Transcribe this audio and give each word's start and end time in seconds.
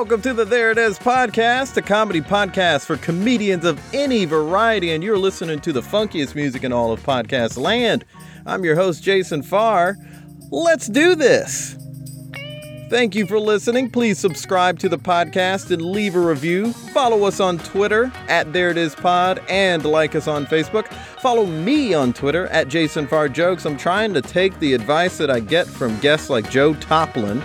Welcome 0.00 0.22
to 0.22 0.32
the 0.32 0.46
There 0.46 0.70
It 0.70 0.78
Is 0.78 0.98
podcast, 0.98 1.76
a 1.76 1.82
comedy 1.82 2.22
podcast 2.22 2.86
for 2.86 2.96
comedians 2.96 3.66
of 3.66 3.78
any 3.94 4.24
variety, 4.24 4.92
and 4.92 5.04
you're 5.04 5.18
listening 5.18 5.60
to 5.60 5.74
the 5.74 5.82
funkiest 5.82 6.34
music 6.34 6.64
in 6.64 6.72
all 6.72 6.90
of 6.90 7.02
podcast 7.02 7.58
land. 7.58 8.06
I'm 8.46 8.64
your 8.64 8.76
host, 8.76 9.02
Jason 9.02 9.42
Farr. 9.42 9.96
Let's 10.50 10.86
do 10.86 11.14
this. 11.14 11.76
Thank 12.88 13.14
you 13.14 13.26
for 13.26 13.38
listening. 13.38 13.90
Please 13.90 14.18
subscribe 14.18 14.78
to 14.78 14.88
the 14.88 14.96
podcast 14.96 15.70
and 15.70 15.82
leave 15.82 16.16
a 16.16 16.20
review. 16.20 16.72
Follow 16.72 17.24
us 17.24 17.38
on 17.38 17.58
Twitter 17.58 18.10
at 18.26 18.54
There 18.54 18.70
It 18.70 18.78
Is 18.78 18.94
Pod 18.94 19.42
and 19.50 19.84
like 19.84 20.14
us 20.14 20.26
on 20.26 20.46
Facebook. 20.46 20.90
Follow 21.20 21.44
me 21.44 21.92
on 21.92 22.14
Twitter 22.14 22.46
at 22.46 22.68
Jason 22.68 23.06
Farr 23.06 23.28
Jokes. 23.28 23.66
I'm 23.66 23.76
trying 23.76 24.14
to 24.14 24.22
take 24.22 24.58
the 24.60 24.72
advice 24.72 25.18
that 25.18 25.30
I 25.30 25.40
get 25.40 25.66
from 25.66 25.98
guests 25.98 26.30
like 26.30 26.50
Joe 26.50 26.72
Toplyn 26.72 27.42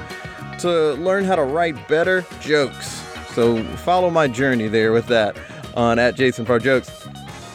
to 0.65 0.93
learn 0.93 1.23
how 1.23 1.35
to 1.35 1.43
write 1.43 1.87
better 1.87 2.25
jokes. 2.41 2.87
So 3.33 3.63
follow 3.77 4.09
my 4.09 4.27
journey 4.27 4.67
there 4.67 4.91
with 4.91 5.07
that 5.07 5.37
on 5.75 5.99
at 5.99 6.15
Jason 6.15 6.45
Farr 6.45 6.59
Jokes. 6.59 6.89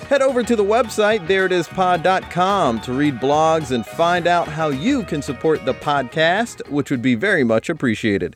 Head 0.09 0.23
over 0.23 0.43
to 0.43 0.57
the 0.57 0.65
website, 0.65 1.27
thereitispod.com, 1.27 2.81
to 2.81 2.93
read 2.93 3.15
blogs 3.21 3.71
and 3.71 3.87
find 3.87 4.27
out 4.27 4.49
how 4.49 4.69
you 4.69 5.05
can 5.05 5.23
support 5.23 5.65
the 5.65 5.75
podcast, 5.75 6.69
which 6.69 6.91
would 6.91 7.03
be 7.03 7.15
very 7.15 7.45
much 7.45 7.69
appreciated. 7.69 8.35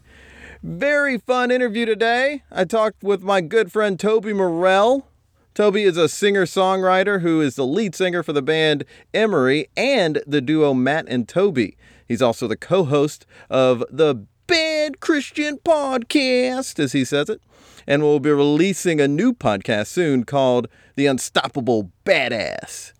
Very 0.62 1.18
fun 1.18 1.50
interview 1.50 1.84
today. 1.84 2.42
I 2.50 2.64
talked 2.64 3.02
with 3.02 3.22
my 3.22 3.40
good 3.40 3.72
friend 3.72 3.98
Toby 3.98 4.32
Morrell. 4.32 5.08
Toby 5.52 5.82
is 5.82 5.96
a 5.96 6.08
singer 6.08 6.46
songwriter 6.46 7.20
who 7.20 7.40
is 7.40 7.56
the 7.56 7.66
lead 7.66 7.94
singer 7.94 8.22
for 8.22 8.32
the 8.32 8.42
band 8.42 8.84
Emery 9.12 9.68
and 9.76 10.22
the 10.26 10.40
duo 10.40 10.74
Matt 10.74 11.06
and 11.08 11.28
Toby. 11.28 11.76
He's 12.06 12.22
also 12.22 12.46
the 12.48 12.56
co 12.56 12.84
host 12.84 13.26
of 13.50 13.84
the 13.90 14.26
Bad 14.46 15.00
Christian 15.00 15.58
Podcast, 15.58 16.78
as 16.78 16.92
he 16.92 17.04
says 17.04 17.28
it. 17.28 17.40
And 17.86 18.02
we'll 18.02 18.20
be 18.20 18.30
releasing 18.30 19.00
a 19.00 19.08
new 19.08 19.32
podcast 19.32 19.88
soon 19.88 20.24
called 20.24 20.68
The 20.96 21.06
Unstoppable 21.06 21.90
Badass. 22.04 22.92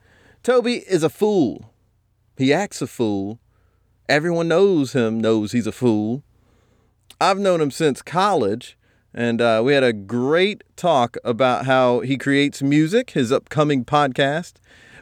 Toby 0.42 0.84
is 0.88 1.02
a 1.02 1.10
fool. 1.10 1.72
He 2.36 2.52
acts 2.52 2.82
a 2.82 2.86
fool. 2.86 3.40
Everyone 4.08 4.48
knows 4.48 4.92
him, 4.92 5.20
knows 5.20 5.52
he's 5.52 5.66
a 5.66 5.72
fool. 5.72 6.22
I've 7.20 7.38
known 7.38 7.60
him 7.60 7.70
since 7.70 8.02
college, 8.02 8.76
and 9.14 9.40
uh, 9.40 9.62
we 9.64 9.72
had 9.72 9.84
a 9.84 9.92
great 9.92 10.64
talk 10.76 11.16
about 11.24 11.64
how 11.64 12.00
he 12.00 12.18
creates 12.18 12.62
music, 12.62 13.10
his 13.10 13.32
upcoming 13.32 13.84
podcast, 13.84 14.54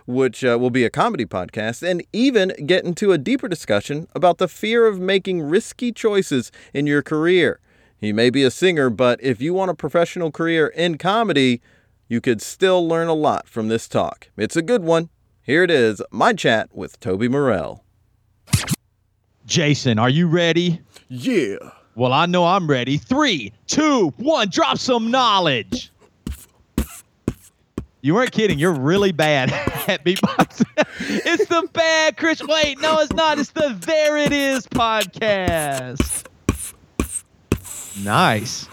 which 0.06 0.44
uh, 0.44 0.58
will 0.60 0.70
be 0.70 0.84
a 0.84 0.90
comedy 0.90 1.24
podcast, 1.24 1.82
and 1.82 2.04
even 2.12 2.52
get 2.66 2.84
into 2.84 3.12
a 3.12 3.18
deeper 3.18 3.48
discussion 3.48 4.08
about 4.14 4.38
the 4.38 4.48
fear 4.48 4.86
of 4.86 5.00
making 5.00 5.42
risky 5.42 5.92
choices 5.92 6.50
in 6.72 6.86
your 6.86 7.02
career. 7.02 7.60
He 7.96 8.12
may 8.12 8.30
be 8.30 8.42
a 8.42 8.50
singer, 8.50 8.90
but 8.90 9.22
if 9.22 9.40
you 9.40 9.54
want 9.54 9.70
a 9.70 9.74
professional 9.74 10.32
career 10.32 10.66
in 10.66 10.98
comedy, 10.98 11.60
you 12.08 12.20
could 12.20 12.42
still 12.42 12.86
learn 12.86 13.08
a 13.08 13.14
lot 13.14 13.48
from 13.48 13.68
this 13.68 13.88
talk. 13.88 14.28
It's 14.36 14.56
a 14.56 14.62
good 14.62 14.82
one. 14.82 15.08
Here 15.42 15.62
it 15.62 15.70
is 15.70 16.02
my 16.10 16.32
chat 16.32 16.68
with 16.72 17.00
Toby 17.00 17.28
Morrell. 17.28 17.84
Jason, 19.46 19.98
are 19.98 20.10
you 20.10 20.26
ready? 20.28 20.80
Yeah. 21.08 21.56
Well, 21.94 22.12
I 22.12 22.26
know 22.26 22.44
I'm 22.44 22.68
ready. 22.68 22.96
Three, 22.96 23.52
two, 23.66 24.12
one, 24.16 24.48
drop 24.48 24.78
some 24.78 25.10
knowledge. 25.10 25.90
You 28.04 28.14
weren't 28.14 28.32
kidding. 28.32 28.58
You're 28.58 28.72
really 28.72 29.12
bad 29.12 29.52
at 29.88 30.04
beatboxing. 30.04 30.66
it's 31.24 31.46
the 31.46 31.68
bad 31.72 32.16
Chris. 32.16 32.42
Wait, 32.42 32.80
no, 32.80 32.98
it's 32.98 33.12
not. 33.12 33.38
It's 33.38 33.50
the 33.50 33.76
There 33.78 34.16
It 34.16 34.32
Is 34.32 34.66
podcast. 34.66 36.26
Nice. 38.02 38.68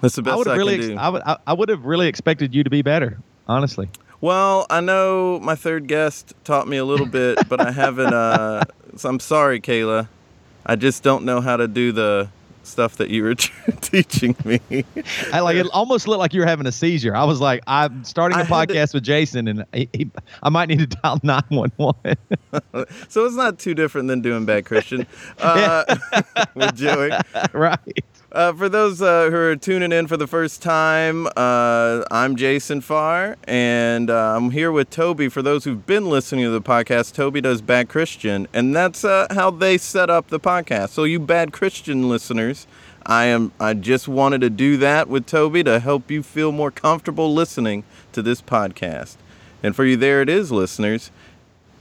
That's 0.00 0.14
the 0.14 0.22
best 0.22 0.34
I 0.34 0.36
would 0.36 0.46
I, 0.46 0.50
have 0.50 0.58
really, 0.58 0.78
can 0.78 0.90
ex-. 0.92 1.00
I 1.00 1.08
would, 1.08 1.22
I, 1.22 1.36
I 1.48 1.52
would 1.52 1.68
have 1.68 1.84
really 1.84 2.06
expected 2.06 2.54
you 2.54 2.62
to 2.62 2.70
be 2.70 2.82
better. 2.82 3.18
Honestly. 3.48 3.88
Well, 4.20 4.66
I 4.70 4.80
know 4.80 5.40
my 5.42 5.56
third 5.56 5.88
guest 5.88 6.34
taught 6.44 6.68
me 6.68 6.76
a 6.76 6.84
little 6.84 7.06
bit, 7.06 7.48
but 7.48 7.60
I 7.60 7.72
haven't. 7.72 8.14
Uh, 8.14 8.62
so 8.94 9.08
I'm 9.08 9.18
sorry, 9.18 9.60
Kayla. 9.60 10.06
I 10.64 10.76
just 10.76 11.02
don't 11.02 11.24
know 11.24 11.40
how 11.40 11.56
to 11.56 11.66
do 11.66 11.90
the 11.90 12.28
stuff 12.62 12.96
that 12.96 13.10
you 13.10 13.22
were 13.22 13.34
teaching 13.80 14.36
me. 14.44 14.60
I 15.32 15.40
like 15.40 15.56
it. 15.56 15.66
Almost 15.72 16.06
looked 16.08 16.20
like 16.20 16.32
you 16.34 16.40
were 16.40 16.46
having 16.46 16.66
a 16.66 16.72
seizure. 16.72 17.14
I 17.16 17.24
was 17.24 17.40
like, 17.40 17.62
I'm 17.66 18.04
starting 18.04 18.36
a 18.38 18.42
I 18.42 18.44
had 18.44 18.68
to- 18.68 18.74
podcast 18.74 18.94
with 18.94 19.02
Jason, 19.02 19.48
and 19.48 19.64
he, 19.72 19.88
he, 19.92 20.10
I 20.42 20.48
might 20.48 20.68
need 20.68 20.78
to 20.78 20.86
dial 20.86 21.20
nine 21.24 21.42
one 21.48 21.72
one. 21.76 21.94
so 23.08 23.24
it's 23.26 23.34
not 23.34 23.58
too 23.58 23.74
different 23.74 24.08
than 24.08 24.20
doing 24.20 24.44
Bad 24.44 24.66
Christian 24.66 25.06
uh, 25.38 25.84
with 26.54 26.74
Joey. 26.76 27.10
Right. 27.52 27.78
Uh, 28.32 28.52
for 28.52 28.68
those 28.68 29.02
uh, 29.02 29.28
who 29.28 29.36
are 29.36 29.56
tuning 29.56 29.90
in 29.90 30.06
for 30.06 30.16
the 30.16 30.26
first 30.26 30.62
time, 30.62 31.26
uh, 31.36 32.04
I'm 32.12 32.36
Jason 32.36 32.80
Farr, 32.80 33.36
and 33.42 34.08
uh, 34.08 34.36
I'm 34.36 34.52
here 34.52 34.70
with 34.70 34.88
Toby. 34.88 35.28
For 35.28 35.42
those 35.42 35.64
who've 35.64 35.84
been 35.84 36.08
listening 36.08 36.44
to 36.44 36.50
the 36.50 36.62
podcast, 36.62 37.14
Toby 37.14 37.40
does 37.40 37.60
Bad 37.60 37.88
Christian, 37.88 38.46
and 38.52 38.74
that's 38.74 39.04
uh, 39.04 39.26
how 39.32 39.50
they 39.50 39.76
set 39.76 40.10
up 40.10 40.28
the 40.28 40.38
podcast. 40.38 40.90
So, 40.90 41.02
you 41.02 41.18
Bad 41.18 41.52
Christian 41.52 42.08
listeners, 42.08 42.68
I 43.04 43.24
am. 43.24 43.50
I 43.58 43.74
just 43.74 44.06
wanted 44.06 44.42
to 44.42 44.50
do 44.50 44.76
that 44.76 45.08
with 45.08 45.26
Toby 45.26 45.64
to 45.64 45.80
help 45.80 46.08
you 46.08 46.22
feel 46.22 46.52
more 46.52 46.70
comfortable 46.70 47.34
listening 47.34 47.82
to 48.12 48.22
this 48.22 48.40
podcast. 48.40 49.16
And 49.60 49.74
for 49.74 49.84
you, 49.84 49.96
there 49.96 50.22
it 50.22 50.28
is, 50.28 50.52
listeners. 50.52 51.10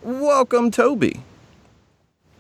Welcome, 0.02 0.72
Toby. 0.72 1.22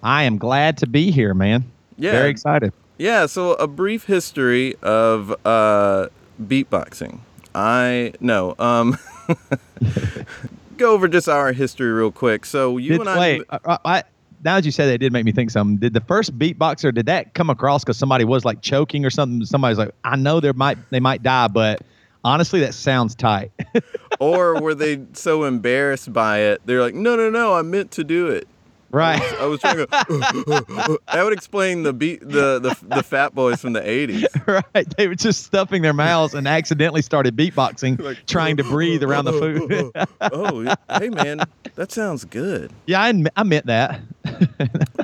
I 0.02 0.24
am 0.24 0.40
glad 0.40 0.78
to 0.80 0.88
be 0.88 1.12
here, 1.12 1.36
man. 1.36 1.72
Yeah. 1.96 2.14
Very 2.14 2.32
excited. 2.32 2.74
Yeah, 3.00 3.28
so 3.28 3.54
a 3.54 3.66
brief 3.66 4.04
history 4.04 4.76
of 4.82 5.32
uh, 5.46 6.10
beatboxing. 6.42 7.20
I 7.56 8.12
no, 8.20 8.56
um, 8.60 8.98
go 10.78 10.94
over 10.94 11.08
just 11.08 11.30
our 11.30 11.54
history 11.54 11.90
real 11.92 12.12
quick. 12.12 12.46
So 12.46 12.78
you 12.78 12.90
Did, 12.90 13.00
and 13.00 13.10
I, 13.10 13.20
wait, 13.20 13.44
I, 13.50 13.78
I, 13.86 14.04
now 14.44 14.56
that 14.56 14.66
you 14.66 14.72
said 14.72 14.88
that, 14.88 14.96
it 14.96 14.98
did 14.98 15.14
make 15.14 15.24
me 15.24 15.32
think 15.32 15.50
something. 15.50 15.78
Did 15.78 15.94
the 15.94 16.02
first 16.02 16.38
beatboxer 16.38 16.94
did 16.94 17.06
that 17.06 17.34
come 17.36 17.50
across 17.50 17.86
because 17.86 17.98
somebody 17.98 18.26
was 18.26 18.44
like 18.44 18.62
choking 18.62 19.06
or 19.06 19.10
something? 19.10 19.46
Somebody's 19.46 19.78
like, 19.78 19.92
I 20.04 20.18
know 20.18 20.42
there 20.42 20.54
might 20.54 20.78
they 20.90 21.00
might 21.00 21.24
die, 21.24 21.48
but 21.48 21.82
honestly, 22.26 22.60
that 22.60 22.74
sounds 22.74 23.16
tight. 23.16 23.54
or 24.20 24.62
were 24.62 24.76
they 24.76 25.00
so 25.14 25.46
embarrassed 25.46 26.12
by 26.12 26.40
it? 26.40 26.62
They're 26.66 26.82
like, 26.82 26.96
no, 26.96 27.16
no, 27.16 27.30
no, 27.30 27.54
I 27.54 27.62
meant 27.62 27.92
to 27.92 28.04
do 28.04 28.28
it. 28.28 28.46
Right. 28.92 29.22
I 29.40 29.46
was 29.46 29.60
trying 29.62 29.78
to. 29.78 29.88
that 31.12 31.24
would 31.24 31.34
explain 31.34 31.84
the 31.84 31.94
beat, 31.94 32.22
the, 32.22 32.60
the 32.60 32.78
the 32.88 33.04
Fat 33.04 33.34
Boys 33.36 33.62
from 33.62 33.74
the 33.74 33.82
'80s. 33.82 34.64
right. 34.76 34.98
They 34.98 35.08
were 35.08 35.16
just 35.16 35.44
stuffing 35.44 35.82
their 35.82 35.94
mouths 35.94 36.34
and 36.34 36.48
accidentally 36.48 37.02
started 37.02 37.36
beatboxing, 37.36 38.00
Like, 38.02 38.26
trying 38.26 38.58
to 38.58 38.64
breathe 38.64 39.04
around 39.04 39.26
the 39.26 39.34
food. 39.34 39.92
oh, 40.32 40.62
yeah. 40.62 40.76
hey 40.98 41.10
man, 41.10 41.42
that 41.76 41.92
sounds 41.92 42.26
good. 42.26 42.72
yeah, 42.86 43.02
I, 43.02 43.24
I 43.36 43.44
meant 43.44 43.66
that. 43.68 44.00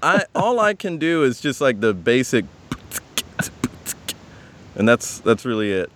I 0.01 0.25
all 0.35 0.59
I 0.59 0.73
can 0.73 0.97
do 0.97 1.23
is 1.23 1.39
just 1.41 1.61
like 1.61 1.79
the 1.79 1.93
basic, 1.93 2.45
and 4.75 4.87
that's 4.87 5.19
that's 5.19 5.45
really 5.45 5.71
it. 5.71 5.91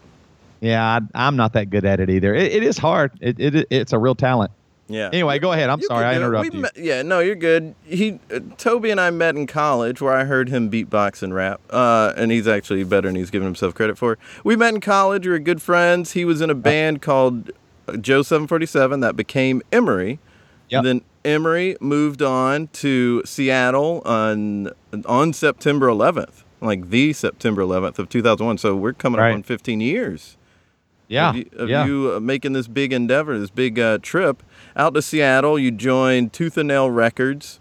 Yeah, 0.62 0.83
I, 0.83 1.00
I'm 1.27 1.35
not 1.38 1.53
that 1.53 1.69
good 1.69 1.85
at 1.85 2.00
it 2.00 2.09
either. 2.09 2.33
It, 2.33 2.51
it 2.51 2.63
is 2.63 2.77
hard. 2.77 3.12
It, 3.21 3.39
it 3.39 3.68
it's 3.69 3.94
a 3.94 3.97
real 3.97 4.15
talent. 4.15 4.51
Yeah. 4.89 5.09
Anyway, 5.13 5.38
go 5.39 5.51
ahead. 5.53 5.69
I'm 5.69 5.80
You 5.80 5.86
sorry 5.86 6.03
I 6.06 6.15
interrupted 6.15 6.53
you. 6.56 6.62
met- 6.62 6.77
yeah, 6.77 7.01
no, 7.03 7.19
you're 7.19 7.36
good. 7.36 7.75
He, 7.86 8.19
uh, 8.33 8.39
Toby 8.57 8.89
and 8.89 9.00
I 9.00 9.12
met 9.12 9.36
in 9.36 9.45
college 9.47 10.01
where 10.01 10.13
I 10.13 10.24
heard 10.25 10.50
him 10.50 10.69
beatbox 10.71 11.21
and 11.21 11.33
rap, 11.33 11.62
uh, 11.69 12.13
and 12.18 12.31
he's 12.31 12.47
actually 12.47 12.83
better 12.83 13.07
than 13.07 13.15
he's 13.15 13.30
giving 13.30 13.45
himself 13.47 13.75
credit 13.75 13.97
for. 13.97 14.18
We 14.44 14.56
met 14.56 14.74
in 14.74 14.81
college. 14.81 15.25
We 15.27 15.31
were 15.31 15.39
good 15.39 15.62
friends. 15.62 16.13
He 16.13 16.25
was 16.25 16.41
in 16.41 16.50
a 16.50 16.56
band 16.56 17.01
called 17.03 17.51
uh, 17.88 17.97
Joe 17.97 18.24
747 18.24 19.00
that 19.01 19.15
became 19.15 19.62
Emery. 19.71 20.19
Yep. 20.69 20.83
Then 20.83 21.01
Emery 21.24 21.75
moved 21.80 22.21
on 22.24 22.68
to 22.74 23.21
Seattle 23.25 24.01
on 24.06 24.71
on 25.06 25.33
September 25.33 25.88
11th, 25.88 26.44
like 26.62 26.89
the 26.89 27.13
September 27.13 27.62
11th 27.62 28.00
of 28.00 28.09
2001. 28.09 28.57
So 28.57 28.75
we're 28.75 28.94
coming 28.94 29.19
Right. 29.19 29.30
up 29.30 29.35
on 29.35 29.44
15 29.44 29.81
years 29.81 30.38
Yeah. 31.07 31.30
of 31.31 31.35
you, 31.35 31.45
of 31.57 31.69
yeah. 31.69 31.85
you 31.85 32.13
uh, 32.15 32.19
making 32.19 32.53
this 32.53 32.68
big 32.68 32.94
endeavor, 32.94 33.38
this 33.38 33.50
big 33.50 33.77
uh, 33.80 33.97
trip 34.01 34.42
out 34.75 34.94
to 34.94 35.01
Seattle. 35.01 35.57
You 35.57 35.71
joined 35.71 36.33
Tooth 36.33 36.57
and 36.57 36.68
Nail 36.68 36.89
Records, 36.89 37.60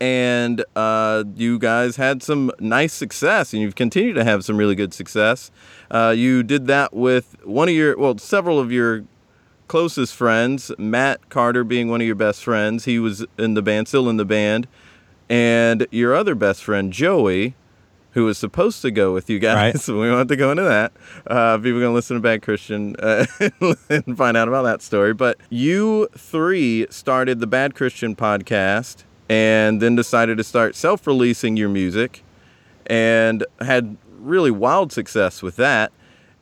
and 0.00 0.64
uh, 0.76 1.24
you 1.34 1.58
guys 1.58 1.96
had 1.96 2.22
some 2.22 2.50
nice 2.60 2.92
success, 2.92 3.52
and 3.52 3.62
you've 3.62 3.74
continued 3.74 4.14
to 4.14 4.24
have 4.24 4.44
some 4.44 4.56
really 4.56 4.74
good 4.74 4.94
success. 4.94 5.50
Uh, 5.90 6.14
you 6.16 6.42
did 6.42 6.66
that 6.66 6.94
with 6.94 7.36
one 7.44 7.68
of 7.68 7.74
your, 7.74 7.96
well, 7.98 8.16
several 8.18 8.58
of 8.58 8.70
your 8.70 9.04
closest 9.66 10.14
friends, 10.14 10.72
Matt 10.78 11.28
Carter 11.28 11.64
being 11.64 11.88
one 11.88 12.00
of 12.00 12.06
your 12.06 12.16
best 12.16 12.42
friends. 12.42 12.84
He 12.84 12.98
was 12.98 13.26
in 13.38 13.54
the 13.54 13.62
band, 13.62 13.88
still 13.88 14.08
in 14.08 14.16
the 14.16 14.24
band, 14.24 14.66
and 15.28 15.86
your 15.90 16.14
other 16.14 16.34
best 16.34 16.64
friend, 16.64 16.92
Joey, 16.92 17.54
who 18.12 18.24
was 18.24 18.38
supposed 18.38 18.82
to 18.82 18.90
go 18.90 19.12
with 19.12 19.28
you 19.30 19.38
guys. 19.38 19.56
Right. 19.56 19.80
So 19.80 20.00
we 20.00 20.10
won't 20.10 20.28
to 20.28 20.36
go 20.36 20.50
into 20.50 20.64
that. 20.64 20.92
Uh, 21.26 21.56
people 21.58 21.78
are 21.78 21.80
going 21.80 21.90
to 21.90 21.94
listen 21.94 22.16
to 22.16 22.20
Bad 22.20 22.42
Christian 22.42 22.96
uh, 22.98 23.26
and 23.90 24.16
find 24.16 24.36
out 24.36 24.48
about 24.48 24.62
that 24.62 24.82
story. 24.82 25.14
But 25.14 25.38
you 25.50 26.08
three 26.16 26.86
started 26.90 27.40
the 27.40 27.46
Bad 27.46 27.74
Christian 27.74 28.16
podcast 28.16 29.04
and 29.28 29.80
then 29.80 29.94
decided 29.94 30.38
to 30.38 30.44
start 30.44 30.74
self 30.74 31.06
releasing 31.06 31.56
your 31.56 31.68
music 31.68 32.24
and 32.86 33.44
had 33.60 33.96
really 34.18 34.50
wild 34.50 34.92
success 34.92 35.42
with 35.42 35.56
that. 35.56 35.92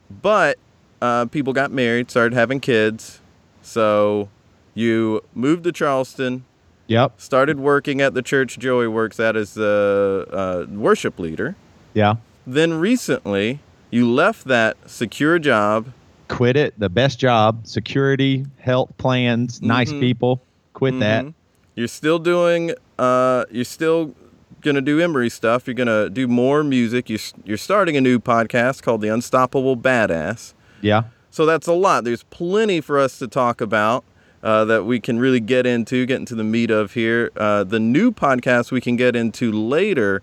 But 0.09 0.57
uh, 1.01 1.25
people 1.25 1.53
got 1.53 1.71
married, 1.71 2.09
started 2.09 2.33
having 2.33 2.59
kids. 2.59 3.19
So 3.61 4.29
you 4.73 5.21
moved 5.33 5.63
to 5.65 5.71
Charleston, 5.71 6.45
Yep. 6.87 7.13
started 7.19 7.59
working 7.59 7.99
at 8.01 8.13
the 8.13 8.21
church 8.21 8.57
Joey 8.57 8.87
works 8.87 9.19
at 9.19 9.35
as 9.35 9.53
the 9.55 10.25
uh, 10.31 10.71
worship 10.73 11.19
leader. 11.19 11.55
Yeah. 11.93 12.15
Then 12.45 12.75
recently, 12.75 13.59
you 13.91 14.09
left 14.09 14.45
that 14.45 14.77
secure 14.85 15.37
job. 15.39 15.87
Quit 16.29 16.55
it. 16.55 16.77
The 16.79 16.89
best 16.89 17.19
job. 17.19 17.67
Security, 17.67 18.45
health 18.59 18.91
plans, 18.97 19.61
nice 19.61 19.91
Mhm. 19.91 19.99
people. 19.99 20.41
Quit 20.73 20.99
that. 20.99 21.25
Mhm. 21.25 21.33
You're 21.75 21.87
still 21.87 22.19
doing. 22.19 22.73
Uh, 22.97 23.45
you're 23.51 23.63
still 23.65 24.13
gonna 24.61 24.81
do 24.81 24.99
Emery 24.99 25.29
stuff. 25.29 25.67
You're 25.67 25.73
gonna 25.73 26.09
do 26.09 26.27
more 26.27 26.63
music. 26.63 27.09
You're 27.09 27.19
you're 27.45 27.57
starting 27.57 27.95
a 27.97 28.01
new 28.01 28.19
podcast 28.19 28.81
called 28.81 29.01
The 29.01 29.07
Unstoppable 29.09 29.77
Badass. 29.77 30.53
Yeah. 30.81 31.03
So 31.29 31.45
that's 31.45 31.67
a 31.67 31.73
lot. 31.73 32.03
There's 32.03 32.23
plenty 32.23 32.81
for 32.81 32.97
us 32.97 33.19
to 33.19 33.27
talk 33.27 33.61
about 33.61 34.03
uh, 34.47 34.63
that 34.63 34.85
we 34.85 34.97
can 34.97 35.19
really 35.19 35.41
get 35.41 35.65
into, 35.65 36.05
get 36.05 36.15
into 36.21 36.33
the 36.33 36.43
meat 36.43 36.71
of 36.71 36.93
here. 36.93 37.29
Uh, 37.35 37.65
the 37.65 37.81
new 37.81 38.13
podcast 38.13 38.71
we 38.71 38.79
can 38.79 38.95
get 38.95 39.13
into 39.13 39.51
later. 39.51 40.21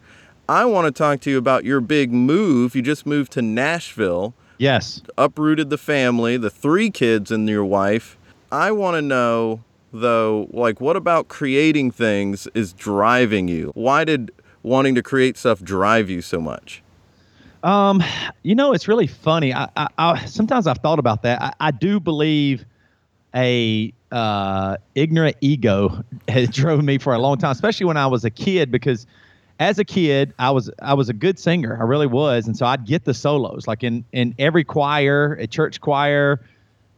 I 0.49 0.65
want 0.65 0.87
to 0.87 0.91
talk 0.91 1.21
to 1.21 1.31
you 1.31 1.37
about 1.37 1.65
your 1.65 1.83
big 1.83 2.11
move. 2.11 2.75
You 2.75 2.81
just 2.81 3.05
moved 3.05 3.33
to 3.33 3.43
Nashville, 3.43 4.33
Yes. 4.57 5.03
uprooted 5.19 5.69
the 5.69 5.77
family, 5.77 6.39
the 6.39 6.49
three 6.49 6.91
kids 6.91 7.31
and 7.31 7.47
your 7.51 7.67
wife. 7.67 8.17
I 8.51 8.73
want 8.73 8.95
to 8.97 9.03
know, 9.03 9.61
though, 9.93 10.49
like, 10.53 10.81
what 10.81 10.97
about 10.97 11.29
creating 11.29 11.91
things 11.91 12.47
is 12.55 12.73
driving 12.73 13.47
you? 13.49 13.73
Why 13.75 14.05
did 14.05 14.31
wanting 14.63 14.95
to 14.95 15.03
create 15.03 15.37
stuff 15.37 15.61
drive 15.61 16.09
you 16.09 16.23
so 16.23 16.41
much? 16.41 16.83
Um, 17.63 18.03
you 18.43 18.55
know, 18.55 18.73
it's 18.73 18.89
really 18.89 19.07
funny. 19.07 19.53
I, 19.53 19.69
I, 19.77 19.89
I 19.99 20.25
sometimes 20.25 20.67
I've 20.67 20.79
thought 20.79 20.99
about 20.99 21.23
that. 21.25 21.43
I, 21.43 21.53
I 21.61 21.71
do 21.73 22.01
believe 22.01 22.65
a 23.35 23.93
uh, 24.15 24.77
ignorant 24.95 25.37
ego 25.41 26.03
has 26.29 26.49
drove 26.49 26.83
me 26.83 26.99
for 26.99 27.13
a 27.13 27.19
long 27.19 27.37
time, 27.37 27.51
especially 27.51 27.87
when 27.87 27.97
I 27.97 28.07
was 28.07 28.25
a 28.25 28.31
kid. 28.31 28.71
Because 28.71 29.07
as 29.59 29.79
a 29.79 29.85
kid, 29.85 30.33
I 30.39 30.51
was 30.51 30.71
I 30.81 30.95
was 30.95 31.09
a 31.09 31.13
good 31.13 31.39
singer. 31.39 31.77
I 31.79 31.85
really 31.85 32.07
was, 32.07 32.47
and 32.47 32.57
so 32.57 32.65
I'd 32.65 32.87
get 32.87 33.05
the 33.05 33.15
solos. 33.15 33.67
Like 33.67 33.83
in 33.83 34.05
in 34.13 34.35
every 34.39 34.65
choir, 34.65 35.35
a 35.35 35.47
church 35.47 35.81
choir, 35.81 36.41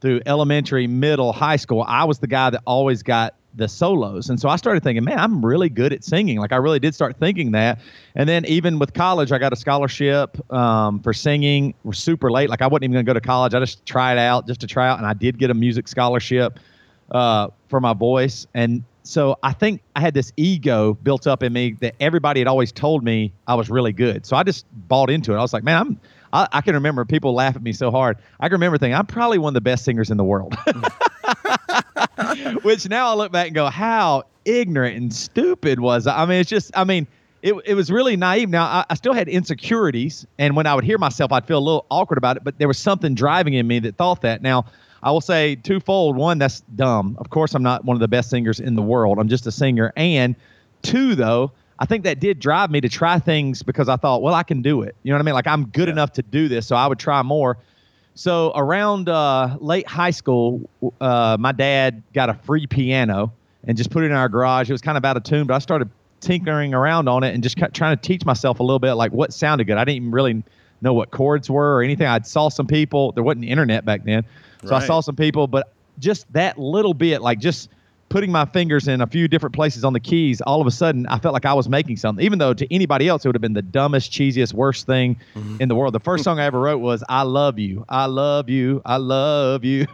through 0.01 0.21
elementary, 0.27 0.87
middle, 0.87 1.33
high 1.33 1.57
school, 1.57 1.85
I 1.89 2.05
was 2.05 2.19
the 2.19 2.27
guy 2.27 2.51
that 2.51 2.63
always 2.67 3.03
got 3.03 3.35
the 3.55 3.67
solos. 3.67 4.29
And 4.29 4.39
so 4.39 4.51
I 4.51 4.57
started 4.57 4.83
thinking, 4.83 5.03
man, 5.03 5.19
I'm 5.19 5.43
really 5.43 5.71
good 5.71 5.95
at 5.95 6.05
singing. 6.05 6.39
Like 6.39 6.53
I 6.53 6.57
really 6.57 6.79
did 6.79 6.95
start 6.95 7.17
thinking 7.19 7.53
that. 7.53 7.81
And 8.15 8.29
then 8.29 8.45
even 8.45 8.79
with 8.79 8.93
college, 8.93 9.33
I 9.33 9.39
got 9.39 9.55
a 9.55 9.57
scholarship 9.57 10.53
um, 10.53 11.01
for 11.01 11.15
singing. 11.15 11.73
We're 11.83 11.95
super 11.95 12.31
late. 12.31 12.51
Like 12.51 12.61
I 12.61 12.67
wasn't 12.67 12.85
even 12.85 12.93
going 12.93 13.07
to 13.07 13.09
go 13.09 13.15
to 13.15 13.21
college. 13.21 13.55
I 13.55 13.61
just 13.61 13.87
tried 13.87 14.19
out 14.19 14.47
just 14.47 14.61
to 14.61 14.67
try 14.67 14.87
out. 14.87 14.99
And 14.99 15.07
I 15.07 15.15
did 15.15 15.39
get 15.39 15.51
a 15.51 15.55
music 15.55 15.89
scholarship 15.89 16.61
uh, 17.11 17.49
for 17.69 17.81
my 17.81 17.93
voice. 17.93 18.47
And 18.55 18.85
so 19.03 19.39
I 19.43 19.53
think 19.53 19.83
I 19.95 20.01
had 20.01 20.15
this 20.15 20.33
ego 20.37 20.95
built 20.95 21.27
up 21.27 21.43
in 21.43 21.53
me 21.53 21.77
that 21.81 21.95
everybody 22.01 22.41
had 22.41 22.49
always 22.49 22.73
told 22.73 23.05
me 23.05 23.33
I 23.47 23.55
was 23.55 23.71
really 23.71 23.93
good. 23.93 24.27
So 24.27 24.37
I 24.37 24.43
just 24.43 24.67
bought 24.89 25.11
into 25.11 25.33
it. 25.33 25.37
I 25.37 25.41
was 25.41 25.53
like, 25.53 25.65
man, 25.65 25.79
I'm. 25.79 26.01
I, 26.33 26.49
I 26.53 26.61
can 26.61 26.75
remember 26.75 27.05
people 27.05 27.35
laugh 27.35 27.55
at 27.55 27.63
me 27.63 27.73
so 27.73 27.93
hard. 27.93 28.19
I 28.41 28.49
can 28.49 28.55
remember 28.55 28.79
thinking 28.79 28.97
I'm 28.97 29.07
probably 29.07 29.39
one 29.39 29.51
of 29.51 29.55
the 29.55 29.61
best 29.61 29.85
singers 29.85 30.11
in 30.11 30.17
the 30.17 30.25
world. 30.25 30.57
Which 32.63 32.89
now 32.89 33.09
I 33.09 33.15
look 33.15 33.31
back 33.31 33.47
and 33.47 33.55
go, 33.55 33.67
how 33.67 34.25
ignorant 34.45 34.97
and 34.97 35.15
stupid 35.15 35.79
was 35.79 36.09
I? 36.09 36.23
I 36.23 36.27
mean, 36.27 36.41
it's 36.41 36.51
just, 36.51 36.77
I 36.77 36.83
mean, 36.83 37.07
it, 37.43 37.55
it 37.65 37.75
was 37.75 37.93
really 37.93 38.17
naive. 38.17 38.51
Now, 38.51 38.65
I, 38.65 38.85
I 38.91 38.95
still 38.95 39.13
had 39.13 39.29
insecurities. 39.29 40.27
And 40.37 40.57
when 40.57 40.67
I 40.67 40.75
would 40.75 40.85
hear 40.85 40.99
myself, 40.99 41.31
I'd 41.31 41.47
feel 41.47 41.59
a 41.59 41.61
little 41.61 41.87
awkward 41.91 42.19
about 42.19 42.37
it, 42.37 42.45
but 42.45 42.59
there 42.59 42.69
was 42.69 42.79
something 42.79 43.15
driving 43.15 43.55
in 43.55 43.67
me 43.67 43.79
that 43.79 43.97
thought 43.97 44.23
that. 44.23 44.43
Now, 44.43 44.67
I 45.07 45.11
will 45.13 45.21
say 45.21 45.55
twofold. 45.55 46.17
One, 46.17 46.39
that's 46.39 46.63
dumb. 46.75 47.17
Of 47.21 47.31
course, 47.31 47.55
I'm 47.55 47.63
not 47.63 47.85
one 47.85 47.95
of 47.95 48.01
the 48.01 48.09
best 48.09 48.29
singers 48.29 48.59
in 48.59 48.75
the 48.75 48.83
world. 48.83 49.21
I'm 49.21 49.29
just 49.29 49.47
a 49.47 49.53
singer. 49.53 49.93
And 49.95 50.35
two, 50.83 51.15
though, 51.15 51.53
I 51.79 51.87
think 51.87 52.03
that 52.03 52.19
did 52.19 52.41
drive 52.41 52.73
me 52.73 52.81
to 52.81 52.89
try 52.89 53.21
things 53.21 53.63
because 53.63 53.89
I 53.89 53.95
thought, 53.95 54.21
well, 54.21 54.35
I 54.35 54.43
can 54.43 54.63
do 54.63 54.83
it. 54.83 54.97
You 55.05 55.13
know 55.13 55.19
what 55.19 55.23
I 55.23 55.25
mean? 55.27 55.35
Like 55.35 55.47
I'm 55.47 55.67
good 55.67 55.89
enough 55.89 56.15
to 56.15 56.23
do 56.23 56.49
this, 56.49 56.67
so 56.67 56.75
I 56.75 56.89
would 56.89 56.99
try 56.99 57.23
more. 57.23 57.57
So 58.17 58.51
around 58.57 59.09
uh, 59.09 59.57
late 59.61 59.87
high 59.87 60.11
school, 60.11 60.69
uh, 61.01 61.37
my 61.39 61.53
dad 61.53 62.03
got 62.13 62.29
a 62.29 62.35
free 62.35 62.67
piano 62.67 63.33
and 63.63 63.77
just 63.77 63.91
put 63.91 64.03
it 64.03 64.07
in 64.07 64.13
our 64.13 64.29
garage. 64.29 64.69
It 64.69 64.73
was 64.73 64.83
kind 64.83 64.99
of 64.99 65.05
out 65.05 65.17
of 65.17 65.23
tune, 65.23 65.47
but 65.47 65.55
I 65.55 65.61
started 65.61 65.89
tinkering 66.19 66.75
around 66.75 67.09
on 67.09 67.23
it 67.23 67.33
and 67.33 67.45
just 67.45 67.57
trying 67.75 67.97
to 67.97 68.03
teach 68.03 68.25
myself 68.25 68.59
a 68.59 68.65
little 68.65 68.81
bit 68.81 68.95
like 68.95 69.13
what 69.13 69.33
sounded 69.33 69.69
good. 69.69 69.77
I 69.77 69.85
didn't 69.85 69.99
even 69.99 70.11
really 70.11 70.43
know 70.81 70.95
what 70.95 71.11
chords 71.11 71.49
were 71.51 71.77
or 71.77 71.83
anything. 71.83 72.07
I 72.07 72.21
saw 72.21 72.49
some 72.49 72.67
people. 72.67 73.13
There 73.13 73.25
wasn't 73.25 73.45
internet 73.45 73.85
back 73.85 74.05
then, 74.05 74.25
so 74.65 74.75
I 74.75 74.81
saw 74.87 75.01
some 75.01 75.17
people, 75.17 75.47
but 75.47 75.73
just 75.99 76.31
that 76.33 76.59
little 76.59 76.95
bit, 76.95 77.23
like 77.23 77.39
just 77.39 77.71
putting 78.09 78.31
my 78.31 78.45
fingers 78.45 78.89
in 78.89 79.01
a 79.01 79.07
few 79.07 79.29
different 79.29 79.55
places 79.55 79.85
on 79.85 79.93
the 79.93 80.01
keys, 80.01 80.41
all 80.41 80.61
of 80.61 80.67
a 80.67 80.71
sudden 80.71 81.07
I 81.09 81.19
felt 81.19 81.33
like 81.33 81.45
I 81.45 81.55
was 81.55 81.69
making 81.69 81.97
something. 81.97 82.25
Even 82.25 82.39
though 82.39 82.55
to 82.55 82.75
anybody 82.75 83.09
else 83.09 83.25
it 83.25 83.29
would 83.29 83.35
have 83.35 83.43
been 83.43 83.53
the 83.53 83.63
dumbest, 83.63 84.13
cheesiest, 84.13 84.55
worst 84.55 84.87
thing 84.87 85.17
in 85.61 85.69
the 85.69 85.75
world. 85.75 85.95
The 85.95 86.01
first 86.01 86.25
song 86.25 86.39
I 86.39 86.45
ever 86.45 86.61
wrote 86.61 86.79
was 86.79 87.03
"I 87.09 87.23
love 87.23 87.59
you, 87.59 87.85
I 87.89 88.07
love 88.07 88.49
you, 88.49 88.83
I 88.85 88.97
love 88.97 89.65
you." 89.65 89.87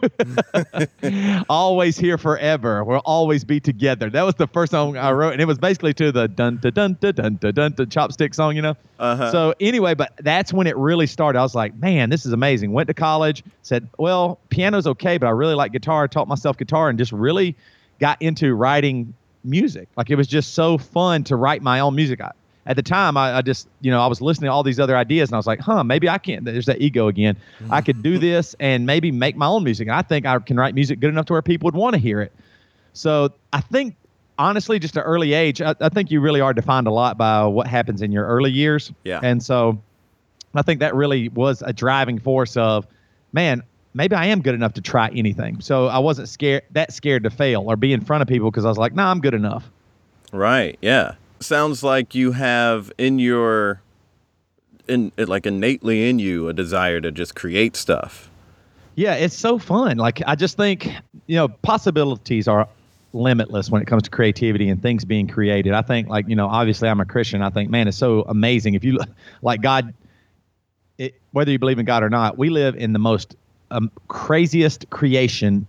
always 1.48 1.96
here 1.96 2.18
forever. 2.18 2.84
We'll 2.84 2.98
always 3.04 3.44
be 3.44 3.60
together. 3.60 4.10
That 4.10 4.22
was 4.22 4.34
the 4.34 4.46
first 4.46 4.72
song 4.72 4.96
I 4.96 5.12
wrote, 5.12 5.32
and 5.32 5.40
it 5.40 5.46
was 5.46 5.58
basically 5.58 5.94
to 5.94 6.12
the 6.12 6.28
dun 6.28 6.58
dun 6.58 6.72
dun 6.72 6.96
dun 7.00 7.14
dun 7.14 7.36
dun 7.36 7.52
dun, 7.52 7.72
dun 7.72 7.86
chopstick 7.86 8.34
song, 8.34 8.56
you 8.56 8.62
know. 8.62 8.76
Uh-huh. 8.98 9.32
So 9.32 9.54
anyway, 9.60 9.94
but 9.94 10.12
that's 10.20 10.52
when 10.52 10.66
it 10.66 10.76
really 10.76 11.06
started. 11.06 11.38
I 11.38 11.42
was 11.42 11.54
like, 11.54 11.74
man, 11.76 12.10
this 12.10 12.24
is 12.24 12.32
amazing. 12.32 12.72
Went 12.72 12.86
to 12.86 12.94
college, 12.94 13.42
said, 13.62 13.88
well, 13.98 14.38
piano's 14.48 14.86
okay, 14.86 15.18
but 15.18 15.26
I 15.26 15.30
really 15.30 15.54
like 15.54 15.72
guitar. 15.72 16.06
Taught 16.06 16.28
myself 16.28 16.56
guitar, 16.56 16.88
and 16.88 16.98
just 16.98 17.12
really 17.12 17.56
got 18.02 18.20
into 18.20 18.52
writing 18.54 19.14
music. 19.44 19.88
Like 19.96 20.10
it 20.10 20.16
was 20.16 20.26
just 20.26 20.54
so 20.54 20.76
fun 20.76 21.22
to 21.24 21.36
write 21.36 21.62
my 21.62 21.78
own 21.78 21.94
music. 21.94 22.20
I, 22.20 22.32
at 22.66 22.74
the 22.74 22.82
time, 22.82 23.16
I, 23.16 23.38
I 23.38 23.42
just, 23.42 23.68
you 23.80 23.92
know, 23.92 24.00
I 24.02 24.08
was 24.08 24.20
listening 24.20 24.48
to 24.48 24.52
all 24.52 24.64
these 24.64 24.80
other 24.80 24.96
ideas, 24.96 25.28
and 25.30 25.34
I 25.34 25.38
was 25.38 25.46
like, 25.46 25.60
huh, 25.60 25.84
maybe 25.84 26.08
I 26.08 26.18
can't. 26.18 26.44
There's 26.44 26.66
that 26.66 26.80
ego 26.80 27.06
again. 27.08 27.36
I 27.70 27.80
could 27.80 28.02
do 28.02 28.18
mm. 28.18 28.20
this 28.20 28.56
and 28.58 28.86
maybe 28.86 29.12
make 29.12 29.36
my 29.36 29.46
own 29.46 29.62
music. 29.62 29.86
And 29.86 29.96
I 29.96 30.02
think 30.02 30.26
I 30.26 30.38
can 30.40 30.56
write 30.56 30.74
music 30.74 30.98
good 31.00 31.10
enough 31.10 31.26
to 31.26 31.32
where 31.32 31.42
people 31.42 31.66
would 31.66 31.76
want 31.76 31.94
to 31.94 32.00
hear 32.00 32.20
it. 32.20 32.32
So 32.92 33.30
I 33.52 33.60
think, 33.60 33.94
honestly, 34.38 34.78
just 34.78 34.96
an 34.96 35.02
early 35.02 35.32
age, 35.32 35.62
I, 35.62 35.74
I 35.80 35.88
think 35.88 36.10
you 36.10 36.20
really 36.20 36.40
are 36.40 36.52
defined 36.52 36.88
a 36.88 36.92
lot 36.92 37.16
by 37.16 37.44
what 37.46 37.66
happens 37.68 38.02
in 38.02 38.10
your 38.10 38.26
early 38.26 38.50
years. 38.50 38.92
Yeah. 39.04 39.20
And 39.22 39.42
so 39.42 39.80
I 40.54 40.62
think 40.62 40.80
that 40.80 40.94
really 40.94 41.28
was 41.30 41.62
a 41.62 41.72
driving 41.72 42.18
force 42.18 42.56
of, 42.56 42.86
man, 43.32 43.62
maybe 43.94 44.14
I 44.14 44.26
am 44.26 44.42
good 44.42 44.54
enough 44.54 44.74
to 44.74 44.80
try 44.80 45.08
anything. 45.14 45.60
So 45.60 45.86
I 45.86 45.98
wasn't 45.98 46.28
scared 46.28 46.62
that 46.72 46.92
scared 46.92 47.24
to 47.24 47.30
fail 47.30 47.62
or 47.70 47.76
be 47.76 47.92
in 47.92 48.00
front 48.00 48.22
of 48.22 48.28
people 48.28 48.50
because 48.50 48.64
I 48.64 48.68
was 48.68 48.78
like, 48.78 48.94
nah, 48.94 49.10
I'm 49.10 49.20
good 49.20 49.34
enough. 49.34 49.68
Right. 50.32 50.78
Yeah. 50.80 51.14
Sounds 51.40 51.82
like 51.82 52.14
you 52.14 52.32
have 52.32 52.92
in 52.98 53.18
your, 53.18 53.82
in 54.88 55.12
like 55.18 55.46
innately 55.46 56.08
in 56.08 56.18
you, 56.18 56.48
a 56.48 56.52
desire 56.52 57.00
to 57.00 57.10
just 57.10 57.34
create 57.34 57.76
stuff. 57.76 58.30
Yeah, 58.94 59.14
it's 59.14 59.36
so 59.36 59.58
fun. 59.58 59.96
Like 59.96 60.22
I 60.26 60.34
just 60.34 60.56
think, 60.56 60.88
you 61.26 61.36
know, 61.36 61.48
possibilities 61.48 62.46
are 62.46 62.68
limitless 63.14 63.70
when 63.70 63.82
it 63.82 63.86
comes 63.86 64.04
to 64.04 64.10
creativity 64.10 64.68
and 64.68 64.80
things 64.80 65.04
being 65.04 65.26
created. 65.26 65.72
I 65.72 65.82
think 65.82 66.08
like, 66.08 66.28
you 66.28 66.36
know, 66.36 66.46
obviously 66.46 66.88
I'm 66.88 67.00
a 67.00 67.04
Christian. 67.04 67.42
I 67.42 67.50
think, 67.50 67.70
man, 67.70 67.88
it's 67.88 67.96
so 67.96 68.22
amazing 68.22 68.74
if 68.74 68.84
you 68.84 68.98
like 69.42 69.60
God 69.60 69.92
it, 70.98 71.20
whether 71.32 71.50
you 71.50 71.58
believe 71.58 71.78
in 71.78 71.86
God 71.86 72.02
or 72.02 72.10
not, 72.10 72.38
we 72.38 72.50
live 72.50 72.76
in 72.76 72.92
the 72.92 72.98
most 72.98 73.34
um, 73.72 73.90
craziest 74.08 74.88
creation 74.90 75.66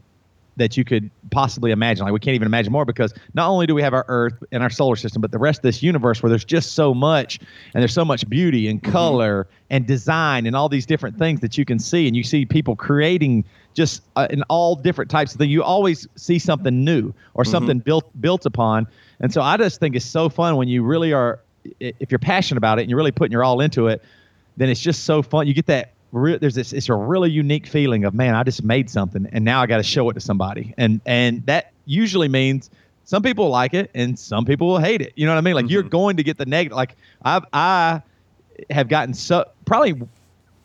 that 0.55 0.77
you 0.77 0.85
could 0.85 1.09
possibly 1.31 1.71
imagine. 1.71 2.03
Like 2.03 2.13
we 2.13 2.19
can't 2.19 2.35
even 2.35 2.45
imagine 2.45 2.71
more 2.71 2.85
because 2.85 3.13
not 3.33 3.49
only 3.49 3.65
do 3.65 3.73
we 3.73 3.81
have 3.81 3.93
our 3.93 4.05
Earth 4.07 4.43
and 4.51 4.61
our 4.61 4.69
solar 4.69 4.95
system, 4.95 5.21
but 5.21 5.31
the 5.31 5.39
rest 5.39 5.59
of 5.59 5.63
this 5.63 5.81
universe 5.81 6.21
where 6.21 6.29
there's 6.29 6.45
just 6.45 6.73
so 6.73 6.93
much 6.93 7.39
and 7.73 7.81
there's 7.81 7.93
so 7.93 8.05
much 8.05 8.29
beauty 8.29 8.67
and 8.67 8.83
color 8.83 9.45
mm-hmm. 9.45 9.65
and 9.71 9.87
design 9.87 10.45
and 10.45 10.55
all 10.55 10.69
these 10.69 10.85
different 10.85 11.17
things 11.17 11.39
that 11.39 11.57
you 11.57 11.65
can 11.65 11.79
see. 11.79 12.05
And 12.07 12.15
you 12.15 12.23
see 12.23 12.45
people 12.45 12.75
creating 12.75 13.45
just 13.73 14.03
uh, 14.15 14.27
in 14.29 14.43
all 14.43 14.75
different 14.75 15.09
types 15.09 15.33
of 15.33 15.39
things. 15.39 15.51
You 15.51 15.63
always 15.63 16.07
see 16.15 16.37
something 16.37 16.83
new 16.83 17.13
or 17.33 17.43
mm-hmm. 17.43 17.51
something 17.51 17.79
built 17.79 18.05
built 18.21 18.45
upon. 18.45 18.87
And 19.21 19.33
so 19.33 19.41
I 19.41 19.57
just 19.57 19.79
think 19.79 19.95
it's 19.95 20.05
so 20.05 20.29
fun 20.29 20.55
when 20.57 20.67
you 20.67 20.83
really 20.83 21.13
are, 21.13 21.39
if 21.79 22.11
you're 22.11 22.19
passionate 22.19 22.59
about 22.59 22.77
it 22.77 22.83
and 22.83 22.91
you're 22.91 22.97
really 22.97 23.11
putting 23.11 23.31
your 23.31 23.43
all 23.43 23.59
into 23.59 23.87
it, 23.87 24.03
then 24.57 24.69
it's 24.69 24.81
just 24.81 25.05
so 25.05 25.23
fun. 25.23 25.47
You 25.47 25.55
get 25.55 25.65
that 25.65 25.93
re- 26.13 26.37
there's 26.37 26.55
this 26.55 26.71
it's 26.71 26.87
a 26.87 26.95
really 26.95 27.29
unique 27.29 27.67
feeling 27.67 28.05
of 28.05 28.13
man, 28.13 28.35
I 28.35 28.43
just 28.43 28.63
made 28.63 28.89
something 28.89 29.27
and 29.31 29.43
now 29.43 29.61
I 29.61 29.65
got 29.65 29.77
to 29.77 29.83
show 29.83 30.09
it 30.09 30.13
to 30.13 30.21
somebody. 30.21 30.73
And 30.77 31.01
and 31.05 31.45
that 31.47 31.73
usually 31.85 32.29
means 32.29 32.69
some 33.03 33.21
people 33.21 33.49
like 33.49 33.73
it 33.73 33.91
and 33.93 34.17
some 34.17 34.45
people 34.45 34.67
will 34.67 34.79
hate 34.79 35.01
it. 35.01 35.13
You 35.15 35.25
know 35.25 35.33
what 35.33 35.39
I 35.39 35.41
mean? 35.41 35.55
Like 35.55 35.65
mm-hmm. 35.65 35.73
you're 35.73 35.83
going 35.83 36.17
to 36.17 36.23
get 36.23 36.37
the 36.37 36.45
negative. 36.45 36.77
Like 36.77 36.95
I've 37.23 37.43
I 37.51 38.01
have 38.69 38.87
gotten 38.87 39.13
so 39.13 39.45
probably 39.65 40.01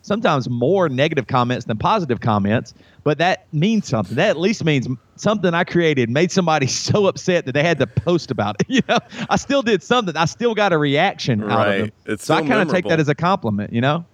sometimes 0.01 0.49
more 0.49 0.87
negative 0.87 1.27
comments 1.27 1.65
than 1.65 1.77
positive 1.77 2.21
comments, 2.21 2.73
but 3.03 3.17
that 3.17 3.45
means 3.51 3.87
something. 3.87 4.15
That 4.15 4.29
at 4.29 4.37
least 4.37 4.63
means 4.63 4.87
something 5.15 5.53
I 5.53 5.63
created 5.63 6.09
made 6.09 6.31
somebody 6.31 6.67
so 6.67 7.07
upset 7.07 7.45
that 7.45 7.53
they 7.53 7.63
had 7.63 7.79
to 7.79 7.87
post 7.87 8.31
about 8.31 8.55
it. 8.61 8.67
You 8.69 8.81
know, 8.87 8.99
I 9.29 9.35
still 9.35 9.61
did 9.61 9.83
something. 9.83 10.15
I 10.15 10.25
still 10.25 10.55
got 10.55 10.71
a 10.71 10.77
reaction 10.77 11.41
right. 11.41 11.51
out 11.51 11.67
of 11.67 11.79
them. 11.79 11.91
It's 12.05 12.23
so, 12.23 12.35
so 12.35 12.43
I 12.43 12.47
kind 12.47 12.61
of 12.61 12.69
take 12.69 12.85
that 12.85 12.99
as 12.99 13.09
a 13.09 13.15
compliment. 13.15 13.73
You 13.73 13.81
know. 13.81 14.05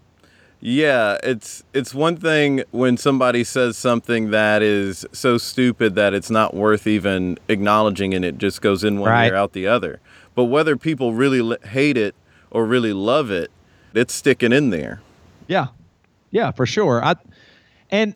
Yeah, 0.67 1.19
it's 1.21 1.63
it's 1.75 1.93
one 1.93 2.17
thing 2.17 2.63
when 2.71 2.97
somebody 2.97 3.43
says 3.43 3.77
something 3.77 4.31
that 4.31 4.63
is 4.63 5.05
so 5.11 5.37
stupid 5.37 5.93
that 5.93 6.15
it's 6.15 6.31
not 6.31 6.55
worth 6.55 6.87
even 6.87 7.37
acknowledging 7.47 8.15
and 8.15 8.25
it 8.25 8.39
just 8.39 8.63
goes 8.63 8.83
in 8.83 8.99
one 8.99 9.11
right. 9.11 9.27
ear 9.27 9.35
out 9.35 9.53
the 9.53 9.67
other. 9.67 9.99
But 10.33 10.45
whether 10.45 10.75
people 10.75 11.13
really 11.13 11.55
hate 11.67 11.97
it 11.97 12.15
or 12.49 12.65
really 12.65 12.93
love 12.93 13.29
it, 13.29 13.51
it's 13.93 14.11
sticking 14.11 14.51
in 14.51 14.71
there. 14.71 15.03
Yeah. 15.45 15.67
Yeah, 16.31 16.49
for 16.49 16.65
sure. 16.65 17.05
I 17.05 17.13
and 17.91 18.15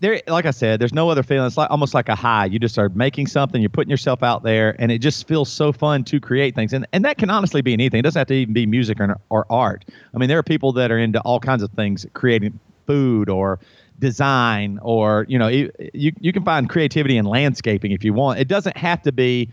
there, 0.00 0.20
like 0.28 0.46
I 0.46 0.52
said, 0.52 0.80
there's 0.80 0.92
no 0.92 1.08
other 1.10 1.22
feeling. 1.22 1.46
It's 1.46 1.56
like 1.56 1.70
almost 1.70 1.92
like 1.92 2.08
a 2.08 2.14
high. 2.14 2.46
You 2.46 2.58
just 2.58 2.78
are 2.78 2.88
making 2.90 3.26
something, 3.26 3.60
you're 3.60 3.68
putting 3.68 3.90
yourself 3.90 4.22
out 4.22 4.44
there, 4.44 4.76
and 4.78 4.92
it 4.92 4.98
just 4.98 5.26
feels 5.26 5.50
so 5.50 5.72
fun 5.72 6.04
to 6.04 6.20
create 6.20 6.54
things. 6.54 6.72
And 6.72 6.86
and 6.92 7.04
that 7.04 7.18
can 7.18 7.30
honestly 7.30 7.62
be 7.62 7.72
anything. 7.72 7.98
It 7.98 8.02
doesn't 8.02 8.18
have 8.18 8.28
to 8.28 8.34
even 8.34 8.54
be 8.54 8.66
music 8.66 9.00
or, 9.00 9.18
or 9.28 9.46
art. 9.50 9.84
I 10.14 10.18
mean, 10.18 10.28
there 10.28 10.38
are 10.38 10.44
people 10.44 10.72
that 10.74 10.92
are 10.92 10.98
into 10.98 11.20
all 11.22 11.40
kinds 11.40 11.62
of 11.62 11.70
things, 11.72 12.06
creating 12.12 12.58
food 12.86 13.28
or 13.28 13.58
design, 13.98 14.78
or 14.82 15.26
you 15.28 15.38
know, 15.38 15.48
you 15.48 15.72
you 15.92 16.32
can 16.32 16.44
find 16.44 16.70
creativity 16.70 17.16
in 17.16 17.24
landscaping 17.24 17.90
if 17.90 18.04
you 18.04 18.12
want. 18.12 18.38
It 18.38 18.46
doesn't 18.46 18.76
have 18.76 19.02
to 19.02 19.12
be, 19.12 19.50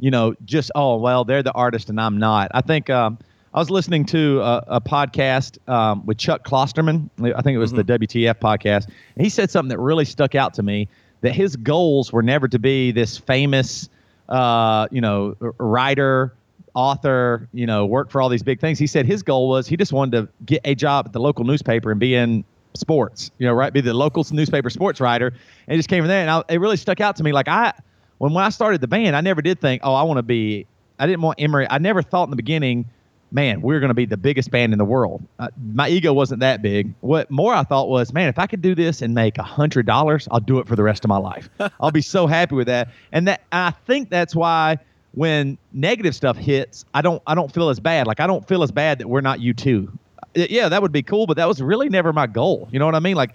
you 0.00 0.10
know, 0.10 0.34
just 0.44 0.72
oh 0.74 0.96
well, 0.96 1.24
they're 1.24 1.44
the 1.44 1.52
artist 1.52 1.88
and 1.88 2.00
I'm 2.00 2.18
not. 2.18 2.50
I 2.52 2.62
think. 2.62 2.90
Um, 2.90 3.18
I 3.54 3.60
was 3.60 3.70
listening 3.70 4.04
to 4.06 4.40
a, 4.40 4.64
a 4.66 4.80
podcast 4.80 5.58
um, 5.68 6.04
with 6.06 6.18
Chuck 6.18 6.44
Klosterman. 6.44 7.08
I 7.20 7.40
think 7.40 7.54
it 7.54 7.58
was 7.58 7.72
mm-hmm. 7.72 7.86
the 7.86 8.06
WTF 8.06 8.34
podcast. 8.40 8.86
And 9.14 9.22
he 9.22 9.28
said 9.28 9.48
something 9.48 9.68
that 9.68 9.78
really 9.78 10.04
stuck 10.04 10.34
out 10.34 10.54
to 10.54 10.64
me 10.64 10.88
that 11.20 11.36
his 11.36 11.54
goals 11.54 12.12
were 12.12 12.22
never 12.22 12.48
to 12.48 12.58
be 12.58 12.90
this 12.90 13.16
famous, 13.16 13.88
uh, 14.28 14.88
you 14.90 15.00
know, 15.00 15.36
writer, 15.58 16.34
author, 16.74 17.48
you 17.52 17.64
know, 17.64 17.86
work 17.86 18.10
for 18.10 18.20
all 18.20 18.28
these 18.28 18.42
big 18.42 18.60
things. 18.60 18.76
He 18.76 18.88
said 18.88 19.06
his 19.06 19.22
goal 19.22 19.48
was 19.48 19.68
he 19.68 19.76
just 19.76 19.92
wanted 19.92 20.22
to 20.22 20.28
get 20.44 20.60
a 20.64 20.74
job 20.74 21.06
at 21.06 21.12
the 21.12 21.20
local 21.20 21.44
newspaper 21.44 21.92
and 21.92 22.00
be 22.00 22.16
in 22.16 22.44
sports, 22.74 23.30
you 23.38 23.46
know, 23.46 23.52
right? 23.52 23.72
Be 23.72 23.80
the 23.80 23.94
local 23.94 24.26
newspaper 24.32 24.68
sports 24.68 25.00
writer. 25.00 25.32
And 25.68 25.78
just 25.78 25.88
came 25.88 26.02
from 26.02 26.08
there. 26.08 26.22
And 26.22 26.30
I, 26.30 26.42
it 26.48 26.58
really 26.58 26.76
stuck 26.76 27.00
out 27.00 27.14
to 27.16 27.22
me. 27.22 27.30
Like 27.30 27.46
I, 27.46 27.72
when, 28.18 28.32
when 28.34 28.44
I 28.44 28.48
started 28.48 28.80
the 28.80 28.88
band, 28.88 29.14
I 29.14 29.20
never 29.20 29.42
did 29.42 29.60
think, 29.60 29.82
oh, 29.84 29.94
I 29.94 30.02
want 30.02 30.18
to 30.18 30.24
be, 30.24 30.66
I 30.98 31.06
didn't 31.06 31.22
want 31.22 31.40
Emery. 31.40 31.68
I 31.70 31.78
never 31.78 32.02
thought 32.02 32.24
in 32.24 32.30
the 32.30 32.36
beginning– 32.36 32.86
man, 33.32 33.60
we're 33.60 33.80
going 33.80 33.88
to 33.88 33.94
be 33.94 34.06
the 34.06 34.16
biggest 34.16 34.50
band 34.50 34.72
in 34.72 34.78
the 34.78 34.84
world. 34.84 35.22
Uh, 35.38 35.48
my 35.72 35.88
ego 35.88 36.12
wasn't 36.12 36.40
that 36.40 36.62
big. 36.62 36.94
What 37.00 37.30
more 37.30 37.54
I 37.54 37.64
thought 37.64 37.88
was, 37.88 38.12
man, 38.12 38.28
if 38.28 38.38
I 38.38 38.46
could 38.46 38.62
do 38.62 38.74
this 38.74 39.02
and 39.02 39.14
make 39.14 39.38
a 39.38 39.42
hundred 39.42 39.86
dollars, 39.86 40.28
I'll 40.30 40.40
do 40.40 40.58
it 40.58 40.68
for 40.68 40.76
the 40.76 40.82
rest 40.82 41.04
of 41.04 41.08
my 41.08 41.16
life. 41.16 41.48
I'll 41.80 41.90
be 41.90 42.02
so 42.02 42.26
happy 42.26 42.54
with 42.54 42.66
that. 42.68 42.88
And 43.12 43.26
that 43.28 43.42
I 43.52 43.72
think 43.86 44.10
that's 44.10 44.34
why 44.34 44.78
when 45.12 45.58
negative 45.72 46.14
stuff 46.14 46.36
hits, 46.36 46.84
I 46.94 47.02
don't 47.02 47.22
I 47.26 47.34
don't 47.34 47.52
feel 47.52 47.68
as 47.68 47.80
bad. 47.80 48.06
Like 48.06 48.20
I 48.20 48.26
don't 48.26 48.46
feel 48.46 48.62
as 48.62 48.72
bad 48.72 48.98
that 48.98 49.08
we're 49.08 49.20
not 49.20 49.40
U2. 49.40 49.88
Uh, 49.88 50.46
yeah, 50.50 50.68
that 50.68 50.82
would 50.82 50.92
be 50.92 51.02
cool, 51.02 51.26
but 51.26 51.36
that 51.36 51.48
was 51.48 51.60
really 51.60 51.88
never 51.88 52.12
my 52.12 52.26
goal. 52.26 52.68
You 52.70 52.78
know 52.78 52.86
what 52.86 52.94
I 52.94 53.00
mean? 53.00 53.16
Like 53.16 53.34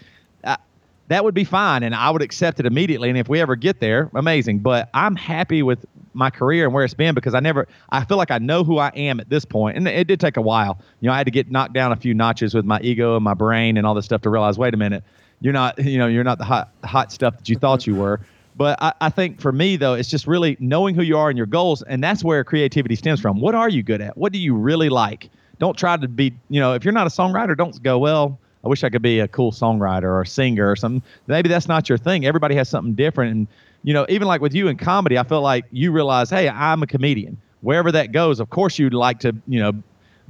that 1.09 1.23
would 1.23 1.33
be 1.33 1.43
fine 1.43 1.83
and 1.83 1.93
I 1.93 2.09
would 2.09 2.21
accept 2.21 2.59
it 2.59 2.65
immediately. 2.65 3.09
And 3.09 3.17
if 3.17 3.27
we 3.27 3.41
ever 3.41 3.55
get 3.55 3.79
there, 3.79 4.09
amazing. 4.13 4.59
But 4.59 4.89
I'm 4.93 5.15
happy 5.15 5.63
with 5.63 5.85
my 6.19 6.29
career 6.29 6.65
and 6.65 6.73
where 6.73 6.83
it's 6.83 6.93
been 6.93 7.15
because 7.15 7.33
I 7.33 7.39
never, 7.39 7.67
I 7.89 8.05
feel 8.05 8.17
like 8.17 8.29
I 8.29 8.37
know 8.37 8.63
who 8.63 8.77
I 8.77 8.89
am 8.89 9.19
at 9.19 9.29
this 9.29 9.45
point. 9.45 9.77
And 9.77 9.87
it 9.87 10.05
did 10.05 10.19
take 10.19 10.37
a 10.37 10.41
while. 10.41 10.79
You 10.99 11.07
know, 11.07 11.13
I 11.13 11.17
had 11.17 11.25
to 11.25 11.31
get 11.31 11.49
knocked 11.49 11.73
down 11.73 11.91
a 11.91 11.95
few 11.95 12.13
notches 12.13 12.53
with 12.53 12.65
my 12.65 12.79
ego 12.81 13.15
and 13.15 13.23
my 13.23 13.33
brain 13.33 13.77
and 13.77 13.87
all 13.87 13.95
this 13.95 14.05
stuff 14.05 14.21
to 14.21 14.29
realize, 14.29 14.59
wait 14.59 14.75
a 14.75 14.77
minute, 14.77 15.03
you're 15.41 15.53
not, 15.53 15.79
you 15.83 15.97
know, 15.97 16.05
you're 16.05 16.23
not 16.23 16.37
the 16.37 16.43
hot, 16.43 16.69
hot 16.83 17.11
stuff 17.11 17.37
that 17.37 17.49
you 17.49 17.55
thought 17.55 17.87
you 17.87 17.95
were. 17.95 18.19
But 18.55 18.77
I, 18.81 18.93
I 19.01 19.09
think 19.09 19.39
for 19.39 19.53
me, 19.53 19.77
though, 19.77 19.93
it's 19.93 20.09
just 20.09 20.27
really 20.27 20.57
knowing 20.59 20.93
who 20.93 21.01
you 21.01 21.17
are 21.17 21.29
and 21.29 21.37
your 21.37 21.47
goals. 21.47 21.81
And 21.81 22.03
that's 22.03 22.23
where 22.23 22.43
creativity 22.43 22.95
stems 22.95 23.21
from. 23.21 23.39
What 23.39 23.55
are 23.55 23.69
you 23.69 23.81
good 23.81 24.01
at? 24.01 24.17
What 24.17 24.33
do 24.33 24.39
you 24.39 24.53
really 24.53 24.89
like? 24.89 25.29
Don't 25.59 25.77
try 25.77 25.95
to 25.97 26.07
be, 26.07 26.33
you 26.49 26.59
know, 26.59 26.73
if 26.73 26.83
you're 26.83 26.93
not 26.93 27.07
a 27.07 27.09
songwriter, 27.09 27.55
don't 27.55 27.81
go, 27.81 27.97
well, 27.97 28.37
I 28.63 28.67
wish 28.67 28.83
I 28.83 28.89
could 28.89 29.01
be 29.01 29.19
a 29.19 29.27
cool 29.27 29.53
songwriter 29.53 30.03
or 30.03 30.21
a 30.21 30.27
singer 30.27 30.69
or 30.69 30.75
something. 30.75 31.01
Maybe 31.27 31.47
that's 31.47 31.69
not 31.69 31.87
your 31.87 31.97
thing. 31.97 32.25
Everybody 32.25 32.55
has 32.55 32.67
something 32.67 32.95
different. 32.95 33.31
And, 33.31 33.47
you 33.83 33.93
know, 33.93 34.05
even 34.09 34.27
like 34.27 34.41
with 34.41 34.53
you 34.53 34.67
in 34.67 34.77
comedy, 34.77 35.17
I 35.17 35.23
feel 35.23 35.41
like 35.41 35.65
you 35.71 35.91
realize, 35.91 36.29
hey, 36.29 36.49
I'm 36.49 36.83
a 36.83 36.87
comedian. 36.87 37.37
Wherever 37.61 37.91
that 37.91 38.11
goes, 38.11 38.39
of 38.39 38.49
course, 38.49 38.79
you'd 38.79 38.93
like 38.93 39.19
to, 39.19 39.35
you 39.47 39.59
know, 39.59 39.73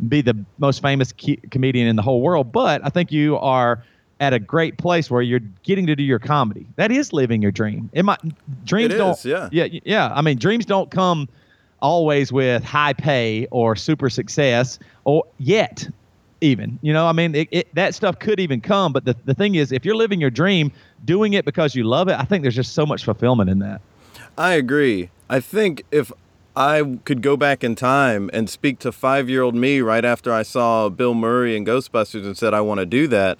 be 0.07 0.21
the 0.21 0.37
most 0.57 0.81
famous 0.81 1.11
ki- 1.11 1.39
comedian 1.51 1.87
in 1.87 1.95
the 1.95 2.01
whole 2.01 2.21
world. 2.21 2.51
But 2.51 2.81
I 2.83 2.89
think 2.89 3.11
you 3.11 3.37
are 3.37 3.83
at 4.19 4.33
a 4.33 4.39
great 4.39 4.77
place 4.77 5.09
where 5.09 5.21
you're 5.21 5.39
getting 5.63 5.87
to 5.87 5.95
do 5.95 6.03
your 6.03 6.19
comedy. 6.19 6.67
That 6.75 6.91
is 6.91 7.13
living 7.13 7.41
your 7.41 7.51
dream. 7.51 7.89
It 7.93 8.03
might 8.03 8.19
dreams 8.65 8.93
it 8.93 8.97
don't. 8.97 9.17
Is, 9.17 9.25
yeah. 9.25 9.49
Yeah. 9.51 9.79
Yeah. 9.83 10.11
I 10.13 10.21
mean, 10.21 10.37
dreams 10.37 10.65
don't 10.65 10.91
come 10.91 11.29
always 11.81 12.31
with 12.31 12.63
high 12.63 12.93
pay 12.93 13.47
or 13.51 13.75
super 13.75 14.09
success 14.09 14.79
or 15.05 15.23
yet 15.37 15.87
even 16.41 16.79
you 16.81 16.93
know? 16.93 17.07
I 17.07 17.11
mean 17.11 17.35
it, 17.35 17.47
it, 17.51 17.75
that 17.75 17.95
stuff 17.95 18.19
could 18.19 18.39
even 18.39 18.61
come 18.61 18.93
but 18.93 19.05
the, 19.05 19.15
the 19.25 19.33
thing 19.33 19.55
is 19.55 19.71
if 19.71 19.85
you're 19.85 19.95
living 19.95 20.21
your 20.21 20.29
dream 20.29 20.71
doing 21.05 21.33
it 21.33 21.45
because 21.45 21.75
you 21.75 21.83
love 21.83 22.07
it 22.07 22.19
i 22.19 22.23
think 22.23 22.41
there's 22.43 22.55
just 22.55 22.73
so 22.73 22.85
much 22.85 23.03
fulfillment 23.03 23.49
in 23.49 23.59
that. 23.59 23.81
I 24.37 24.53
agree. 24.53 25.09
I 25.29 25.39
think 25.39 25.83
if 25.91 26.11
i 26.55 26.97
could 27.05 27.21
go 27.21 27.37
back 27.37 27.63
in 27.63 27.75
time 27.75 28.29
and 28.33 28.49
speak 28.49 28.79
to 28.79 28.91
five 28.91 29.29
year 29.29 29.41
old 29.41 29.55
me 29.55 29.81
right 29.81 30.03
after 30.03 30.33
i 30.33 30.41
saw 30.41 30.89
bill 30.89 31.13
murray 31.13 31.55
in 31.55 31.63
ghostbusters 31.63 32.25
and 32.25 32.35
said 32.35 32.55
i 32.55 32.61
want 32.61 32.79
to 32.79 32.87
do 32.87 33.07
that 33.07 33.37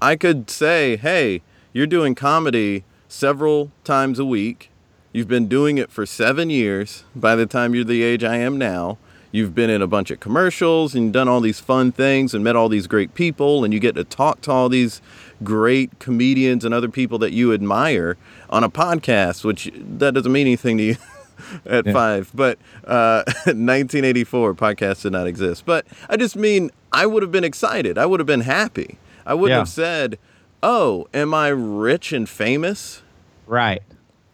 i 0.00 0.16
could 0.16 0.48
say 0.48 0.96
hey 0.96 1.42
you're 1.76 1.86
doing 1.86 2.14
comedy 2.14 2.84
several 3.06 3.70
times 3.84 4.18
a 4.18 4.24
week. 4.24 4.70
You've 5.12 5.28
been 5.28 5.46
doing 5.46 5.76
it 5.76 5.90
for 5.90 6.06
seven 6.06 6.48
years 6.48 7.04
by 7.14 7.36
the 7.36 7.44
time 7.44 7.74
you're 7.74 7.84
the 7.84 8.02
age 8.02 8.24
i 8.24 8.36
am 8.36 8.56
now 8.56 8.96
you've 9.36 9.54
been 9.54 9.70
in 9.70 9.82
a 9.82 9.86
bunch 9.86 10.10
of 10.10 10.18
commercials 10.18 10.94
and 10.94 11.12
done 11.12 11.28
all 11.28 11.40
these 11.40 11.60
fun 11.60 11.92
things 11.92 12.34
and 12.34 12.42
met 12.42 12.56
all 12.56 12.68
these 12.68 12.86
great 12.86 13.14
people 13.14 13.64
and 13.64 13.74
you 13.74 13.78
get 13.78 13.94
to 13.94 14.04
talk 14.04 14.40
to 14.40 14.50
all 14.50 14.68
these 14.68 15.02
great 15.44 15.98
comedians 15.98 16.64
and 16.64 16.72
other 16.72 16.88
people 16.88 17.18
that 17.18 17.32
you 17.32 17.52
admire 17.52 18.16
on 18.48 18.64
a 18.64 18.70
podcast 18.70 19.44
which 19.44 19.70
that 19.74 20.14
doesn't 20.14 20.32
mean 20.32 20.46
anything 20.46 20.78
to 20.78 20.82
you 20.82 20.96
at 21.66 21.84
yeah. 21.84 21.92
five 21.92 22.30
but 22.34 22.58
uh, 22.84 23.22
1984 23.44 24.54
podcasts 24.54 25.02
did 25.02 25.12
not 25.12 25.26
exist. 25.26 25.66
But 25.66 25.86
i 26.08 26.16
just 26.16 26.36
mean 26.36 26.70
i 26.92 27.04
would 27.04 27.22
have 27.22 27.32
been 27.32 27.44
excited. 27.44 27.98
I 27.98 28.06
would 28.06 28.20
have 28.20 28.26
been 28.26 28.40
happy. 28.40 28.98
I 29.26 29.34
wouldn't 29.34 29.54
yeah. 29.54 29.58
have 29.58 29.68
said 29.68 30.18
oh 30.62 31.08
am 31.12 31.34
i 31.34 31.48
rich 31.48 32.12
and 32.12 32.28
famous? 32.28 33.02
Right. 33.46 33.82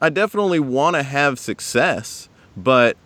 I 0.00 0.08
definitely 0.10 0.60
want 0.60 0.96
to 0.96 1.02
have 1.02 1.38
success 1.38 2.28
but 2.56 2.96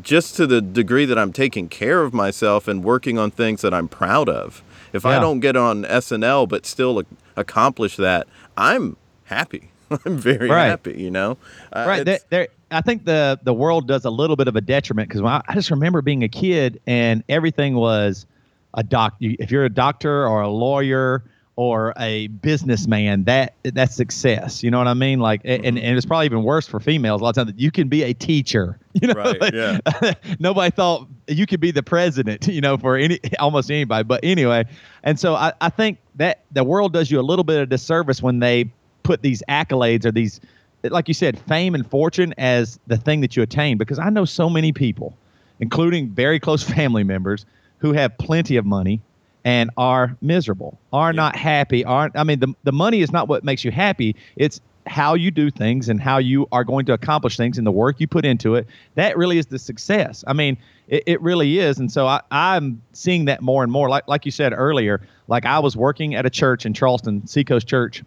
just 0.00 0.36
to 0.36 0.46
the 0.46 0.60
degree 0.60 1.04
that 1.04 1.18
I'm 1.18 1.32
taking 1.32 1.68
care 1.68 2.02
of 2.02 2.12
myself 2.12 2.68
and 2.68 2.84
working 2.84 3.18
on 3.18 3.30
things 3.30 3.62
that 3.62 3.72
I'm 3.72 3.88
proud 3.88 4.28
of. 4.28 4.62
If 4.92 5.04
yeah. 5.04 5.10
I 5.10 5.18
don't 5.20 5.40
get 5.40 5.56
on 5.56 5.84
SNL 5.84 6.48
but 6.48 6.66
still 6.66 7.02
accomplish 7.36 7.96
that, 7.96 8.26
I'm 8.56 8.96
happy. 9.24 9.70
I'm 10.04 10.18
very 10.18 10.48
right. 10.48 10.66
happy, 10.66 11.00
you 11.00 11.10
know. 11.10 11.36
Uh, 11.72 11.84
right. 11.86 12.04
There, 12.04 12.18
there, 12.30 12.48
I 12.70 12.80
think 12.80 13.04
the 13.04 13.38
the 13.42 13.54
world 13.54 13.86
does 13.86 14.04
a 14.04 14.10
little 14.10 14.36
bit 14.36 14.48
of 14.48 14.56
a 14.56 14.60
detriment 14.60 15.08
because 15.08 15.22
I, 15.22 15.42
I 15.46 15.54
just 15.54 15.70
remember 15.70 16.02
being 16.02 16.22
a 16.22 16.28
kid 16.28 16.80
and 16.86 17.22
everything 17.28 17.74
was 17.74 18.26
a 18.74 18.82
doc. 18.82 19.14
If 19.20 19.50
you're 19.50 19.64
a 19.64 19.70
doctor 19.70 20.26
or 20.26 20.42
a 20.42 20.48
lawyer 20.48 21.24
or 21.56 21.92
a 21.98 22.28
businessman, 22.28 23.24
that 23.24 23.54
that's 23.62 23.94
success. 23.94 24.62
You 24.62 24.70
know 24.70 24.78
what 24.78 24.88
I 24.88 24.94
mean? 24.94 25.20
Like, 25.20 25.42
mm-hmm. 25.42 25.64
and, 25.64 25.78
and 25.78 25.96
it's 25.96 26.06
probably 26.06 26.26
even 26.26 26.42
worse 26.42 26.66
for 26.66 26.80
females. 26.80 27.20
A 27.20 27.24
lot 27.24 27.36
of 27.36 27.46
times, 27.46 27.60
you 27.60 27.70
can 27.70 27.88
be 27.88 28.02
a 28.02 28.12
teacher. 28.12 28.78
You 29.00 29.08
know, 29.08 29.14
right, 29.14 29.40
like, 29.40 29.54
yeah. 29.54 29.80
nobody 30.38 30.70
thought 30.70 31.08
you 31.26 31.46
could 31.46 31.60
be 31.60 31.70
the 31.70 31.82
president. 31.82 32.46
You 32.52 32.60
know, 32.60 32.76
for 32.76 32.98
any 32.98 33.18
almost 33.38 33.70
anybody. 33.70 34.04
But 34.04 34.20
anyway, 34.22 34.66
and 35.02 35.18
so 35.18 35.34
I, 35.34 35.54
I 35.62 35.70
think 35.70 35.96
that 36.16 36.42
the 36.52 36.62
world 36.62 36.92
does 36.92 37.10
you 37.10 37.18
a 37.18 37.22
little 37.22 37.42
bit 37.42 37.62
of 37.62 37.70
disservice 37.70 38.22
when 38.22 38.40
they 38.40 38.70
put 39.02 39.22
these 39.22 39.42
accolades 39.48 40.04
or 40.04 40.12
these 40.12 40.42
like 40.90 41.08
you 41.08 41.14
said, 41.14 41.38
fame 41.38 41.74
and 41.74 41.88
fortune 41.88 42.34
as 42.38 42.78
the 42.86 42.96
thing 42.96 43.20
that 43.22 43.36
you 43.36 43.42
attain. 43.42 43.78
Because 43.78 43.98
I 43.98 44.10
know 44.10 44.24
so 44.24 44.50
many 44.50 44.72
people, 44.72 45.16
including 45.60 46.10
very 46.10 46.40
close 46.40 46.62
family 46.62 47.04
members, 47.04 47.46
who 47.78 47.92
have 47.92 48.16
plenty 48.18 48.56
of 48.56 48.66
money 48.66 49.00
and 49.44 49.70
are 49.76 50.16
miserable, 50.20 50.78
are 50.92 51.12
not 51.12 51.36
happy, 51.36 51.84
aren't. 51.84 52.16
I 52.16 52.24
mean, 52.24 52.40
the 52.40 52.54
the 52.64 52.72
money 52.72 53.00
is 53.00 53.12
not 53.12 53.28
what 53.28 53.44
makes 53.44 53.64
you 53.64 53.70
happy. 53.70 54.16
It's 54.36 54.60
how 54.86 55.14
you 55.14 55.30
do 55.30 55.50
things 55.50 55.88
and 55.88 56.00
how 56.00 56.18
you 56.18 56.46
are 56.50 56.64
going 56.64 56.84
to 56.86 56.92
accomplish 56.92 57.36
things 57.36 57.56
and 57.56 57.66
the 57.66 57.72
work 57.72 58.00
you 58.00 58.08
put 58.08 58.24
into 58.24 58.56
it. 58.56 58.66
That 58.96 59.16
really 59.16 59.38
is 59.38 59.46
the 59.46 59.58
success. 59.58 60.24
I 60.26 60.32
mean, 60.32 60.58
it, 60.88 61.04
it 61.06 61.22
really 61.22 61.60
is. 61.60 61.78
And 61.78 61.90
so 61.90 62.06
I, 62.08 62.20
I'm 62.32 62.82
seeing 62.92 63.26
that 63.26 63.42
more 63.42 63.62
and 63.62 63.70
more. 63.70 63.88
Like 63.88 64.06
like 64.08 64.24
you 64.24 64.32
said 64.32 64.52
earlier, 64.52 65.00
like 65.28 65.44
I 65.46 65.58
was 65.58 65.76
working 65.76 66.14
at 66.14 66.26
a 66.26 66.30
church 66.30 66.66
in 66.66 66.74
Charleston, 66.74 67.26
Seacoast 67.26 67.66
Church. 67.66 68.02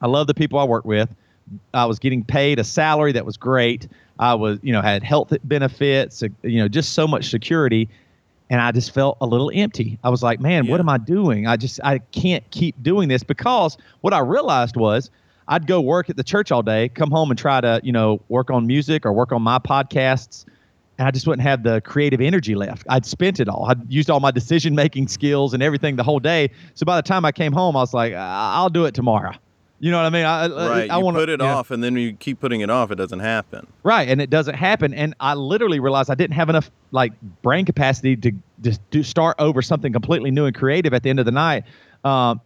I 0.00 0.06
love 0.06 0.26
the 0.26 0.34
people 0.34 0.58
I 0.58 0.64
work 0.64 0.84
with. 0.84 1.08
I 1.74 1.84
was 1.86 1.98
getting 1.98 2.24
paid 2.24 2.58
a 2.58 2.64
salary 2.64 3.12
that 3.12 3.26
was 3.26 3.36
great. 3.36 3.88
I 4.18 4.34
was, 4.34 4.58
you 4.62 4.72
know, 4.72 4.82
had 4.82 5.02
health 5.02 5.32
benefits, 5.44 6.22
you 6.42 6.58
know, 6.58 6.68
just 6.68 6.92
so 6.92 7.06
much 7.06 7.30
security 7.30 7.88
and 8.50 8.60
I 8.60 8.72
just 8.72 8.92
felt 8.92 9.18
a 9.20 9.26
little 9.26 9.50
empty. 9.54 9.98
I 10.04 10.10
was 10.10 10.22
like, 10.22 10.40
man, 10.40 10.64
yeah. 10.64 10.70
what 10.70 10.80
am 10.80 10.88
I 10.88 10.98
doing? 10.98 11.46
I 11.46 11.56
just 11.56 11.80
I 11.82 11.98
can't 11.98 12.48
keep 12.50 12.82
doing 12.82 13.08
this 13.08 13.22
because 13.22 13.76
what 14.00 14.12
I 14.12 14.20
realized 14.20 14.76
was 14.76 15.10
I'd 15.48 15.66
go 15.66 15.80
work 15.80 16.10
at 16.10 16.16
the 16.16 16.24
church 16.24 16.52
all 16.52 16.62
day, 16.62 16.88
come 16.88 17.10
home 17.10 17.30
and 17.30 17.38
try 17.38 17.60
to, 17.60 17.80
you 17.82 17.92
know, 17.92 18.20
work 18.28 18.50
on 18.50 18.66
music 18.66 19.04
or 19.04 19.12
work 19.12 19.32
on 19.32 19.42
my 19.42 19.58
podcasts, 19.58 20.44
and 20.98 21.08
I 21.08 21.10
just 21.10 21.26
wouldn't 21.26 21.46
have 21.46 21.62
the 21.62 21.80
creative 21.80 22.20
energy 22.20 22.54
left. 22.54 22.86
I'd 22.88 23.04
spent 23.06 23.40
it 23.40 23.48
all. 23.48 23.66
I'd 23.68 23.90
used 23.90 24.10
all 24.10 24.20
my 24.20 24.30
decision 24.30 24.74
making 24.74 25.08
skills 25.08 25.54
and 25.54 25.62
everything 25.62 25.96
the 25.96 26.04
whole 26.04 26.20
day. 26.20 26.50
So 26.74 26.84
by 26.84 26.96
the 26.96 27.02
time 27.02 27.24
I 27.24 27.32
came 27.32 27.52
home, 27.52 27.76
I 27.76 27.80
was 27.80 27.94
like, 27.94 28.12
I'll 28.14 28.70
do 28.70 28.84
it 28.84 28.94
tomorrow. 28.94 29.32
You 29.82 29.90
know 29.90 29.96
what 29.96 30.06
I 30.06 30.10
mean? 30.10 30.24
I, 30.24 30.46
right. 30.46 30.90
I, 30.92 30.94
I 30.94 30.98
want 30.98 31.16
to 31.16 31.22
put 31.22 31.28
it 31.28 31.40
off, 31.40 31.72
and 31.72 31.82
then 31.82 31.96
you 31.96 32.12
keep 32.12 32.38
putting 32.38 32.60
it 32.60 32.70
off. 32.70 32.92
It 32.92 32.94
doesn't 32.94 33.18
happen. 33.18 33.66
Right, 33.82 34.08
and 34.08 34.20
it 34.22 34.30
doesn't 34.30 34.54
happen. 34.54 34.94
And 34.94 35.12
I 35.18 35.34
literally 35.34 35.80
realized 35.80 36.08
I 36.08 36.14
didn't 36.14 36.34
have 36.34 36.48
enough 36.48 36.70
like 36.92 37.12
brain 37.42 37.64
capacity 37.64 38.14
to 38.14 38.30
just 38.62 38.80
do 38.90 39.02
start 39.02 39.34
over 39.40 39.60
something 39.60 39.92
completely 39.92 40.30
new 40.30 40.44
and 40.44 40.54
creative 40.54 40.94
at 40.94 41.02
the 41.02 41.10
end 41.10 41.18
of 41.18 41.26
the 41.26 41.32
night. 41.32 41.64
Um, 42.04 42.40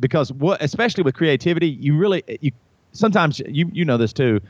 because 0.00 0.34
what, 0.34 0.62
especially 0.62 1.02
with 1.02 1.14
creativity, 1.14 1.68
you 1.68 1.96
really 1.96 2.24
you 2.42 2.52
sometimes 2.92 3.40
you 3.48 3.70
you 3.72 3.86
know 3.86 3.96
this 3.96 4.12
too. 4.12 4.42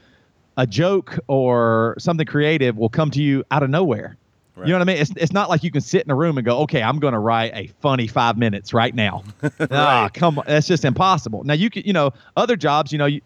A 0.57 0.67
joke 0.67 1.21
or 1.29 1.95
something 2.01 2.27
creative 2.27 2.77
will 2.77 2.89
come 2.89 3.13
to 3.13 3.23
you 3.23 3.45
out 3.53 3.63
of 3.63 3.71
nowhere. 3.71 4.17
Right. 4.55 4.67
You 4.67 4.73
know 4.73 4.81
what 4.81 4.89
I 4.89 4.93
mean? 4.93 5.01
It's, 5.01 5.13
it's 5.17 5.33
not 5.33 5.49
like 5.49 5.65
you 5.65 5.71
can 5.71 5.81
sit 5.81 6.05
in 6.05 6.11
a 6.11 6.15
room 6.15 6.37
and 6.37 6.45
go, 6.45 6.59
okay, 6.61 6.83
I'm 6.83 6.99
going 6.99 7.15
to 7.15 7.19
write 7.19 7.53
a 7.55 7.69
funny 7.81 8.07
five 8.07 8.37
minutes 8.37 8.75
right 8.75 8.95
now. 8.95 9.25
right. 9.43 9.71
Ah, 9.71 10.11
come 10.13 10.39
on. 10.39 10.45
That's 10.47 10.67
just 10.67 10.85
impossible. 10.85 11.43
Now, 11.45 11.55
you 11.55 11.71
can, 11.71 11.85
you 11.85 11.95
know, 11.95 12.13
other 12.37 12.57
jobs, 12.57 12.93
you 12.93 12.99
know, 12.99 13.07
you, 13.07 13.23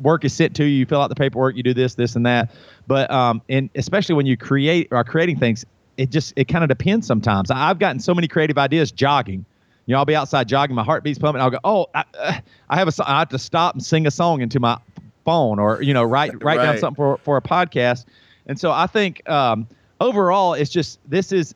work 0.00 0.24
is 0.24 0.32
sent 0.32 0.56
to 0.56 0.64
you, 0.64 0.78
you 0.78 0.86
fill 0.86 1.00
out 1.00 1.08
the 1.08 1.14
paperwork, 1.14 1.56
you 1.56 1.62
do 1.62 1.72
this, 1.72 1.94
this, 1.94 2.16
and 2.16 2.26
that. 2.26 2.50
But, 2.88 3.08
um, 3.12 3.42
and 3.48 3.70
especially 3.76 4.16
when 4.16 4.26
you 4.26 4.36
create 4.36 4.88
or 4.90 4.98
are 4.98 5.04
creating 5.04 5.38
things, 5.38 5.64
it 5.96 6.10
just, 6.10 6.32
it 6.34 6.46
kind 6.46 6.64
of 6.64 6.68
depends 6.68 7.06
sometimes. 7.06 7.50
I've 7.50 7.78
gotten 7.78 8.00
so 8.00 8.12
many 8.12 8.26
creative 8.26 8.58
ideas 8.58 8.90
jogging. 8.90 9.44
You 9.86 9.92
know, 9.92 9.98
I'll 9.98 10.04
be 10.04 10.16
outside 10.16 10.48
jogging, 10.48 10.74
my 10.74 10.82
heart 10.82 11.04
beats 11.04 11.18
pumping. 11.20 11.40
I'll 11.40 11.50
go, 11.50 11.60
oh, 11.62 11.86
I, 11.94 12.04
uh, 12.18 12.38
I 12.68 12.76
have 12.76 12.88
a, 12.88 13.08
I 13.08 13.20
have 13.20 13.28
to 13.28 13.38
stop 13.38 13.74
and 13.74 13.84
sing 13.84 14.04
a 14.08 14.10
song 14.10 14.40
into 14.40 14.58
my 14.58 14.78
phone 15.24 15.60
or, 15.60 15.80
you 15.80 15.94
know, 15.94 16.02
write, 16.02 16.42
write 16.42 16.58
right. 16.58 16.64
down 16.64 16.78
something 16.78 16.96
for, 16.96 17.18
for 17.18 17.36
a 17.36 17.42
podcast. 17.42 18.04
And 18.48 18.58
so 18.58 18.72
I 18.72 18.88
think, 18.88 19.28
um, 19.28 19.68
overall, 20.00 20.54
it's 20.54 20.70
just 20.70 20.98
this 21.08 21.32
is 21.32 21.54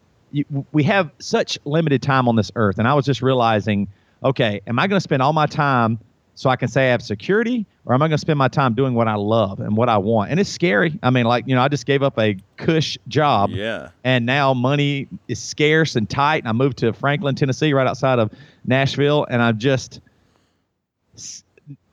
we 0.73 0.83
have 0.85 1.11
such 1.19 1.59
limited 1.65 2.03
time 2.03 2.29
on 2.29 2.37
this 2.37 2.53
earth, 2.57 2.79
and 2.79 2.87
I 2.87 2.95
was 2.95 3.05
just 3.05 3.23
realizing, 3.23 3.89
okay, 4.23 4.61
am 4.67 4.79
I 4.79 4.87
going 4.87 4.97
to 4.97 5.03
spend 5.03 5.23
all 5.23 5.33
my 5.33 5.47
time 5.47 5.99
so 6.35 6.49
I 6.49 6.57
can 6.57 6.69
say 6.69 6.89
I 6.89 6.91
have 6.93 7.03
security, 7.03 7.67
or 7.85 7.95
am 7.95 8.03
I 8.03 8.07
going 8.07 8.13
to 8.13 8.19
spend 8.19 8.39
my 8.39 8.49
time 8.49 8.75
doing 8.75 8.95
what 8.95 9.09
I 9.09 9.15
love 9.15 9.61
and 9.61 9.77
what 9.77 9.89
I 9.89 9.99
want? 9.99 10.31
And 10.31 10.41
it's 10.41 10.49
scary. 10.49 10.99
I 11.03 11.11
mean, 11.11 11.27
like 11.27 11.47
you 11.47 11.55
know, 11.55 11.63
I 11.63 11.69
just 11.69 11.87
gave 11.87 12.03
up 12.03 12.19
a 12.19 12.37
cush 12.57 12.97
job, 13.09 13.51
yeah, 13.51 13.91
and 14.05 14.27
now 14.27 14.55
money 14.55 15.09
is 15.29 15.43
scarce 15.43 15.97
and 15.97 16.09
tight. 16.09 16.43
And 16.43 16.49
I 16.49 16.53
moved 16.53 16.79
to 16.79 16.93
Franklin, 16.93 17.35
Tennessee, 17.35 17.73
right 17.73 17.87
outside 17.87 18.19
of 18.19 18.33
Nashville, 18.65 19.27
and 19.29 19.43
I'm 19.43 19.59
just 19.59 20.01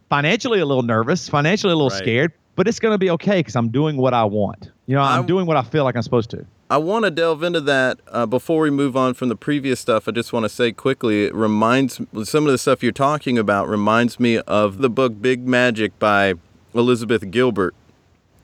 financially 0.09 0.59
a 0.59 0.65
little 0.65 0.83
nervous, 0.83 1.27
financially 1.27 1.73
a 1.73 1.75
little 1.75 1.89
right. 1.89 1.97
scared, 1.97 2.33
but 2.55 2.67
it's 2.67 2.79
going 2.79 2.93
to 2.93 2.97
be 2.97 3.09
okay 3.11 3.39
because 3.39 3.55
I'm 3.55 3.69
doing 3.69 3.97
what 3.97 4.13
I 4.13 4.23
want. 4.23 4.71
You 4.87 4.95
know, 4.95 5.01
I'm 5.01 5.23
I, 5.25 5.27
doing 5.27 5.45
what 5.45 5.57
I 5.57 5.63
feel 5.63 5.83
like 5.83 5.97
I'm 5.97 6.01
supposed 6.01 6.29
to. 6.31 6.45
I 6.69 6.77
want 6.77 7.03
to 7.03 7.11
delve 7.11 7.43
into 7.43 7.59
that 7.61 7.99
uh, 8.07 8.25
before 8.25 8.61
we 8.61 8.69
move 8.69 8.95
on 8.95 9.13
from 9.13 9.27
the 9.27 9.35
previous 9.35 9.81
stuff. 9.81 10.07
I 10.07 10.11
just 10.11 10.31
want 10.31 10.45
to 10.45 10.49
say 10.49 10.71
quickly, 10.71 11.25
it 11.25 11.35
reminds 11.35 11.99
some 12.23 12.45
of 12.45 12.51
the 12.53 12.57
stuff 12.57 12.81
you're 12.81 12.93
talking 12.93 13.37
about 13.37 13.67
reminds 13.67 14.17
me 14.17 14.37
of 14.39 14.77
the 14.77 14.89
book 14.89 15.21
Big 15.21 15.45
Magic 15.45 15.99
by 15.99 16.35
Elizabeth 16.73 17.29
Gilbert, 17.31 17.75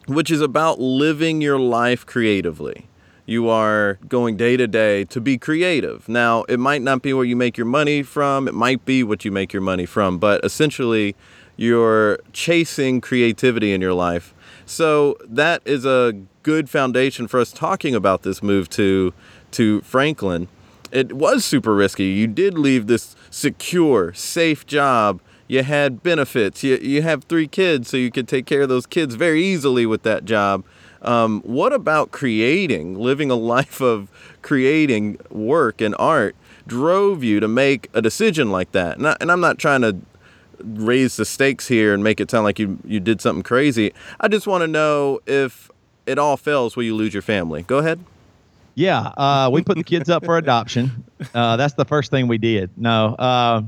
which 0.07 0.29
is 0.29 0.41
about 0.41 0.81
living 0.81 1.41
your 1.41 1.57
life 1.57 2.05
creatively. 2.05 2.87
You 3.25 3.47
are 3.47 3.99
going 4.09 4.35
day 4.35 4.57
to 4.57 4.67
day 4.67 5.05
to 5.05 5.21
be 5.21 5.37
creative. 5.37 6.09
Now, 6.09 6.43
it 6.49 6.59
might 6.59 6.81
not 6.81 7.01
be 7.01 7.13
where 7.13 7.23
you 7.23 7.37
make 7.37 7.57
your 7.57 7.65
money 7.65 8.03
from, 8.03 8.49
it 8.49 8.53
might 8.53 8.83
be 8.83 9.01
what 9.01 9.23
you 9.23 9.31
make 9.31 9.53
your 9.53 9.61
money 9.61 9.85
from, 9.85 10.17
but 10.17 10.43
essentially, 10.43 11.15
you're 11.55 12.19
chasing 12.33 12.99
creativity 12.99 13.71
in 13.71 13.79
your 13.79 13.93
life. 13.93 14.33
So 14.65 15.17
that 15.25 15.61
is 15.65 15.85
a 15.85 16.13
good 16.43 16.69
foundation 16.69 17.27
for 17.27 17.39
us 17.39 17.51
talking 17.51 17.95
about 17.95 18.23
this 18.23 18.43
move 18.43 18.69
to 18.71 19.13
to 19.51 19.81
Franklin. 19.81 20.47
It 20.91 21.13
was 21.13 21.43
super 21.43 21.73
risky. 21.73 22.05
You 22.05 22.27
did 22.27 22.57
leave 22.57 22.87
this 22.87 23.15
secure, 23.31 24.13
safe 24.13 24.65
job. 24.65 25.21
You 25.47 25.63
had 25.63 26.03
benefits. 26.03 26.63
You 26.63 26.77
you 26.77 27.01
have 27.01 27.23
three 27.23 27.47
kids, 27.47 27.89
so 27.89 27.97
you 27.97 28.11
could 28.11 28.27
take 28.27 28.45
care 28.45 28.61
of 28.61 28.69
those 28.69 28.85
kids 28.85 29.15
very 29.15 29.43
easily 29.43 29.85
with 29.85 30.03
that 30.03 30.25
job. 30.25 30.63
Um, 31.01 31.41
what 31.41 31.73
about 31.73 32.11
creating, 32.11 32.95
living 32.95 33.29
a 33.29 33.35
life 33.55 33.81
of 33.81 34.09
creating 34.41 35.17
work 35.29 35.81
and 35.81 35.95
art, 35.99 36.35
drove 36.65 37.23
you 37.23 37.39
to 37.39 37.47
make 37.47 37.89
a 37.93 38.01
decision 38.01 38.51
like 38.51 38.71
that? 38.71 38.97
And, 38.97 39.07
I, 39.09 39.17
and 39.19 39.29
I'm 39.31 39.41
not 39.41 39.57
trying 39.57 39.81
to 39.81 39.97
raise 40.63 41.17
the 41.17 41.25
stakes 41.25 41.67
here 41.67 41.93
and 41.93 42.03
make 42.03 42.21
it 42.21 42.31
sound 42.31 42.45
like 42.45 42.57
you 42.59 42.79
you 42.85 42.99
did 42.99 43.21
something 43.21 43.43
crazy. 43.43 43.93
I 44.19 44.27
just 44.27 44.47
want 44.47 44.61
to 44.61 44.67
know 44.67 45.19
if 45.25 45.69
it 46.05 46.17
all 46.17 46.37
fails, 46.37 46.75
will 46.75 46.83
you 46.83 46.95
lose 46.95 47.13
your 47.13 47.21
family? 47.21 47.63
Go 47.63 47.77
ahead. 47.79 47.99
Yeah, 48.75 48.99
uh, 49.17 49.49
we 49.53 49.61
put 49.61 49.77
the 49.77 49.83
kids 49.83 50.09
up 50.09 50.25
for 50.25 50.37
adoption. 50.37 51.03
Uh, 51.33 51.55
that's 51.57 51.75
the 51.75 51.85
first 51.85 52.09
thing 52.11 52.27
we 52.27 52.37
did. 52.37 52.71
No. 52.75 53.15
Uh, 53.15 53.61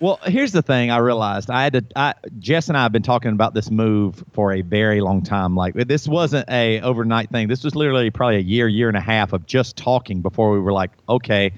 well, 0.00 0.18
here's 0.24 0.52
the 0.52 0.62
thing. 0.62 0.90
I 0.90 0.98
realized 0.98 1.50
I 1.50 1.64
had 1.64 1.72
to. 1.72 1.84
I, 1.96 2.14
Jess 2.38 2.68
and 2.68 2.78
I 2.78 2.84
have 2.84 2.92
been 2.92 3.02
talking 3.02 3.32
about 3.32 3.54
this 3.54 3.70
move 3.70 4.22
for 4.32 4.52
a 4.52 4.62
very 4.62 5.00
long 5.00 5.22
time. 5.22 5.56
Like 5.56 5.74
this 5.74 6.06
wasn't 6.06 6.48
a 6.48 6.80
overnight 6.80 7.30
thing. 7.30 7.48
This 7.48 7.64
was 7.64 7.74
literally 7.74 8.08
probably 8.10 8.36
a 8.36 8.40
year, 8.40 8.68
year 8.68 8.88
and 8.88 8.96
a 8.96 9.00
half 9.00 9.32
of 9.32 9.46
just 9.46 9.76
talking 9.76 10.22
before 10.22 10.52
we 10.52 10.60
were 10.60 10.72
like, 10.72 10.92
okay, 11.08 11.52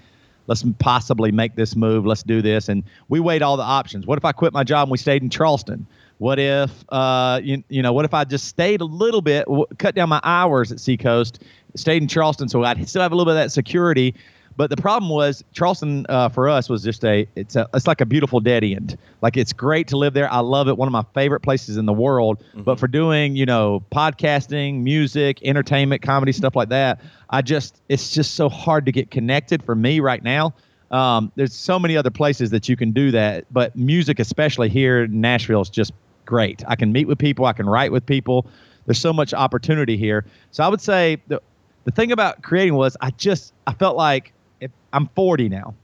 let's 0.46 0.64
possibly 0.78 1.32
make 1.32 1.54
this 1.54 1.76
move. 1.76 2.06
Let's 2.06 2.22
do 2.22 2.42
this. 2.42 2.68
And 2.68 2.82
we 3.08 3.20
weighed 3.20 3.42
all 3.42 3.56
the 3.56 3.62
options. 3.62 4.06
What 4.06 4.18
if 4.18 4.24
I 4.24 4.32
quit 4.32 4.52
my 4.52 4.64
job 4.64 4.86
and 4.86 4.90
we 4.90 4.98
stayed 4.98 5.22
in 5.22 5.30
Charleston? 5.30 5.86
What 6.18 6.38
if, 6.38 6.70
uh, 6.88 7.40
you, 7.42 7.62
you 7.68 7.82
know, 7.82 7.92
what 7.92 8.06
if 8.06 8.14
I 8.14 8.24
just 8.24 8.46
stayed 8.46 8.80
a 8.80 8.86
little 8.86 9.20
bit, 9.20 9.44
w- 9.46 9.66
cut 9.78 9.94
down 9.94 10.08
my 10.08 10.20
hours 10.24 10.72
at 10.72 10.80
Seacoast, 10.80 11.42
stayed 11.74 12.00
in 12.00 12.08
Charleston, 12.08 12.48
so 12.48 12.64
I'd 12.64 12.88
still 12.88 13.02
have 13.02 13.12
a 13.12 13.14
little 13.14 13.30
bit 13.30 13.38
of 13.38 13.44
that 13.44 13.52
security, 13.52 14.14
but 14.56 14.70
the 14.70 14.76
problem 14.76 15.10
was 15.10 15.44
Charleston 15.52 16.06
uh, 16.08 16.28
for 16.28 16.48
us 16.48 16.68
was 16.68 16.82
just 16.82 17.04
a 17.04 17.28
it's 17.36 17.56
a 17.56 17.68
it's 17.74 17.86
like 17.86 18.00
a 18.00 18.06
beautiful 18.06 18.40
dead 18.40 18.64
end. 18.64 18.96
Like 19.20 19.36
it's 19.36 19.52
great 19.52 19.88
to 19.88 19.96
live 19.96 20.14
there. 20.14 20.32
I 20.32 20.40
love 20.40 20.68
it. 20.68 20.78
One 20.78 20.88
of 20.88 20.92
my 20.92 21.04
favorite 21.14 21.40
places 21.40 21.76
in 21.76 21.86
the 21.86 21.92
world. 21.92 22.38
Mm-hmm. 22.38 22.62
But 22.62 22.80
for 22.80 22.88
doing 22.88 23.36
you 23.36 23.46
know 23.46 23.84
podcasting, 23.92 24.82
music, 24.82 25.40
entertainment, 25.42 26.02
comedy 26.02 26.32
stuff 26.32 26.56
like 26.56 26.70
that, 26.70 27.00
I 27.28 27.42
just 27.42 27.80
it's 27.88 28.12
just 28.12 28.34
so 28.34 28.48
hard 28.48 28.86
to 28.86 28.92
get 28.92 29.10
connected 29.10 29.62
for 29.62 29.74
me 29.74 30.00
right 30.00 30.22
now. 30.22 30.54
Um, 30.90 31.32
there's 31.34 31.54
so 31.54 31.78
many 31.78 31.96
other 31.96 32.10
places 32.10 32.50
that 32.50 32.68
you 32.68 32.76
can 32.76 32.92
do 32.92 33.10
that, 33.10 33.44
but 33.52 33.74
music, 33.76 34.20
especially 34.20 34.68
here 34.68 35.04
in 35.04 35.20
Nashville, 35.20 35.60
is 35.60 35.68
just 35.68 35.92
great. 36.24 36.62
I 36.68 36.76
can 36.76 36.92
meet 36.92 37.06
with 37.08 37.18
people. 37.18 37.44
I 37.44 37.52
can 37.52 37.66
write 37.66 37.90
with 37.92 38.06
people. 38.06 38.46
There's 38.86 39.00
so 39.00 39.12
much 39.12 39.34
opportunity 39.34 39.96
here. 39.96 40.24
So 40.52 40.62
I 40.62 40.68
would 40.68 40.80
say 40.80 41.18
the 41.26 41.42
the 41.84 41.92
thing 41.92 42.10
about 42.10 42.42
creating 42.42 42.74
was 42.74 42.96
I 43.00 43.10
just 43.10 43.52
I 43.66 43.72
felt 43.72 43.96
like 43.96 44.32
if 44.66 44.70
I'm 44.92 45.08
40 45.14 45.48
now, 45.48 45.74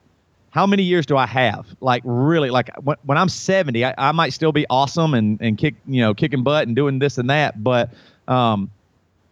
how 0.51 0.67
many 0.67 0.83
years 0.83 1.07
do 1.07 1.17
I 1.17 1.27
have? 1.27 1.67
Like 1.81 2.03
really, 2.05 2.51
like 2.51 2.71
when, 2.77 2.97
when 3.05 3.17
I'm 3.17 3.29
70, 3.29 3.85
I, 3.85 3.95
I 3.97 4.13
might 4.13 4.33
still 4.35 4.53
be 4.53 4.67
awesome 4.69 5.15
and, 5.15 5.41
and 5.41 5.57
kick, 5.57 5.75
you 5.87 6.01
know, 6.03 6.13
kicking 6.15 6.43
butt 6.43 6.67
and 6.67 6.77
doing 6.77 6.99
this 6.99 7.19
and 7.19 7.31
that. 7.31 7.63
But 7.63 7.91
um, 8.29 8.71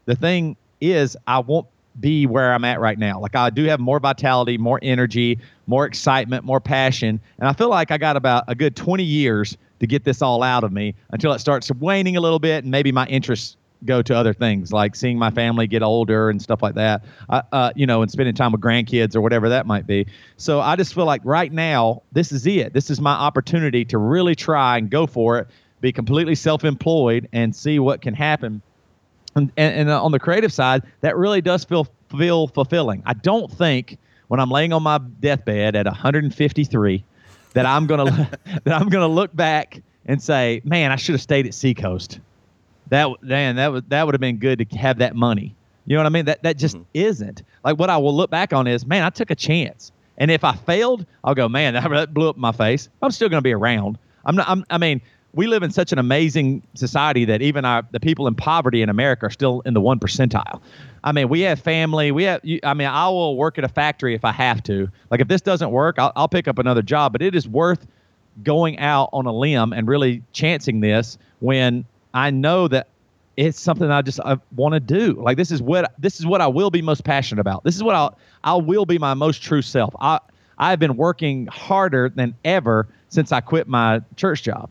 the 0.07 0.17
thing 0.17 0.57
is, 0.81 1.17
I 1.27 1.41
won't 1.41 1.67
be 2.01 2.27
where 2.27 2.55
I'm 2.55 2.65
at 2.65 2.81
right 2.81 2.99
now. 2.99 3.21
Like 3.21 3.37
I 3.37 3.51
do 3.51 3.65
have 3.65 3.81
more 3.81 4.01
vitality, 4.01 4.57
more 4.57 4.79
energy, 4.83 5.39
more 5.67 5.85
excitement, 5.85 6.45
more 6.45 6.61
passion, 6.61 7.21
and 7.39 7.49
I 7.49 7.53
feel 7.53 7.69
like 7.69 7.91
I 7.91 7.99
got 7.99 8.17
about 8.17 8.45
a 8.49 8.55
good 8.55 8.75
20 8.77 9.03
years 9.03 9.57
to 9.81 9.87
get 9.87 10.05
this 10.05 10.23
all 10.23 10.43
out 10.43 10.65
of 10.65 10.73
me 10.73 10.95
until 11.11 11.33
it 11.33 11.41
starts 11.41 11.71
waning 11.73 12.17
a 12.17 12.21
little 12.21 12.39
bit 12.39 12.65
and 12.65 12.71
maybe 12.71 12.93
my 12.93 13.07
interests 13.07 13.57
go 13.85 14.03
to 14.03 14.15
other 14.15 14.33
things 14.33 14.73
like 14.73 14.95
seeing 14.95 15.19
my 15.19 15.31
family 15.31 15.67
get 15.67 15.83
older 15.83 16.31
and 16.31 16.41
stuff 16.41 16.63
like 16.63 16.75
that. 16.75 17.05
Uh, 17.29 17.43
uh, 17.53 17.73
you 17.75 17.87
know, 17.87 18.03
and 18.03 18.11
spending 18.11 18.35
time 18.35 18.53
with 18.53 18.61
grandkids 18.61 19.17
or 19.17 19.21
whatever 19.21 19.49
that 19.49 19.67
might 19.67 19.87
be. 19.87 20.07
So 20.37 20.61
I 20.61 20.77
just 20.77 20.95
feel 20.95 21.07
like 21.07 21.23
right 21.25 21.53
now 21.53 22.03
this 22.13 22.33
is 22.33 22.47
it. 22.47 22.73
This 22.73 22.91
is 22.91 23.01
my 23.01 23.13
opportunity 23.13 23.85
to 23.87 23.99
really 23.99 24.35
try 24.35 24.79
and 24.79 24.91
go 24.91 25.07
for 25.07 25.39
it. 25.39 25.49
be 25.81 25.93
completely 25.93 26.35
self-employed 26.35 27.29
and 27.33 27.55
see 27.55 27.79
what 27.79 28.03
can 28.03 28.15
happen. 28.15 28.63
And, 29.35 29.53
and, 29.57 29.75
and 29.75 29.91
on 29.91 30.13
the 30.13 30.19
creative 30.19 30.53
side, 30.53 30.83
that 31.01 31.17
really 31.17 31.41
does 31.41 31.65
feel 31.65 31.87
feel 32.17 32.49
fulfilling. 32.49 33.03
I 33.07 33.15
don't 33.15 33.51
think 33.51 33.99
when 34.27 34.41
I'm 34.41 34.51
laying 34.51 34.73
on 34.73 34.83
my 34.83 34.99
deathbed 34.99 35.77
at 35.77 35.87
153 35.87 37.05
that 37.53 37.67
I'm 37.67 37.87
gonna 37.87 38.31
that 38.65 38.81
I'm 38.81 38.89
gonna 38.89 39.09
look 39.09 39.35
back 39.35 39.83
and 40.07 40.23
say, 40.23 40.61
man, 40.65 40.91
I 40.91 40.97
should 40.97 41.15
have 41.15 41.23
stayed 41.23 41.47
at 41.47 41.55
Seacoast. 41.55 42.21
That 42.91 43.23
man, 43.23 43.57
that 43.57 43.73
would 43.73 43.91
that 43.91 44.05
would 44.05 44.15
have 44.15 44.21
been 44.21 44.39
good 44.39 44.59
to 44.59 44.79
have 44.79 44.99
that 44.99 45.17
money. 45.17 45.55
You 45.87 45.97
know 45.97 46.01
what 46.01 46.07
I 46.07 46.11
mean? 46.11 46.25
That 46.27 46.43
that 46.43 46.57
just 46.59 46.77
mm-hmm. 46.77 46.85
isn't. 46.95 47.43
Like 47.65 47.79
what 47.79 47.91
I 47.91 47.97
will 47.97 48.15
look 48.15 48.31
back 48.31 48.53
on 48.53 48.67
is, 48.67 48.87
man, 48.87 49.03
I 49.03 49.11
took 49.11 49.31
a 49.31 49.35
chance. 49.35 49.93
And 50.19 50.31
if 50.31 50.45
I 50.45 50.55
failed, 50.55 51.07
I'll 51.25 51.35
go, 51.35 51.49
man, 51.49 51.75
that 51.93 52.15
blew 52.15 52.29
up 52.29 52.37
my 52.37 52.53
face. 52.53 52.89
I'm 53.03 53.11
still 53.11 53.29
going 53.29 53.39
to 53.39 53.47
be 53.47 53.53
around. 53.53 53.99
I'm 54.25 54.37
not. 54.37 54.49
I'm, 54.49 54.65
I 54.71 54.79
mean, 54.79 55.01
we 55.33 55.47
live 55.47 55.63
in 55.63 55.71
such 55.71 55.93
an 55.93 55.99
amazing 55.99 56.63
society 56.75 57.25
that 57.25 57.43
even 57.43 57.65
our 57.65 57.87
the 57.93 58.01
people 58.01 58.27
in 58.27 58.35
poverty 58.35 58.83
in 58.83 58.89
America 58.89 59.27
are 59.27 59.31
still 59.31 59.63
in 59.63 59.75
the 59.75 59.81
one 59.81 59.99
percentile. 59.99 60.61
I 61.03 61.13
mean, 61.13 61.29
we 61.29 61.41
have 61.43 61.61
family. 61.61 62.13
We 62.13 62.25
have. 62.25 62.41
I 62.63 62.75
mean, 62.75 62.89
I 62.89 63.09
will 63.09 63.37
work 63.37 63.57
at 63.57 63.65
a 63.65 63.69
factory 63.69 64.15
if 64.15 64.25
I 64.25 64.33
have 64.33 64.63
to. 64.65 64.89
Like 65.11 65.21
if 65.21 65.29
this 65.29 65.41
doesn't 65.41 65.71
work, 65.71 65.99
I'll, 65.99 66.13
I'll 66.17 66.29
pick 66.29 66.49
up 66.49 66.59
another 66.59 66.83
job. 66.83 67.13
But 67.13 67.23
it 67.23 67.35
is 67.35 67.49
worth 67.49 67.87
going 68.43 68.79
out 68.79 69.09
on 69.13 69.27
a 69.27 69.33
limb 69.33 69.73
and 69.73 69.89
really 69.89 70.23
chancing 70.33 70.81
this 70.81 71.19
when 71.41 71.85
I 72.15 72.31
know 72.31 72.69
that 72.69 72.89
it's 73.37 73.59
something 73.59 73.91
I 73.91 74.03
just 74.03 74.21
I 74.21 74.39
want 74.55 74.75
to 74.75 74.81
do. 74.81 75.15
Like 75.15 75.37
this 75.37 75.51
is 75.51 75.63
what 75.63 75.93
this 75.99 76.21
is 76.21 76.27
what 76.27 76.41
I 76.41 76.47
will 76.47 76.71
be 76.71 76.83
most 76.83 77.05
passionate 77.05 77.41
about. 77.41 77.65
This 77.65 77.77
is 77.77 77.83
what 77.83 77.95
I 77.95 78.11
I 78.45 78.55
will 78.57 78.87
be 78.87 78.99
my 78.99 79.15
most 79.15 79.43
true 79.43 79.63
self. 79.63 79.95
I 80.01 80.19
I've 80.59 80.79
been 80.79 80.97
working 80.97 81.47
harder 81.47 82.11
than 82.11 82.35
ever 82.45 82.87
since 83.09 83.33
I 83.33 83.41
quit 83.41 83.67
my 83.67 84.03
church 84.17 84.43
job. 84.43 84.69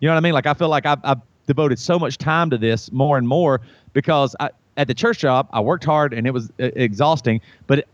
You 0.00 0.08
know 0.08 0.14
what 0.14 0.18
I 0.18 0.20
mean? 0.20 0.32
Like 0.32 0.46
I 0.46 0.54
feel 0.54 0.68
like 0.68 0.84
I've, 0.84 1.00
I've 1.04 1.20
devoted 1.46 1.78
so 1.78 1.98
much 1.98 2.18
time 2.18 2.50
to 2.50 2.58
this 2.58 2.90
more 2.92 3.18
and 3.18 3.26
more 3.26 3.60
because 3.92 4.34
I, 4.40 4.50
at 4.76 4.88
the 4.88 4.94
church 4.94 5.18
job 5.18 5.48
I 5.52 5.60
worked 5.60 5.84
hard 5.84 6.12
and 6.12 6.26
it 6.26 6.32
was 6.32 6.50
exhausting. 6.58 7.40
But 7.66 7.86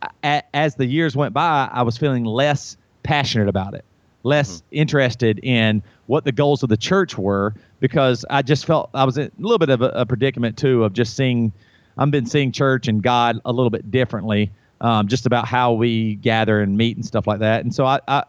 as 0.52 0.74
the 0.76 0.86
years 0.86 1.16
went 1.16 1.34
by, 1.34 1.68
I 1.70 1.82
was 1.82 1.98
feeling 1.98 2.24
less 2.24 2.76
passionate 3.02 3.48
about 3.48 3.74
it, 3.74 3.84
less 4.24 4.56
mm-hmm. 4.56 4.66
interested 4.72 5.38
in 5.44 5.82
what 6.06 6.24
the 6.24 6.32
goals 6.32 6.62
of 6.62 6.68
the 6.68 6.76
church 6.76 7.16
were 7.16 7.54
because 7.80 8.24
I 8.28 8.42
just 8.42 8.66
felt 8.66 8.90
I 8.92 9.04
was 9.04 9.16
in 9.16 9.26
a 9.26 9.30
little 9.38 9.58
bit 9.58 9.70
of 9.70 9.82
a, 9.82 9.90
a 9.90 10.06
predicament 10.06 10.58
too 10.58 10.84
of 10.84 10.92
just 10.92 11.16
seeing. 11.16 11.52
I've 11.96 12.10
been 12.10 12.26
seeing 12.26 12.50
church 12.50 12.88
and 12.88 13.00
God 13.00 13.40
a 13.44 13.52
little 13.52 13.70
bit 13.70 13.88
differently, 13.92 14.50
um, 14.80 15.06
just 15.06 15.26
about 15.26 15.46
how 15.46 15.74
we 15.74 16.16
gather 16.16 16.60
and 16.60 16.76
meet 16.76 16.96
and 16.96 17.06
stuff 17.06 17.28
like 17.28 17.38
that. 17.38 17.62
And 17.62 17.72
so 17.72 17.86
I, 17.86 18.00
I, 18.08 18.24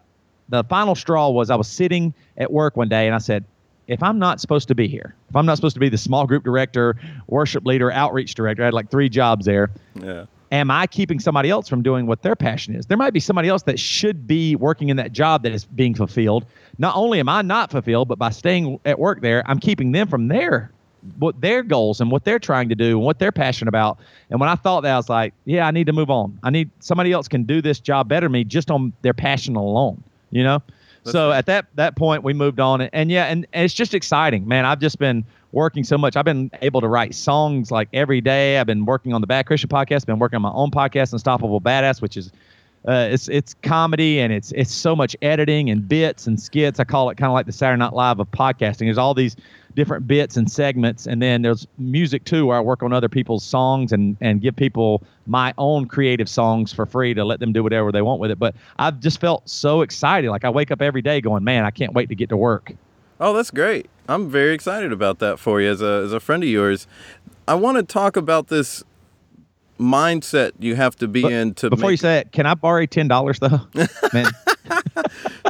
the 0.50 0.64
final 0.66 0.94
straw 0.94 1.30
was 1.30 1.50
I 1.50 1.56
was 1.56 1.68
sitting 1.68 2.14
at 2.38 2.52
work 2.52 2.78
one 2.78 2.90
day 2.90 3.08
and 3.08 3.16
I 3.16 3.18
said, 3.18 3.44
if 3.88 4.02
I'm 4.02 4.20
not 4.20 4.40
supposed 4.40 4.68
to 4.68 4.76
be 4.76 4.88
here, 4.88 5.16
if 5.30 5.36
I'm 5.36 5.46
not 5.46 5.56
supposed 5.56 5.76
to 5.76 5.80
be 5.80 5.90
the 5.90 5.98
small 5.98 6.26
group 6.26 6.44
director, 6.44 6.96
worship 7.28 7.66
leader, 7.66 7.92
outreach 7.92 8.36
director, 8.36 8.64
I 8.64 8.66
had 8.66 8.74
like 8.74 8.90
three 8.90 9.10
jobs 9.10 9.46
there. 9.46 9.72
Yeah. 9.96 10.26
Am 10.56 10.72
I 10.72 10.88
keeping 10.88 11.20
somebody 11.20 11.50
else 11.50 11.68
from 11.68 11.84
doing 11.84 12.08
what 12.08 12.22
their 12.22 12.36
passion 12.36 12.76
is? 12.76 12.86
There 12.86 12.96
might 12.98 13.12
be 13.12 13.20
somebody 13.20 13.50
else 13.50 13.64
that 13.64 13.78
should 13.78 14.26
be 14.26 14.56
working 14.56 14.88
in 14.88 14.96
that 14.96 15.12
job 15.12 15.44
that 15.44 15.52
is 15.52 15.66
being 15.66 15.94
fulfilled. 15.94 16.46
Not 16.78 16.96
only 16.96 17.20
am 17.20 17.28
I 17.28 17.42
not 17.42 17.72
fulfilled, 17.72 18.08
but 18.08 18.18
by 18.18 18.30
staying 18.30 18.80
at 18.86 18.98
work 18.98 19.20
there, 19.20 19.44
I'm 19.48 19.60
keeping 19.60 19.92
them 19.92 20.08
from 20.08 20.30
their 20.30 20.72
what 21.20 21.40
their 21.42 21.62
goals 21.62 22.00
and 22.00 22.10
what 22.10 22.24
they're 22.24 22.40
trying 22.40 22.70
to 22.70 22.76
do 22.76 22.98
and 22.98 23.06
what 23.06 23.20
they're 23.20 23.34
passionate 23.34 23.68
about. 23.68 24.00
And 24.30 24.40
when 24.40 24.48
I 24.48 24.56
thought 24.56 24.82
that, 24.82 24.94
I 24.94 24.98
was 24.98 25.10
like, 25.10 25.34
yeah, 25.44 25.68
I 25.68 25.72
need 25.72 25.88
to 25.88 25.94
move 25.94 26.10
on. 26.10 26.40
I 26.42 26.52
need 26.52 26.70
somebody 26.80 27.12
else 27.12 27.28
can 27.28 27.44
do 27.44 27.62
this 27.62 27.82
job 27.82 28.08
better 28.08 28.26
than 28.26 28.32
me 28.32 28.46
just 28.46 28.72
on 28.72 28.94
their 29.02 29.14
passion 29.14 29.58
alone. 29.58 30.02
You 30.32 30.46
know. 30.46 30.64
That's 31.06 31.14
so 31.14 31.30
right. 31.30 31.38
at 31.38 31.46
that 31.46 31.68
that 31.76 31.96
point, 31.96 32.24
we 32.24 32.34
moved 32.34 32.60
on, 32.60 32.82
and, 32.82 32.90
and 32.94 33.12
yeah, 33.12 33.26
and, 33.26 33.48
and 33.54 33.64
it's 33.64 33.74
just 33.74 33.94
exciting, 33.94 34.48
man. 34.48 34.66
I've 34.66 34.80
just 34.80 35.00
been 35.00 35.24
working 35.52 35.84
so 35.84 35.98
much. 35.98 36.18
I've 36.18 36.26
been 36.26 36.52
able 36.62 36.82
to 36.82 36.88
write 36.88 37.16
songs 37.16 37.72
like 37.72 37.88
every 37.94 38.22
day. 38.22 38.58
I've 38.60 38.68
been 38.68 38.86
working 38.86 39.14
on 39.14 39.22
the 39.22 39.28
Bad 39.28 39.46
Christian 39.46 39.70
podcast. 39.70 40.06
Been 40.06 40.20
working 40.20 40.36
on 40.36 40.42
my 40.42 40.52
own 40.52 40.72
podcast, 40.72 41.14
Unstoppable 41.14 41.62
Badass, 41.62 42.02
which 42.02 42.18
is 42.18 42.32
uh, 42.88 43.08
it's 43.12 43.28
it's 43.30 43.56
comedy 43.64 44.20
and 44.20 44.34
it's 44.34 44.52
it's 44.52 44.72
so 44.72 44.96
much 44.96 45.16
editing 45.22 45.70
and 45.70 45.88
bits 45.88 46.28
and 46.28 46.40
skits. 46.40 46.80
I 46.80 46.84
call 46.84 47.10
it 47.10 47.18
kind 47.18 47.30
of 47.30 47.34
like 47.34 47.46
the 47.46 47.52
Saturday 47.52 47.80
Night 47.80 47.94
Live 47.94 48.20
of 48.20 48.30
podcasting. 48.32 48.80
There's 48.80 48.98
all 48.98 49.14
these 49.14 49.36
different 49.76 50.08
bits 50.08 50.38
and 50.38 50.50
segments, 50.50 51.06
and 51.06 51.22
then 51.22 51.42
there's 51.42 51.68
music 51.78 52.24
too, 52.24 52.46
where 52.48 52.58
I 52.58 52.62
work 52.62 52.82
on 52.82 52.94
other 52.94 53.10
people's 53.10 53.44
songs 53.44 53.92
and 53.92 54.18
and 54.22 54.42
give 54.42 54.56
people 54.56 55.04
my 55.28 55.54
own 55.58 55.88
creative 55.88 56.30
songs 56.30 56.74
for 56.74 56.86
free 56.86 57.14
to 57.14 57.24
let 57.24 57.40
them 57.40 57.54
do 57.54 57.62
whatever 57.62 57.92
they 57.92 58.02
want 58.02 58.20
with 58.20 58.32
it. 58.32 58.40
But 58.40 58.56
I've 58.80 59.00
just 59.00 59.20
felt 59.20 59.48
so 59.48 59.82
excited. 59.82 60.30
Like 60.32 60.46
I 60.46 60.50
wake 60.50 60.72
up 60.72 60.82
every 60.82 61.02
day 61.02 61.22
going, 61.22 61.44
man, 61.44 61.66
I 61.66 61.72
can't 61.72 61.94
wait 61.94 62.10
to 62.10 62.16
get 62.16 62.30
to 62.30 62.38
work. 62.38 62.72
Oh, 63.20 63.34
that's 63.34 63.52
great. 63.52 63.90
I'm 64.08 64.30
very 64.30 64.54
excited 64.54 64.92
about 64.92 65.20
that 65.20 65.40
for 65.40 65.62
you 65.62 65.70
as 65.70 65.82
a 65.82 66.04
as 66.06 66.14
a 66.14 66.20
friend 66.20 66.44
of 66.44 66.50
yours. 66.50 66.88
I 67.48 67.56
want 67.56 67.78
to 67.78 67.84
talk 67.84 68.18
about 68.18 68.48
this 68.48 68.84
mindset 69.80 70.52
you 70.60 70.76
have 70.76 70.96
to 70.96 71.08
be 71.08 71.22
but 71.22 71.32
in 71.32 71.54
to 71.54 71.70
before 71.70 71.90
make... 71.90 71.92
you 71.92 71.98
say 71.98 72.20
it 72.20 72.32
can 72.32 72.46
i 72.46 72.54
borrow 72.54 72.86
ten 72.86 73.08
dollars 73.08 73.40
though? 73.40 73.62
Man. 74.14 74.32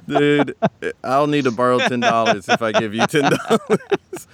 Dude 0.07 0.55
i'll 1.03 1.27
need 1.27 1.43
to 1.43 1.51
borrow 1.51 1.79
ten 1.79 1.99
dollars 1.99 2.49
if 2.49 2.61
i 2.61 2.71
give 2.71 2.93
you 2.93 3.05
ten 3.07 3.31
dollars. 3.31 4.27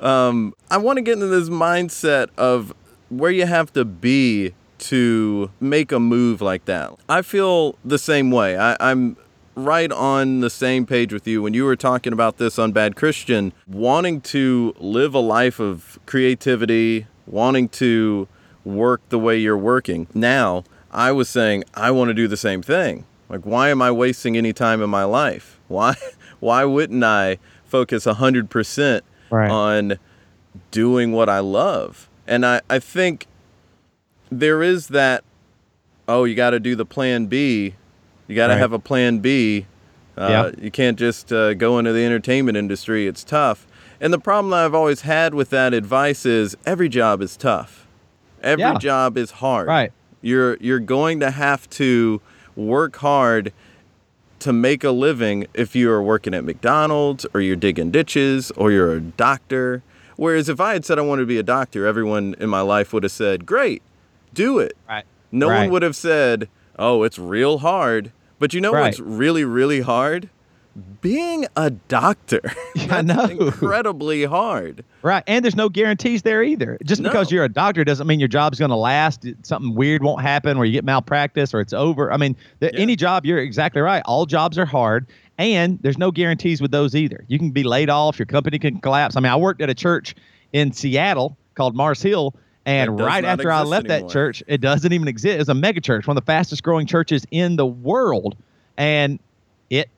Um, 0.00 0.54
i 0.70 0.76
want 0.76 0.98
to 0.98 1.02
get 1.02 1.14
into 1.14 1.26
this 1.26 1.48
mindset 1.48 2.28
of 2.36 2.74
where 3.08 3.30
you 3.30 3.46
have 3.46 3.72
to 3.72 3.84
be 3.84 4.54
to 4.78 5.50
make 5.60 5.90
a 5.90 5.98
move 5.98 6.40
like 6.40 6.66
that. 6.66 6.94
I 7.08 7.22
feel 7.22 7.76
the 7.84 7.98
same 7.98 8.30
way. 8.30 8.56
I, 8.56 8.76
i'm 8.80 9.16
right 9.54 9.90
on 9.90 10.40
the 10.40 10.50
same 10.50 10.86
page 10.86 11.12
with 11.12 11.26
you. 11.26 11.42
When 11.42 11.52
you 11.52 11.64
were 11.64 11.74
talking 11.74 12.12
about 12.12 12.36
this 12.36 12.58
on 12.58 12.72
bad 12.72 12.96
christian 12.96 13.52
wanting 13.66 14.20
to 14.20 14.74
live 14.78 15.14
a 15.14 15.20
life 15.20 15.58
of 15.58 15.98
creativity 16.06 17.06
wanting 17.26 17.68
to 17.68 18.28
work 18.64 19.00
the 19.08 19.18
way 19.18 19.38
you're 19.38 19.56
working. 19.58 20.06
Now, 20.14 20.64
I 20.90 21.12
was 21.12 21.28
saying 21.28 21.64
I 21.74 21.90
want 21.90 22.08
to 22.08 22.14
do 22.14 22.28
the 22.28 22.36
same 22.36 22.62
thing. 22.62 23.04
Like 23.28 23.42
why 23.42 23.68
am 23.68 23.82
I 23.82 23.90
wasting 23.90 24.36
any 24.36 24.52
time 24.52 24.82
in 24.82 24.90
my 24.90 25.04
life? 25.04 25.58
Why 25.68 25.96
why 26.40 26.64
wouldn't 26.64 27.04
I 27.04 27.38
focus 27.66 28.06
100% 28.06 29.02
right. 29.28 29.50
on 29.50 29.98
doing 30.70 31.12
what 31.12 31.28
I 31.28 31.40
love? 31.40 32.08
And 32.26 32.46
I 32.46 32.62
I 32.70 32.78
think 32.78 33.26
there 34.30 34.62
is 34.62 34.88
that 34.88 35.24
oh, 36.08 36.24
you 36.24 36.34
got 36.34 36.50
to 36.50 36.60
do 36.60 36.74
the 36.74 36.86
plan 36.86 37.26
B. 37.26 37.74
You 38.28 38.34
got 38.34 38.46
to 38.46 38.54
right. 38.54 38.60
have 38.60 38.72
a 38.72 38.78
plan 38.78 39.18
B. 39.18 39.66
Uh, 40.16 40.52
You 40.58 40.70
can't 40.70 40.98
just 40.98 41.32
uh, 41.32 41.54
go 41.54 41.78
into 41.78 41.92
the 41.92 42.04
entertainment 42.04 42.56
industry. 42.56 43.06
It's 43.06 43.22
tough. 43.22 43.66
And 44.00 44.12
the 44.12 44.18
problem 44.18 44.54
I've 44.54 44.74
always 44.74 45.02
had 45.02 45.34
with 45.34 45.50
that 45.50 45.74
advice 45.74 46.24
is 46.24 46.56
every 46.64 46.88
job 46.88 47.20
is 47.20 47.36
tough. 47.36 47.86
Every 48.42 48.62
yeah. 48.62 48.78
job 48.78 49.16
is 49.16 49.30
hard. 49.32 49.68
Right. 49.68 49.92
You're 50.22 50.56
you're 50.56 50.80
going 50.80 51.20
to 51.20 51.30
have 51.30 51.68
to 51.70 52.20
work 52.56 52.96
hard 52.96 53.52
to 54.40 54.52
make 54.52 54.84
a 54.84 54.90
living 54.90 55.46
if 55.54 55.74
you 55.74 55.90
are 55.90 56.02
working 56.02 56.34
at 56.34 56.44
McDonald's 56.44 57.26
or 57.34 57.40
you're 57.40 57.56
digging 57.56 57.90
ditches 57.90 58.50
or 58.52 58.70
you're 58.70 58.94
a 58.94 59.00
doctor. 59.00 59.82
Whereas 60.16 60.48
if 60.48 60.60
I 60.60 60.72
had 60.72 60.84
said 60.84 60.98
I 60.98 61.02
wanted 61.02 61.22
to 61.22 61.26
be 61.26 61.38
a 61.38 61.44
doctor, 61.44 61.86
everyone 61.86 62.34
in 62.38 62.48
my 62.48 62.60
life 62.60 62.92
would 62.92 63.04
have 63.04 63.12
said, 63.12 63.46
"Great, 63.46 63.82
do 64.34 64.58
it." 64.58 64.76
Right. 64.88 65.04
No 65.30 65.48
right. 65.48 65.62
one 65.62 65.70
would 65.70 65.82
have 65.82 65.96
said, 65.96 66.48
"Oh, 66.78 67.02
it's 67.02 67.18
real 67.18 67.58
hard." 67.58 68.12
But 68.38 68.54
you 68.54 68.60
know 68.60 68.72
right. 68.72 68.82
what's 68.82 69.00
really 69.00 69.44
really 69.44 69.80
hard? 69.80 70.28
Being 71.00 71.46
a 71.56 71.70
doctor 71.70 72.40
I 72.90 73.02
know. 73.02 73.24
incredibly 73.24 74.24
hard. 74.24 74.84
Right. 75.02 75.22
And 75.26 75.44
there's 75.44 75.56
no 75.56 75.68
guarantees 75.68 76.22
there 76.22 76.42
either. 76.42 76.78
Just 76.84 77.02
no. 77.02 77.10
because 77.10 77.30
you're 77.30 77.44
a 77.44 77.48
doctor 77.48 77.84
doesn't 77.84 78.06
mean 78.06 78.20
your 78.20 78.28
job's 78.28 78.58
going 78.58 78.70
to 78.70 78.76
last. 78.76 79.26
Something 79.42 79.74
weird 79.74 80.02
won't 80.02 80.22
happen 80.22 80.56
or 80.56 80.64
you 80.64 80.72
get 80.72 80.84
malpractice 80.84 81.54
or 81.54 81.60
it's 81.60 81.72
over. 81.72 82.12
I 82.12 82.16
mean, 82.16 82.36
the, 82.60 82.70
yeah. 82.72 82.80
any 82.80 82.96
job, 82.96 83.24
you're 83.24 83.38
exactly 83.38 83.80
right. 83.80 84.02
All 84.06 84.26
jobs 84.26 84.58
are 84.58 84.66
hard. 84.66 85.06
And 85.38 85.78
there's 85.82 85.98
no 85.98 86.10
guarantees 86.10 86.60
with 86.60 86.72
those 86.72 86.94
either. 86.96 87.24
You 87.28 87.38
can 87.38 87.50
be 87.50 87.62
laid 87.62 87.90
off, 87.90 88.18
your 88.18 88.26
company 88.26 88.58
can 88.58 88.80
collapse. 88.80 89.16
I 89.16 89.20
mean, 89.20 89.30
I 89.30 89.36
worked 89.36 89.60
at 89.60 89.70
a 89.70 89.74
church 89.74 90.16
in 90.52 90.72
Seattle 90.72 91.36
called 91.54 91.76
Mars 91.76 92.02
Hill. 92.02 92.34
And 92.66 93.00
right 93.00 93.24
after 93.24 93.50
I 93.50 93.62
left 93.62 93.86
anymore. 93.86 94.08
that 94.08 94.12
church, 94.12 94.42
it 94.46 94.60
doesn't 94.60 94.92
even 94.92 95.08
exist. 95.08 95.40
It's 95.40 95.48
a 95.48 95.54
megachurch, 95.54 96.06
one 96.06 96.16
of 96.18 96.22
the 96.22 96.26
fastest 96.26 96.62
growing 96.62 96.86
churches 96.86 97.24
in 97.30 97.56
the 97.56 97.64
world. 97.64 98.36
And 98.76 99.18
it 99.70 99.88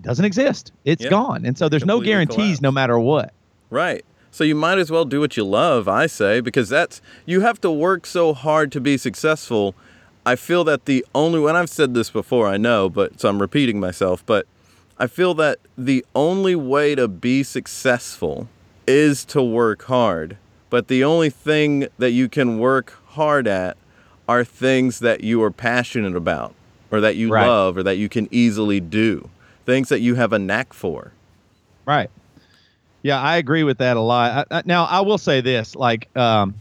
doesn't 0.00 0.24
exist. 0.24 0.72
It's 0.84 1.02
yep. 1.02 1.10
gone. 1.10 1.44
And 1.44 1.56
so 1.56 1.68
there's 1.68 1.82
Completely 1.82 2.06
no 2.06 2.12
guarantees 2.12 2.36
collapsed. 2.36 2.62
no 2.62 2.72
matter 2.72 2.98
what. 2.98 3.32
Right. 3.70 4.04
So 4.30 4.42
you 4.42 4.54
might 4.54 4.78
as 4.78 4.90
well 4.90 5.04
do 5.04 5.20
what 5.20 5.36
you 5.36 5.44
love, 5.44 5.86
I 5.86 6.06
say, 6.06 6.40
because 6.40 6.68
that's 6.68 7.00
you 7.24 7.42
have 7.42 7.60
to 7.60 7.70
work 7.70 8.04
so 8.04 8.34
hard 8.34 8.72
to 8.72 8.80
be 8.80 8.96
successful. 8.96 9.74
I 10.26 10.36
feel 10.36 10.64
that 10.64 10.86
the 10.86 11.04
only 11.14 11.38
when 11.38 11.54
I've 11.54 11.70
said 11.70 11.94
this 11.94 12.10
before, 12.10 12.48
I 12.48 12.56
know, 12.56 12.88
but 12.88 13.20
so 13.20 13.28
I'm 13.28 13.40
repeating 13.40 13.78
myself, 13.78 14.24
but 14.26 14.46
I 14.98 15.06
feel 15.06 15.34
that 15.34 15.60
the 15.78 16.04
only 16.14 16.56
way 16.56 16.94
to 16.94 17.06
be 17.06 17.42
successful 17.42 18.48
is 18.86 19.24
to 19.26 19.42
work 19.42 19.84
hard. 19.84 20.36
But 20.70 20.88
the 20.88 21.04
only 21.04 21.30
thing 21.30 21.86
that 21.98 22.10
you 22.10 22.28
can 22.28 22.58
work 22.58 22.98
hard 23.10 23.46
at 23.46 23.76
are 24.28 24.44
things 24.44 24.98
that 24.98 25.22
you 25.22 25.42
are 25.42 25.50
passionate 25.50 26.16
about 26.16 26.54
or 26.90 27.00
that 27.00 27.16
you 27.16 27.30
right. 27.30 27.46
love 27.46 27.76
or 27.76 27.82
that 27.84 27.98
you 27.98 28.08
can 28.08 28.28
easily 28.32 28.80
do 28.80 29.28
things 29.64 29.88
that 29.88 30.00
you 30.00 30.14
have 30.14 30.32
a 30.32 30.38
knack 30.38 30.72
for. 30.72 31.12
Right. 31.86 32.10
Yeah, 33.02 33.20
I 33.20 33.36
agree 33.36 33.64
with 33.64 33.78
that 33.78 33.96
a 33.96 34.00
lot. 34.00 34.46
I, 34.50 34.58
I, 34.58 34.62
now, 34.64 34.84
I 34.84 35.00
will 35.00 35.18
say 35.18 35.40
this: 35.40 35.74
like 35.76 36.14
um, 36.16 36.54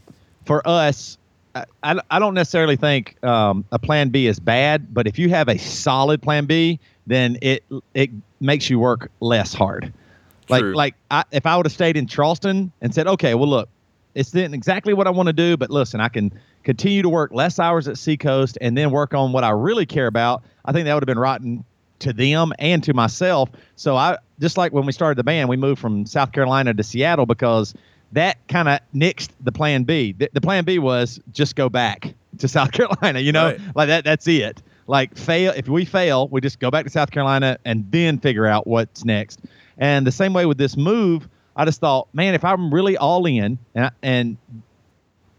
for 0.46 0.66
us, 0.68 1.18
I, 1.56 1.66
I, 1.84 2.02
I 2.12 2.20
don't 2.20 2.34
necessarily 2.34 2.76
think 2.76 3.24
um, 3.24 3.64
a 3.72 3.80
plan 3.80 4.10
B 4.10 4.28
is 4.28 4.40
bad, 4.40 4.94
but 4.94 5.08
if 5.08 5.18
you 5.18 5.30
have 5.30 5.48
a 5.48 5.58
solid 5.58 6.22
plan 6.22 6.46
B, 6.46 6.80
then 7.08 7.38
it 7.42 7.64
it 7.94 8.10
makes 8.42 8.70
you 8.70 8.80
work 8.80 9.10
less 9.22 9.54
hard. 9.54 9.94
Like 10.50 10.62
True. 10.62 10.76
like 10.76 10.96
I, 11.10 11.24
if 11.32 11.46
I 11.46 11.56
would 11.56 11.66
have 11.66 11.74
stayed 11.74 11.96
in 11.96 12.08
Charleston 12.08 12.72
and 12.82 12.94
said, 12.94 13.08
okay, 13.08 13.36
well 13.36 13.48
look, 13.48 13.70
it's 14.14 14.32
then 14.32 14.54
exactly 14.54 14.94
what 14.94 15.08
I 15.08 15.12
want 15.12 15.28
to 15.28 15.34
do, 15.34 15.56
but 15.56 15.70
listen, 15.70 16.02
I 16.02 16.10
can 16.10 16.32
continue 16.64 17.02
to 17.02 17.10
work 17.10 17.32
less 17.34 17.60
hours 17.60 17.88
at 17.88 17.98
Seacoast 17.98 18.58
and 18.60 18.78
then 18.78 18.92
work 18.92 19.14
on 19.14 19.32
what 19.32 19.44
I 19.44 19.52
really 19.52 19.86
care 19.86 20.08
about. 20.08 20.44
I 20.66 20.72
think 20.72 20.86
that 20.86 20.94
would 20.94 21.04
have 21.04 21.08
been 21.08 21.20
rotten 21.20 21.64
to 22.04 22.14
them 22.14 22.54
and 22.60 22.84
to 22.84 22.94
myself. 22.94 23.50
So 23.76 23.96
I 23.96 24.18
just 24.40 24.58
like 24.58 24.72
when 24.72 24.86
we 24.86 24.92
started 24.92 25.18
the 25.18 25.24
band, 25.24 25.50
we 25.50 25.58
moved 25.58 25.82
from 25.82 26.06
South 26.06 26.32
Carolina 26.32 26.74
to 26.74 26.84
Seattle 26.84 27.26
because 27.26 27.74
that 28.12 28.48
kind 28.48 28.70
of 28.70 28.80
nixed 28.94 29.30
the 29.42 29.52
plan 29.52 29.84
B. 29.84 30.14
The, 30.14 30.30
the 30.34 30.42
plan 30.42 30.64
B 30.64 30.80
was 30.80 31.20
just 31.32 31.56
go 31.56 31.70
back 31.70 32.14
to 32.38 32.48
South 32.48 32.72
Carolina, 32.72 33.20
you 33.20 33.32
know? 33.32 33.52
Right. 33.52 33.60
Like 33.76 33.88
that 33.88 34.04
that's 34.04 34.28
it. 34.28 34.62
Like 34.86 35.18
fail 35.18 35.54
if 35.56 35.68
we 35.68 35.86
fail, 35.86 36.28
we 36.28 36.42
just 36.42 36.60
go 36.60 36.70
back 36.70 36.86
to 36.86 36.92
South 36.92 37.12
Carolina 37.12 37.58
and 37.66 37.90
then 37.92 38.20
figure 38.20 38.46
out 38.46 38.68
what's 38.68 39.06
next. 39.06 39.40
And 39.78 40.06
the 40.06 40.12
same 40.12 40.34
way 40.34 40.46
with 40.46 40.58
this 40.58 40.78
move, 40.78 41.28
I 41.56 41.66
just 41.66 41.80
thought, 41.80 42.08
man, 42.14 42.34
if 42.34 42.44
I'm 42.44 42.74
really 42.74 42.98
all 42.98 43.26
in 43.26 43.58
and, 43.76 43.92
and 44.02 44.38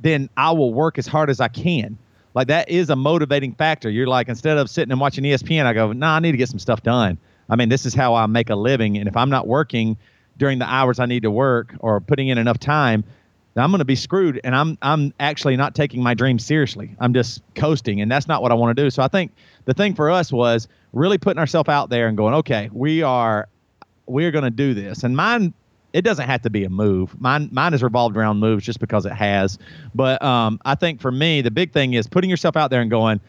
then 0.01 0.29
I 0.37 0.51
will 0.53 0.73
work 0.73 0.99
as 0.99 1.07
hard 1.07 1.31
as 1.31 1.41
I 1.41 1.49
can. 1.49 1.99
Like 2.35 2.49
that 2.49 2.69
is 2.69 2.91
a 2.91 2.97
motivating 2.97 3.55
factor. 3.55 3.89
You're 3.89 4.07
like 4.07 4.29
instead 4.29 4.59
of 4.59 4.69
sitting 4.69 4.91
and 4.91 5.01
watching 5.01 5.25
ESPN, 5.25 5.67
I 5.67 5.73
go, 5.73 5.93
nah, 5.93 6.17
I 6.17 6.19
need 6.19 6.33
to 6.33 6.39
get 6.39 6.49
some 6.49 6.59
stuff 6.59 6.83
done. 6.83 7.17
I 7.49 7.57
mean, 7.57 7.69
this 7.69 7.87
is 7.87 7.95
how 7.95 8.15
I 8.15 8.27
make 8.27 8.51
a 8.51 8.57
living, 8.57 8.97
and 8.97 9.09
if 9.09 9.17
I'm 9.17 9.31
not 9.31 9.47
working 9.47 9.97
during 10.37 10.59
the 10.59 10.67
hours 10.67 10.99
I 10.99 11.07
need 11.07 11.23
to 11.23 11.31
work 11.31 11.75
or 11.79 12.01
putting 12.01 12.29
in 12.29 12.39
enough 12.39 12.59
time, 12.59 13.05
I'm 13.57 13.71
going 13.71 13.79
to 13.79 13.85
be 13.85 13.97
screwed. 13.97 14.41
And 14.43 14.55
I'm 14.55 14.79
I'm 14.83 15.13
actually 15.21 15.57
not 15.57 15.75
taking 15.75 16.03
my 16.03 16.15
dream 16.15 16.39
seriously. 16.39 16.97
I'm 16.99 17.15
just 17.15 17.43
coasting, 17.55 18.01
and 18.01 18.11
that's 18.11 18.27
not 18.27 18.43
what 18.43 18.51
I 18.51 18.55
want 18.55 18.77
to 18.77 18.83
do. 18.83 18.91
So 18.91 19.03
I 19.03 19.09
think 19.09 19.33
the 19.65 19.75
thing 19.75 19.95
for 19.95 20.11
us 20.11 20.33
was 20.33 20.69
really 20.93 21.19
putting 21.19 21.39
ourselves 21.39 21.69
out 21.69 21.91
there 21.91 22.09
and 22.09 22.17
going, 22.17 22.35
okay, 22.35 22.69
we 22.73 23.03
are 23.03 23.49
we're 24.07 24.31
going 24.31 24.45
to 24.45 24.51
do 24.51 24.75
this. 24.75 25.03
And 25.03 25.17
mine, 25.17 25.55
it 25.95 26.03
doesn't 26.03 26.27
have 26.27 26.43
to 26.43 26.51
be 26.51 26.65
a 26.65 26.69
move. 26.69 27.19
Mine, 27.21 27.49
mine 27.53 27.73
has 27.73 27.83
revolved 27.83 28.17
around 28.17 28.41
moves 28.41 28.67
just 28.67 28.81
because 28.81 29.07
it 29.07 29.13
has. 29.13 29.59
But 29.95 30.21
um, 30.23 30.61
I 30.65 30.75
think 30.75 31.01
for 31.01 31.13
me, 31.13 31.41
the 31.41 31.53
big 31.53 31.73
thing 31.73 31.95
is 31.95 32.09
putting 32.09 32.29
yourself 32.29 32.57
out 32.57 32.71
there 32.71 32.83
and 32.83 32.91
going, 32.91 33.21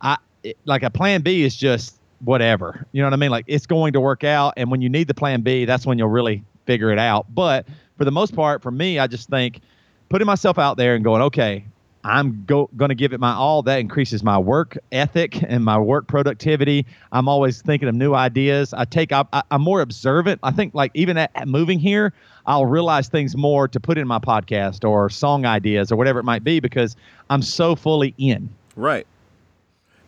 I 0.00 0.16
it, 0.42 0.56
like 0.64 0.82
a 0.82 0.90
plan 0.90 1.20
B 1.20 1.42
is 1.42 1.54
just 1.54 1.96
whatever. 2.20 2.86
You 2.92 3.02
know 3.02 3.06
what 3.08 3.12
I 3.12 3.16
mean? 3.16 3.30
Like 3.30 3.44
it's 3.46 3.66
going 3.66 3.92
to 3.92 4.00
work 4.00 4.24
out. 4.24 4.54
And 4.56 4.70
when 4.70 4.80
you 4.80 4.88
need 4.88 5.06
the 5.06 5.14
plan 5.14 5.42
B, 5.42 5.66
that's 5.66 5.86
when 5.86 5.98
you'll 5.98 6.08
really 6.08 6.42
figure 6.64 6.90
it 6.90 6.98
out. 6.98 7.26
But 7.34 7.66
for 7.98 8.06
the 8.06 8.10
most 8.10 8.34
part, 8.34 8.62
for 8.62 8.70
me, 8.70 8.98
I 8.98 9.06
just 9.06 9.28
think 9.28 9.60
putting 10.08 10.26
myself 10.26 10.58
out 10.58 10.78
there 10.78 10.94
and 10.94 11.04
going, 11.04 11.20
okay, 11.22 11.64
I'm 12.04 12.44
go, 12.44 12.68
going 12.76 12.90
to 12.90 12.94
give 12.94 13.12
it 13.12 13.20
my 13.20 13.32
all. 13.32 13.62
That 13.62 13.80
increases 13.80 14.22
my 14.22 14.38
work 14.38 14.76
ethic 14.92 15.42
and 15.42 15.64
my 15.64 15.78
work 15.78 16.06
productivity. 16.06 16.86
I'm 17.12 17.28
always 17.28 17.62
thinking 17.62 17.88
of 17.88 17.94
new 17.94 18.14
ideas. 18.14 18.74
I 18.74 18.84
take, 18.84 19.10
I, 19.10 19.24
I'm 19.50 19.62
more 19.62 19.80
observant. 19.80 20.40
I 20.42 20.50
think, 20.50 20.74
like, 20.74 20.90
even 20.94 21.16
at, 21.16 21.30
at 21.34 21.48
moving 21.48 21.78
here, 21.78 22.12
I'll 22.46 22.66
realize 22.66 23.08
things 23.08 23.36
more 23.36 23.66
to 23.68 23.80
put 23.80 23.96
in 23.96 24.06
my 24.06 24.18
podcast 24.18 24.86
or 24.88 25.08
song 25.08 25.46
ideas 25.46 25.90
or 25.90 25.96
whatever 25.96 26.18
it 26.18 26.24
might 26.24 26.44
be 26.44 26.60
because 26.60 26.94
I'm 27.30 27.40
so 27.40 27.74
fully 27.74 28.14
in. 28.18 28.50
Right. 28.76 29.06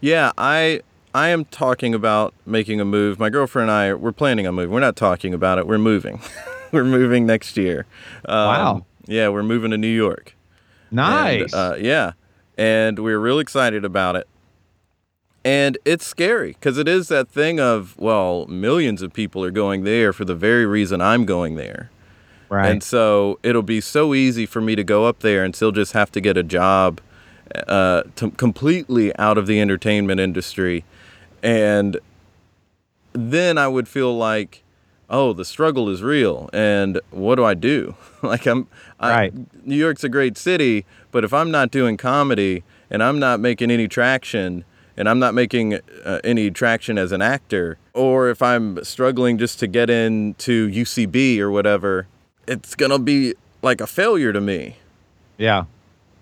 Yeah, 0.02 0.32
I 0.36 0.82
I 1.14 1.28
am 1.28 1.46
talking 1.46 1.94
about 1.94 2.34
making 2.44 2.78
a 2.78 2.84
move. 2.84 3.18
My 3.18 3.30
girlfriend 3.30 3.70
and 3.70 3.76
I 3.76 3.94
we're 3.94 4.12
planning 4.12 4.46
on 4.46 4.54
moving. 4.54 4.70
We're 4.70 4.80
not 4.80 4.96
talking 4.96 5.32
about 5.32 5.58
it. 5.58 5.66
We're 5.66 5.78
moving. 5.78 6.20
we're 6.72 6.84
moving 6.84 7.24
next 7.24 7.56
year. 7.56 7.86
Um, 8.26 8.36
Wow. 8.36 8.86
Yeah, 9.06 9.28
we're 9.28 9.42
moving 9.42 9.70
to 9.70 9.78
New 9.78 9.86
York. 9.86 10.35
And, 10.90 10.96
Nice. 10.96 11.54
uh, 11.54 11.76
yeah, 11.80 12.12
and 12.56 12.98
we're 12.98 13.18
real 13.18 13.38
excited 13.38 13.84
about 13.84 14.16
it. 14.16 14.26
And 15.44 15.78
it's 15.84 16.04
scary 16.04 16.52
because 16.52 16.76
it 16.76 16.88
is 16.88 17.08
that 17.08 17.28
thing 17.28 17.60
of 17.60 17.96
well, 17.98 18.46
millions 18.46 19.00
of 19.02 19.12
people 19.12 19.44
are 19.44 19.50
going 19.52 19.84
there 19.84 20.12
for 20.12 20.24
the 20.24 20.34
very 20.34 20.66
reason 20.66 21.00
I'm 21.00 21.24
going 21.24 21.54
there. 21.54 21.90
right. 22.48 22.68
And 22.68 22.82
so 22.82 23.38
it'll 23.44 23.62
be 23.62 23.80
so 23.80 24.12
easy 24.14 24.44
for 24.46 24.60
me 24.60 24.74
to 24.74 24.82
go 24.82 25.04
up 25.04 25.20
there 25.20 25.44
and 25.44 25.54
still 25.54 25.70
just 25.72 25.92
have 25.92 26.10
to 26.12 26.20
get 26.20 26.36
a 26.36 26.42
job 26.42 27.00
uh, 27.68 28.02
to 28.16 28.30
completely 28.32 29.16
out 29.18 29.38
of 29.38 29.46
the 29.46 29.60
entertainment 29.60 30.18
industry. 30.18 30.84
And 31.44 31.98
then 33.12 33.56
I 33.56 33.68
would 33.68 33.86
feel 33.86 34.16
like, 34.16 34.62
oh, 35.08 35.32
the 35.32 35.44
struggle 35.44 35.88
is 35.88 36.02
real. 36.02 36.50
And 36.52 37.00
what 37.10 37.36
do 37.36 37.44
I 37.44 37.54
do? 37.54 37.94
like, 38.22 38.46
I'm, 38.46 38.66
I, 38.98 39.10
Right. 39.10 39.66
New 39.66 39.76
York's 39.76 40.04
a 40.04 40.08
great 40.08 40.36
city, 40.36 40.84
but 41.10 41.24
if 41.24 41.32
I'm 41.32 41.50
not 41.50 41.70
doing 41.70 41.96
comedy 41.96 42.64
and 42.90 43.02
I'm 43.02 43.18
not 43.18 43.40
making 43.40 43.70
any 43.70 43.88
traction, 43.88 44.64
and 44.96 45.08
I'm 45.08 45.18
not 45.18 45.34
making 45.34 45.74
uh, 46.04 46.20
any 46.24 46.50
traction 46.50 46.96
as 46.98 47.12
an 47.12 47.20
actor, 47.20 47.78
or 47.92 48.30
if 48.30 48.40
I'm 48.40 48.82
struggling 48.82 49.38
just 49.38 49.58
to 49.60 49.66
get 49.66 49.90
into 49.90 50.68
UCB 50.68 51.38
or 51.38 51.50
whatever, 51.50 52.06
it's 52.46 52.74
gonna 52.74 52.98
be 52.98 53.34
like 53.62 53.80
a 53.80 53.86
failure 53.86 54.32
to 54.32 54.40
me. 54.40 54.76
yeah. 55.38 55.64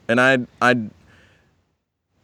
And 0.06 0.20
I, 0.20 0.38
I, 0.60 0.90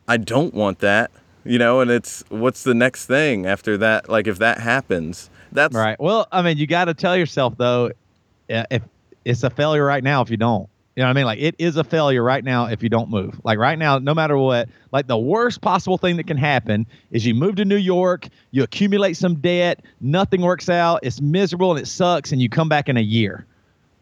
I 0.06 0.16
don't 0.18 0.52
want 0.52 0.80
that, 0.80 1.10
you 1.44 1.58
know. 1.58 1.80
And 1.80 1.90
it's 1.90 2.22
what's 2.28 2.62
the 2.62 2.74
next 2.74 3.06
thing 3.06 3.46
after 3.46 3.78
that? 3.78 4.10
Like 4.10 4.26
if 4.26 4.38
that 4.38 4.58
happens, 4.58 5.30
that's 5.52 5.74
Right. 5.74 5.98
Well, 6.00 6.26
I 6.30 6.42
mean, 6.42 6.58
you 6.58 6.66
got 6.66 6.86
to 6.86 6.94
tell 6.94 7.16
yourself 7.16 7.56
though, 7.56 7.92
if 8.48 8.82
it's 9.24 9.42
a 9.42 9.50
failure 9.50 9.84
right 9.84 10.02
now 10.02 10.22
if 10.22 10.30
you 10.30 10.36
don't. 10.36 10.68
You 10.96 11.02
know 11.04 11.08
what 11.08 11.16
I 11.16 11.20
mean? 11.20 11.24
Like 11.24 11.38
it 11.38 11.54
is 11.58 11.76
a 11.76 11.84
failure 11.84 12.22
right 12.22 12.42
now 12.42 12.66
if 12.66 12.82
you 12.82 12.88
don't 12.88 13.08
move. 13.08 13.40
Like 13.44 13.58
right 13.58 13.78
now, 13.78 13.98
no 13.98 14.12
matter 14.12 14.36
what, 14.36 14.68
like 14.92 15.06
the 15.06 15.16
worst 15.16 15.60
possible 15.60 15.96
thing 15.96 16.16
that 16.16 16.26
can 16.26 16.36
happen 16.36 16.84
is 17.10 17.24
you 17.24 17.34
move 17.34 17.56
to 17.56 17.64
New 17.64 17.76
York, 17.76 18.28
you 18.50 18.62
accumulate 18.62 19.16
some 19.16 19.36
debt, 19.36 19.82
nothing 20.00 20.42
works 20.42 20.68
out, 20.68 21.00
it's 21.02 21.20
miserable 21.20 21.70
and 21.70 21.80
it 21.80 21.86
sucks, 21.86 22.32
and 22.32 22.42
you 22.42 22.48
come 22.48 22.68
back 22.68 22.88
in 22.88 22.96
a 22.96 23.02
year. 23.02 23.46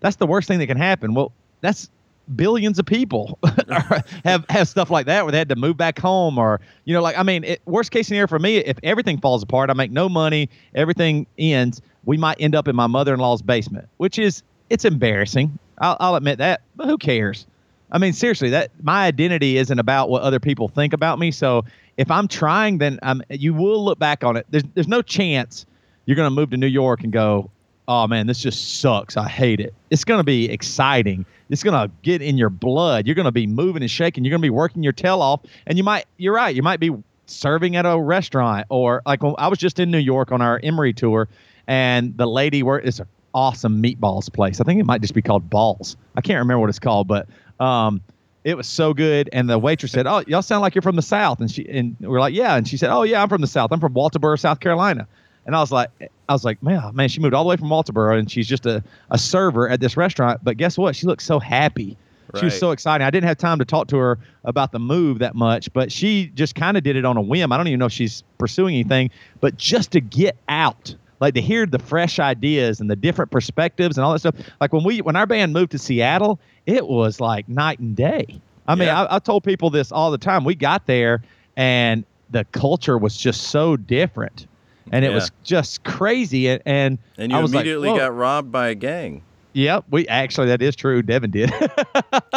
That's 0.01 0.17
the 0.17 0.27
worst 0.27 0.49
thing 0.49 0.59
that 0.61 0.67
can 0.67 0.79
happen. 0.79 1.15
Well, 1.15 1.31
that's 1.61 1.91
billions 2.37 2.79
of 2.79 2.87
people 2.87 3.39
have 4.25 4.45
have 4.49 4.69
stuff 4.69 4.91
like 4.91 5.07
that 5.07 5.25
where 5.25 5.33
they 5.33 5.39
had 5.39 5.49
to 5.49 5.57
move 5.57 5.77
back 5.77 5.99
home 5.99 6.39
or 6.39 6.61
you 6.85 6.95
know 6.95 7.01
like 7.01 7.17
I 7.17 7.23
mean 7.23 7.45
it, 7.45 7.63
worst 7.67 7.91
case 7.91 8.09
scenario 8.09 8.27
for 8.27 8.39
me 8.39 8.59
if 8.59 8.79
everything 8.83 9.19
falls 9.21 9.43
apart 9.43 9.71
I 9.71 9.75
make 9.75 9.91
no 9.91 10.09
money 10.09 10.49
everything 10.75 11.27
ends 11.39 11.81
we 12.05 12.17
might 12.17 12.37
end 12.41 12.55
up 12.55 12.69
in 12.69 12.77
my 12.77 12.87
mother-in-law's 12.87 13.43
basement 13.43 13.89
which 13.97 14.19
is 14.19 14.43
it's 14.71 14.85
embarrassing. 14.85 15.59
I'll, 15.79 15.97
I'll 16.01 16.15
admit 16.17 16.39
that 16.39 16.63
but 16.77 16.87
who 16.87 16.99
cares? 16.99 17.47
I 17.91 17.99
mean 17.99 18.13
seriously 18.13 18.51
that 18.51 18.71
my 18.83 19.07
identity 19.07 19.57
isn't 19.57 19.79
about 19.79 20.11
what 20.11 20.23
other 20.23 20.41
people 20.41 20.69
think 20.69 20.93
about 20.93 21.19
me 21.19 21.31
so 21.31 21.65
if 21.97 22.11
I'm 22.11 22.29
trying 22.29 22.79
then 22.79 22.99
um, 23.03 23.23
you 23.31 23.55
will 23.55 23.85
look 23.85 23.99
back 23.99 24.25
on 24.25 24.37
it. 24.37 24.47
There's 24.51 24.65
there's 24.75 24.89
no 24.89 25.03
chance 25.03 25.67
you're 26.07 26.17
going 26.17 26.27
to 26.27 26.35
move 26.35 26.51
to 26.51 26.57
New 26.57 26.67
York 26.67 27.03
and 27.03 27.13
go 27.13 27.51
oh 27.89 28.07
man, 28.07 28.27
this 28.27 28.39
just 28.39 28.81
sucks. 28.81 29.17
I 29.17 29.27
hate 29.29 29.61
it. 29.61 29.75
It's 29.91 30.05
going 30.05 30.19
to 30.19 30.25
be 30.25 30.51
exciting. 30.51 31.25
It's 31.49 31.63
going 31.63 31.89
to 31.89 31.93
get 32.03 32.21
in 32.21 32.37
your 32.37 32.51
blood. 32.51 33.07
You're 33.07 33.15
going 33.15 33.25
to 33.25 33.33
be 33.33 33.47
moving 33.47 33.83
and 33.83 33.91
shaking. 33.91 34.25
You're 34.25 34.31
going 34.31 34.43
to 34.43 34.47
be 34.47 34.51
working 34.51 34.83
your 34.83 34.93
tail 34.93 35.23
off. 35.23 35.41
And 35.67 35.79
you 35.79 35.83
might, 35.83 36.05
you're 36.19 36.35
right, 36.35 36.55
you 36.55 36.63
might 36.63 36.79
be 36.79 36.95
serving 37.27 37.77
at 37.77 37.87
a 37.87 37.99
restaurant 37.99 38.67
or 38.69 39.03
like 39.07 39.23
when 39.23 39.35
I 39.39 39.49
was 39.49 39.59
just 39.59 39.79
in 39.79 39.91
New 39.91 39.99
York 39.99 40.31
on 40.31 40.43
our 40.43 40.61
Emery 40.63 40.93
tour 40.93 41.29
and 41.67 42.17
the 42.17 42.27
lady 42.27 42.63
worked, 42.63 42.87
it's 42.87 43.01
an 43.01 43.07
awesome 43.35 43.83
meatballs 43.83 44.33
place. 44.33 44.61
I 44.61 44.65
think 44.65 44.81
it 44.81 44.85
might 44.85 45.01
just 45.01 45.15
be 45.15 45.23
called 45.23 45.49
Balls. 45.49 45.97
I 46.15 46.21
can't 46.21 46.39
remember 46.39 46.61
what 46.61 46.69
it's 46.69 46.79
called, 46.79 47.09
but, 47.09 47.27
um, 47.59 48.03
it 48.45 48.57
was 48.57 48.67
so 48.67 48.95
good, 48.95 49.29
and 49.33 49.51
the 49.51 49.59
waitress 49.59 49.93
said, 49.93 50.07
"Oh, 50.07 50.23
y'all 50.27 50.41
sound 50.41 50.63
like 50.63 50.75
you're 50.75 50.81
from 50.81 50.97
the 50.97 51.03
South." 51.03 51.41
And 51.41 51.51
she 51.51 51.69
and 51.69 51.97
we're 52.01 52.21
like, 52.21 52.33
"Yeah." 52.33 52.55
And 52.55 52.67
she 52.67 52.79
said, 52.79 52.89
"Oh, 52.89 53.03
yeah, 53.03 53.21
I'm 53.21 53.29
from 53.29 53.43
the 53.43 53.47
South. 53.47 53.73
I'm 53.73 53.81
from 53.81 53.93
Walterboro, 53.93 54.39
South 54.39 54.61
Carolina." 54.61 55.07
And 55.49 55.57
I 55.57 55.61
was 55.61 55.73
like, 55.73 55.89
I 56.29 56.33
was 56.35 56.45
like, 56.45 56.63
man, 56.63 56.95
man, 56.95 57.09
she 57.09 57.21
moved 57.21 57.33
all 57.33 57.43
the 57.43 57.49
way 57.49 57.57
from 57.57 57.71
Walterboro 57.71 58.19
and 58.19 58.31
she's 58.31 58.47
just 58.47 58.67
a, 58.67 58.85
a 59.11 59.17
server 59.17 59.67
at 59.67 59.81
this 59.81 59.97
restaurant. 59.97 60.41
But 60.45 60.59
guess 60.59 60.77
what? 60.77 60.95
She 60.95 61.07
looked 61.07 61.23
so 61.23 61.39
happy. 61.41 61.97
She 62.37 62.45
was 62.45 62.59
so 62.59 62.73
excited. 62.73 63.03
I 63.03 63.09
didn't 63.09 63.27
have 63.27 63.39
time 63.39 63.59
to 63.59 63.65
talk 63.65 63.89
to 63.89 63.97
her 63.97 64.19
about 64.45 64.73
the 64.73 64.79
move 64.79 65.21
that 65.21 65.35
much, 65.35 65.73
but 65.73 65.91
she 65.91 66.27
just 66.35 66.55
kind 66.55 66.77
of 66.77 66.83
did 66.83 66.95
it 66.95 67.07
on 67.07 67.17
a 67.17 67.23
whim. 67.23 67.51
I 67.51 67.57
don't 67.57 67.67
even 67.69 67.79
know 67.79 67.87
if 67.87 67.93
she's 67.93 68.23
pursuing 68.37 68.75
anything, 68.75 69.11
but 69.41 69.57
just 69.57 69.93
to 69.93 70.03
get 70.03 70.37
out, 70.51 70.95
like 71.21 71.33
to 71.33 71.41
hear 71.41 71.65
the 71.65 71.79
fresh 71.79 72.19
ideas 72.19 72.81
and 72.81 72.91
the 72.91 72.97
different 72.97 73.31
perspectives 73.31 73.97
and 73.97 74.05
all 74.05 74.13
that 74.13 74.19
stuff. 74.19 74.35
Like 74.61 74.75
when 74.75 74.85
we 74.85 75.01
when 75.01 75.17
our 75.17 75.25
band 75.27 75.55
moved 75.55 75.73
to 75.73 75.79
Seattle, 75.79 76.39
it 76.67 76.87
was 76.87 77.19
like 77.19 77.49
night 77.49 77.79
and 77.79 77.97
day. 77.97 78.39
I 78.67 78.75
mean, 78.75 78.89
Yeah. 78.89 79.05
I, 79.05 79.17
I 79.17 79.19
told 79.19 79.45
people 79.45 79.71
this 79.71 79.91
all 79.91 80.11
the 80.11 80.19
time. 80.19 80.45
We 80.45 80.55
got 80.55 80.85
there 80.85 81.23
and 81.57 82.05
the 82.29 82.45
culture 82.53 82.99
was 82.99 83.17
just 83.17 83.45
so 83.45 83.79
different. 83.79 84.47
And 84.93 85.05
it 85.05 85.09
Yeah. 85.09 85.15
was 85.15 85.31
just 85.45 85.85
crazy. 85.85 86.49
And, 86.49 86.63
and, 86.67 86.99
and 87.17 87.33
I 87.33 87.39
you 87.41 87.47
like, 87.47 87.53
immediately 87.55 87.89
"Whoa." 87.91 87.99
got 87.99 88.17
robbed 88.17 88.51
by 88.53 88.69
a 88.69 88.75
gang. 88.75 89.23
Yep, 89.55 89.85
we 89.91 90.07
actually 90.09 90.49
that 90.49 90.63
is 90.63 90.77
true. 90.77 91.03
Devin 91.03 91.31
did. 91.31 91.53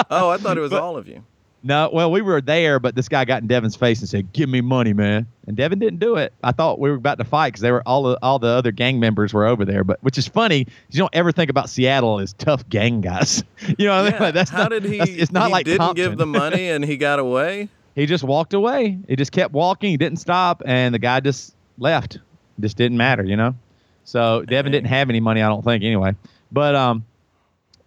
Oh, 0.10 0.30
I 0.30 0.38
thought 0.38 0.58
it 0.58 0.62
was 0.62 0.72
But- 0.72 0.82
all 0.82 0.98
of 0.98 1.08
you. 1.08 1.24
No, 1.64 1.92
well, 1.94 2.10
we 2.12 2.24
were 2.24 2.42
there, 2.42 2.80
but 2.80 2.96
this 2.96 3.08
guy 3.08 3.24
got 3.24 3.44
in 3.44 3.48
Devin's 3.48 3.76
face 3.76 4.00
and 4.00 4.10
said, 4.10 4.34
"Give 4.34 4.50
me 4.50 4.62
money, 4.62 4.94
man." 4.94 5.28
And 5.46 5.56
Devin 5.56 5.78
didn't 5.78 6.00
do 6.00 6.16
it. 6.16 6.34
I 6.44 6.52
thought 6.52 6.80
we 6.80 6.90
were 6.90 6.96
about 6.96 7.20
to 7.20 7.24
fight 7.24 7.50
because 7.50 7.62
they 7.62 7.72
were 7.72 7.84
all 7.86 8.02
the 8.02 8.18
all 8.24 8.40
the 8.40 8.48
other 8.48 8.72
gang 8.72 9.00
members 9.00 9.32
were 9.32 9.46
over 9.46 9.64
there. 9.64 9.84
But 9.84 10.00
which 10.02 10.18
is 10.18 10.28
funny, 10.28 10.66
you 10.90 10.98
don't 10.98 11.14
ever 11.14 11.32
think 11.32 11.52
about 11.52 11.70
Seattle 11.70 12.20
as 12.20 12.34
tough 12.34 12.68
gang 12.70 13.00
guys. 13.02 13.44
you 13.78 13.86
know, 13.86 13.92
what 13.92 14.00
I 14.00 14.04
mean? 14.06 14.14
Yeah. 14.14 14.24
Like, 14.24 14.34
that's 14.34 14.50
How 14.50 14.64
not, 14.64 14.70
did 14.72 14.86
he? 14.86 14.98
It's 14.98 15.32
not 15.32 15.46
he 15.48 15.52
like 15.52 15.66
didn't 15.66 15.78
Compton. 15.82 16.04
give 16.10 16.18
the 16.18 16.26
money 16.26 16.68
and 16.70 16.84
he 16.84 16.98
got 16.98 17.20
away. 17.20 17.70
He 17.94 18.08
just 18.08 18.24
walked 18.24 18.56
away. 18.56 18.98
He 19.08 19.16
just 19.16 19.32
kept 19.32 19.54
walking. 19.54 19.92
He 19.92 19.98
didn't 19.98 20.18
stop, 20.18 20.64
and 20.66 20.96
the 20.96 21.00
guy 21.00 21.20
just 21.20 21.54
left. 21.78 22.18
Just 22.62 22.78
didn't 22.78 22.98
matter, 22.98 23.24
you 23.24 23.36
know. 23.36 23.56
So 24.04 24.44
Devin 24.44 24.72
didn't 24.72 24.88
have 24.88 25.10
any 25.10 25.20
money, 25.20 25.42
I 25.42 25.48
don't 25.48 25.64
think, 25.64 25.84
anyway. 25.84 26.16
But 26.52 26.76
um, 26.76 27.06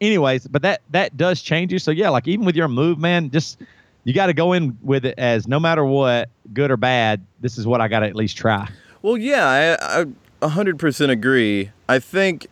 anyways, 0.00 0.46
but 0.46 0.62
that 0.62 0.82
that 0.90 1.16
does 1.16 1.42
change 1.42 1.72
you. 1.72 1.78
So 1.78 1.90
yeah, 1.90 2.08
like 2.08 2.26
even 2.28 2.44
with 2.44 2.56
your 2.56 2.68
move, 2.68 2.98
man, 2.98 3.30
just 3.30 3.60
you 4.04 4.12
got 4.12 4.26
to 4.26 4.34
go 4.34 4.52
in 4.52 4.76
with 4.82 5.04
it 5.04 5.18
as 5.18 5.48
no 5.48 5.58
matter 5.58 5.84
what, 5.84 6.28
good 6.52 6.70
or 6.70 6.76
bad, 6.76 7.24
this 7.40 7.58
is 7.58 7.66
what 7.66 7.80
I 7.80 7.88
got 7.88 8.00
to 8.00 8.06
at 8.06 8.14
least 8.14 8.36
try. 8.36 8.68
Well, 9.02 9.16
yeah, 9.16 9.78
I, 9.80 10.00
I 10.00 10.04
100% 10.48 11.10
agree. 11.10 11.70
I 11.88 11.98
think 11.98 12.46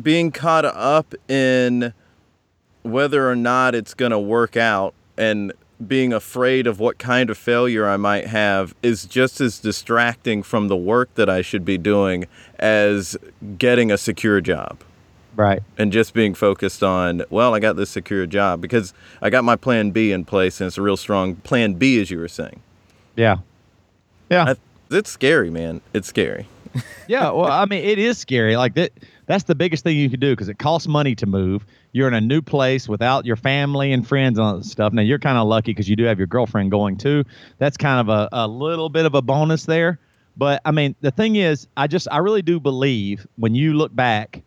being 0.00 0.30
caught 0.30 0.64
up 0.64 1.14
in 1.28 1.92
whether 2.82 3.28
or 3.28 3.36
not 3.36 3.74
it's 3.74 3.94
going 3.94 4.10
to 4.10 4.18
work 4.18 4.56
out 4.56 4.94
and 5.16 5.52
being 5.88 6.12
afraid 6.12 6.66
of 6.66 6.78
what 6.80 6.98
kind 6.98 7.30
of 7.30 7.36
failure 7.38 7.88
I 7.88 7.96
might 7.96 8.26
have 8.26 8.74
is 8.82 9.04
just 9.04 9.40
as 9.40 9.58
distracting 9.58 10.42
from 10.42 10.68
the 10.68 10.76
work 10.76 11.14
that 11.14 11.28
I 11.28 11.42
should 11.42 11.64
be 11.64 11.78
doing 11.78 12.26
as 12.58 13.16
getting 13.58 13.90
a 13.90 13.98
secure 13.98 14.40
job 14.40 14.78
Right. 15.34 15.62
and 15.78 15.92
just 15.92 16.12
being 16.14 16.34
focused 16.34 16.82
on, 16.82 17.22
well, 17.30 17.54
I 17.54 17.58
got 17.58 17.76
this 17.76 17.90
secure 17.90 18.26
job 18.26 18.60
because 18.60 18.92
I 19.22 19.30
got 19.30 19.44
my 19.44 19.56
plan 19.56 19.90
B 19.90 20.12
in 20.12 20.24
place 20.24 20.60
and 20.60 20.68
it's 20.68 20.78
a 20.78 20.82
real 20.82 20.96
strong 20.96 21.36
plan 21.36 21.74
B, 21.74 22.00
as 22.00 22.10
you 22.10 22.18
were 22.18 22.28
saying. 22.28 22.60
Yeah. 23.16 23.38
Yeah. 24.30 24.44
I, 24.50 24.54
it's 24.90 25.10
scary, 25.10 25.50
man. 25.50 25.80
It's 25.94 26.08
scary. 26.08 26.46
yeah, 27.08 27.30
well, 27.30 27.46
I 27.50 27.64
mean, 27.66 27.84
it 27.84 27.98
is 27.98 28.18
scary. 28.18 28.56
Like 28.56 28.74
that. 28.74 28.92
That's 29.26 29.44
the 29.44 29.54
biggest 29.54 29.84
thing 29.84 29.96
you 29.96 30.10
can 30.10 30.20
do 30.20 30.32
because 30.32 30.48
it 30.48 30.58
costs 30.58 30.88
money 30.88 31.14
to 31.16 31.26
move. 31.26 31.64
You're 31.92 32.08
in 32.08 32.14
a 32.14 32.20
new 32.20 32.42
place 32.42 32.88
without 32.88 33.24
your 33.24 33.36
family 33.36 33.92
and 33.92 34.06
friends 34.06 34.38
and 34.38 34.46
all 34.46 34.56
that 34.56 34.64
stuff. 34.64 34.92
Now 34.92 35.02
you're 35.02 35.18
kind 35.18 35.38
of 35.38 35.46
lucky 35.46 35.70
because 35.72 35.88
you 35.88 35.96
do 35.96 36.04
have 36.04 36.18
your 36.18 36.26
girlfriend 36.26 36.70
going 36.70 36.96
too. 36.96 37.24
That's 37.58 37.76
kind 37.76 38.00
of 38.00 38.08
a, 38.08 38.28
a 38.32 38.48
little 38.48 38.88
bit 38.88 39.06
of 39.06 39.14
a 39.14 39.22
bonus 39.22 39.64
there. 39.64 39.98
But 40.36 40.62
I 40.64 40.70
mean, 40.70 40.94
the 41.00 41.10
thing 41.10 41.36
is, 41.36 41.68
I 41.76 41.86
just 41.86 42.08
I 42.10 42.18
really 42.18 42.42
do 42.42 42.58
believe 42.58 43.26
when 43.36 43.54
you 43.54 43.74
look 43.74 43.94
back 43.94 44.42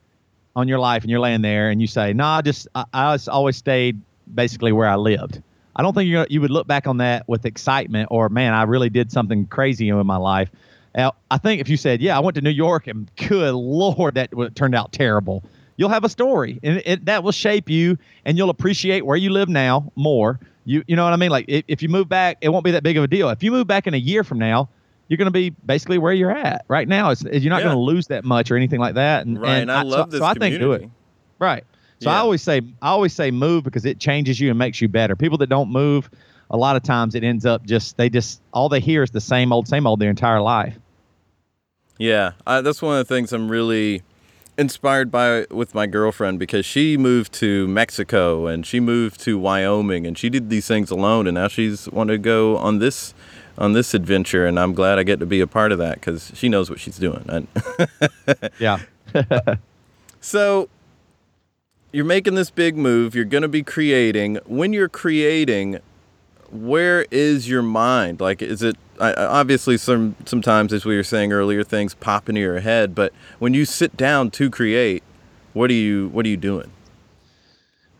on 0.55 0.67
your 0.67 0.79
life 0.79 1.03
and 1.03 1.11
you're 1.11 1.19
laying 1.19 1.41
there 1.41 1.69
and 1.69 1.79
you 1.79 1.87
say, 1.87 2.13
"No, 2.13 2.23
nah, 2.23 2.37
I 2.37 2.41
just 2.41 2.67
I, 2.75 2.85
I 2.93 3.17
always 3.27 3.55
stayed 3.55 4.01
basically 4.33 4.71
where 4.71 4.87
I 4.87 4.95
lived." 4.95 5.41
I 5.75 5.83
don't 5.83 5.93
think 5.93 6.07
you 6.07 6.25
you 6.29 6.41
would 6.41 6.51
look 6.51 6.67
back 6.67 6.87
on 6.87 6.97
that 6.97 7.27
with 7.27 7.45
excitement 7.45 8.07
or 8.09 8.29
man, 8.29 8.53
I 8.53 8.63
really 8.63 8.89
did 8.89 9.11
something 9.11 9.45
crazy 9.45 9.89
in 9.89 10.07
my 10.07 10.17
life. 10.17 10.49
Now, 10.95 11.13
I 11.29 11.37
think 11.37 11.59
if 11.61 11.67
you 11.69 11.77
said, 11.77 12.01
"Yeah, 12.01 12.15
I 12.15 12.19
went 12.21 12.35
to 12.35 12.41
New 12.41 12.49
York 12.49 12.87
and 12.87 13.09
good 13.15 13.53
lord, 13.53 14.15
that 14.15 14.31
turned 14.55 14.75
out 14.75 14.91
terrible," 14.93 15.43
you'll 15.77 15.89
have 15.89 16.03
a 16.03 16.09
story, 16.09 16.59
and 16.63 16.81
it, 16.85 17.05
that 17.05 17.23
will 17.23 17.31
shape 17.33 17.69
you, 17.69 17.97
and 18.23 18.37
you'll 18.37 18.49
appreciate 18.49 19.05
where 19.05 19.17
you 19.17 19.29
live 19.29 19.49
now 19.49 19.91
more. 19.95 20.39
You 20.63 20.83
you 20.87 20.95
know 20.95 21.03
what 21.03 21.13
I 21.13 21.17
mean? 21.17 21.31
Like 21.31 21.45
if, 21.47 21.65
if 21.67 21.83
you 21.83 21.89
move 21.89 22.07
back, 22.09 22.37
it 22.41 22.49
won't 22.49 22.63
be 22.63 22.71
that 22.71 22.83
big 22.83 22.97
of 22.97 23.03
a 23.03 23.07
deal. 23.07 23.29
If 23.29 23.43
you 23.43 23.51
move 23.51 23.67
back 23.67 23.87
in 23.87 23.93
a 23.93 23.97
year 23.97 24.23
from 24.23 24.39
now, 24.39 24.69
you're 25.09 25.17
going 25.17 25.27
to 25.27 25.31
be 25.31 25.49
basically 25.49 25.97
where 25.97 26.13
you're 26.13 26.31
at 26.35 26.65
right 26.69 26.87
now. 26.87 27.09
It's, 27.11 27.21
you're 27.23 27.49
not 27.51 27.57
Yeah. 27.57 27.65
going 27.65 27.75
to 27.75 27.81
lose 27.81 28.07
that 28.07 28.23
much 28.23 28.49
or 28.49 28.55
anything 28.55 28.79
like 28.79 28.95
that. 28.95 29.25
And, 29.27 29.39
Right. 29.39 29.57
and 29.57 29.71
I, 29.71 29.81
so- 29.83 29.87
love 29.89 30.11
this 30.11 30.21
so 30.21 30.25
I 30.25 30.33
think 30.33 30.57
do 30.57 30.71
it. 30.71 30.77
community. 30.77 30.91
Right. 31.39 31.63
So 32.01 32.09
I 32.09 32.17
always 32.17 32.41
say 32.41 32.61
I 32.81 32.89
always 32.89 33.13
say 33.13 33.31
move 33.31 33.63
because 33.63 33.85
it 33.85 33.99
changes 33.99 34.39
you 34.39 34.49
and 34.49 34.57
makes 34.59 34.81
you 34.81 34.87
better. 34.87 35.15
People 35.15 35.37
that 35.39 35.47
don't 35.47 35.71
move, 35.71 36.09
a 36.51 36.57
lot 36.57 36.75
of 36.75 36.83
times 36.83 37.15
it 37.15 37.23
ends 37.23 37.45
up 37.45 37.65
just 37.65 37.97
they 37.97 38.09
just 38.09 38.41
all 38.53 38.69
they 38.69 38.79
hear 38.79 39.01
is 39.03 39.11
the 39.11 39.21
same 39.21 39.51
old 39.53 39.67
same 39.67 39.85
old 39.87 39.99
their 39.99 40.09
entire 40.09 40.41
life. 40.41 40.77
Yeah, 41.97 42.33
I, 42.45 42.61
that's 42.61 42.81
one 42.81 42.99
of 42.99 43.07
the 43.07 43.13
things 43.13 43.31
I'm 43.31 43.49
really 43.49 44.03
inspired 44.57 45.11
by 45.11 45.45
with 45.51 45.73
my 45.75 45.85
girlfriend 45.85 46.39
because 46.39 46.65
she 46.65 46.97
moved 46.97 47.33
to 47.33 47.67
Mexico 47.67 48.47
and 48.47 48.65
she 48.65 48.79
moved 48.79 49.19
to 49.21 49.37
Wyoming 49.37 50.07
and 50.07 50.17
she 50.17 50.29
did 50.29 50.49
these 50.49 50.67
things 50.67 50.89
alone 50.91 51.27
and 51.27 51.35
now 51.35 51.47
she's 51.47 51.89
wanted 51.89 52.13
to 52.13 52.17
go 52.17 52.57
on 52.57 52.79
this 52.79 53.13
on 53.57 53.73
this 53.73 53.93
adventure 53.93 54.45
and 54.45 54.59
I'm 54.59 54.73
glad 54.73 54.99
I 54.99 55.03
get 55.03 55.19
to 55.19 55.25
be 55.25 55.39
a 55.41 55.47
part 55.47 55.71
of 55.71 55.77
that 55.79 55.95
because 55.95 56.31
she 56.35 56.49
knows 56.49 56.69
what 56.69 56.79
she's 56.79 56.97
doing. 56.97 57.47
Yeah. 58.59 58.79
So 60.21 60.69
you're 61.91 62.03
making 62.03 62.33
this 62.33 62.49
big 62.49 62.75
move, 62.75 63.13
you're 63.13 63.25
going 63.25 63.43
to 63.43 63.47
be 63.47 63.61
creating. 63.61 64.39
When 64.47 64.73
you're 64.73 64.89
creating, 64.89 65.77
where 66.49 67.05
is 67.11 67.47
your 67.47 67.61
mind? 67.61 68.19
Like 68.19 68.41
is 68.41 68.63
it 68.63 68.75
I, 68.99 69.13
obviously 69.13 69.77
some 69.77 70.15
sometimes 70.25 70.73
as 70.73 70.85
we 70.85 70.95
were 70.95 71.03
saying 71.03 71.31
earlier 71.31 71.63
things 71.63 71.93
pop 71.93 72.29
into 72.29 72.41
your 72.41 72.59
head, 72.59 72.95
but 72.95 73.13
when 73.39 73.53
you 73.53 73.65
sit 73.65 73.97
down 73.97 74.31
to 74.31 74.49
create, 74.49 75.03
what 75.53 75.69
are 75.69 75.73
you 75.73 76.09
what 76.09 76.25
are 76.25 76.29
you 76.29 76.37
doing? 76.37 76.71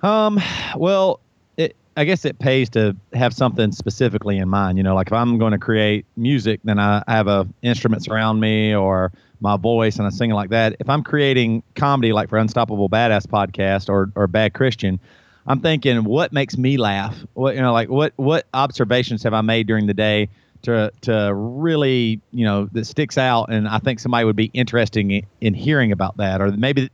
Um, 0.02 0.40
well, 0.76 1.20
it, 1.58 1.76
I 1.98 2.06
guess 2.06 2.26
it 2.26 2.38
pays 2.40 2.70
to 2.72 2.96
have 3.14 3.34
something 3.34 3.72
specifically 3.72 4.38
in 4.38 4.50
mind. 4.50 4.78
You 4.78 4.84
know, 4.84 4.94
like 4.94 5.08
if 5.08 5.14
I'm 5.14 5.38
going 5.38 5.52
to 5.52 5.58
create 5.58 6.06
music, 6.16 6.60
then 6.64 6.80
I 6.80 7.04
have 7.08 7.28
a 7.28 7.48
instruments 7.62 8.08
around 8.08 8.40
me 8.40 8.76
or 8.76 9.12
my 9.42 9.58
voice 9.58 9.98
and 9.98 10.06
I'm 10.06 10.12
sing 10.12 10.32
like 10.32 10.50
that. 10.50 10.76
If 10.80 10.90
I'm 10.90 11.04
creating 11.04 11.64
comedy, 11.76 12.14
like 12.14 12.30
for 12.30 12.38
Unstoppable 12.38 12.90
Badass 12.90 13.28
podcast 13.28 13.90
or 13.90 14.12
or 14.16 14.28
Bad 14.28 14.54
Christian, 14.54 15.00
I'm 15.48 15.62
thinking, 15.62 16.04
what 16.04 16.34
makes 16.34 16.58
me 16.58 16.78
laugh? 16.78 17.16
What 17.34 17.56
you 17.56 17.62
know, 17.62 17.74
like 17.74 17.90
what 17.90 18.14
what 18.16 18.48
observations 18.54 19.24
have 19.24 19.34
I 19.34 19.42
made 19.42 19.68
during 19.68 19.88
the 19.88 19.94
day 19.94 20.30
to 20.66 20.92
to 21.02 21.34
really 21.34 22.22
you 22.32 22.46
know 22.46 22.70
that 22.74 22.86
sticks 22.86 23.18
out, 23.18 23.50
and 23.50 23.68
I 23.68 23.80
think 23.80 24.00
somebody 24.00 24.26
would 24.26 24.36
be 24.36 24.52
interested 24.54 25.00
in, 25.00 25.26
in 25.42 25.54
hearing 25.54 25.92
about 25.92 26.18
that, 26.18 26.42
or 26.42 26.52
maybe 26.52 26.90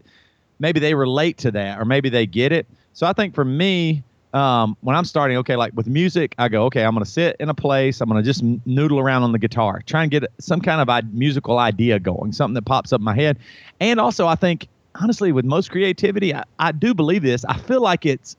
maybe 0.61 0.79
they 0.79 0.93
relate 0.93 1.39
to 1.39 1.51
that 1.51 1.79
or 1.79 1.85
maybe 1.85 2.07
they 2.07 2.25
get 2.25 2.53
it. 2.53 2.67
So 2.93 3.07
I 3.07 3.13
think 3.13 3.33
for 3.33 3.43
me, 3.43 4.03
um, 4.33 4.77
when 4.81 4.95
I'm 4.95 5.03
starting, 5.03 5.37
okay, 5.37 5.55
like 5.55 5.73
with 5.75 5.87
music, 5.87 6.35
I 6.37 6.47
go, 6.47 6.65
okay, 6.65 6.85
I'm 6.85 6.93
going 6.93 7.03
to 7.03 7.09
sit 7.09 7.35
in 7.39 7.49
a 7.49 7.53
place. 7.53 7.99
I'm 7.99 8.07
going 8.07 8.23
to 8.23 8.25
just 8.25 8.43
noodle 8.65 8.99
around 8.99 9.23
on 9.23 9.33
the 9.33 9.39
guitar, 9.39 9.81
try 9.85 10.03
and 10.03 10.11
get 10.11 10.23
some 10.39 10.61
kind 10.61 10.79
of 10.79 10.87
I- 10.87 11.01
musical 11.11 11.57
idea 11.57 11.99
going, 11.99 12.31
something 12.31 12.53
that 12.53 12.61
pops 12.61 12.93
up 12.93 13.01
in 13.01 13.05
my 13.05 13.15
head. 13.15 13.39
And 13.81 13.99
also, 13.99 14.27
I 14.27 14.35
think, 14.35 14.67
honestly, 14.95 15.31
with 15.31 15.43
most 15.43 15.71
creativity, 15.71 16.33
I, 16.33 16.43
I 16.59 16.71
do 16.71 16.93
believe 16.93 17.23
this. 17.23 17.43
I 17.43 17.57
feel 17.57 17.81
like 17.81 18.05
it's 18.05 18.37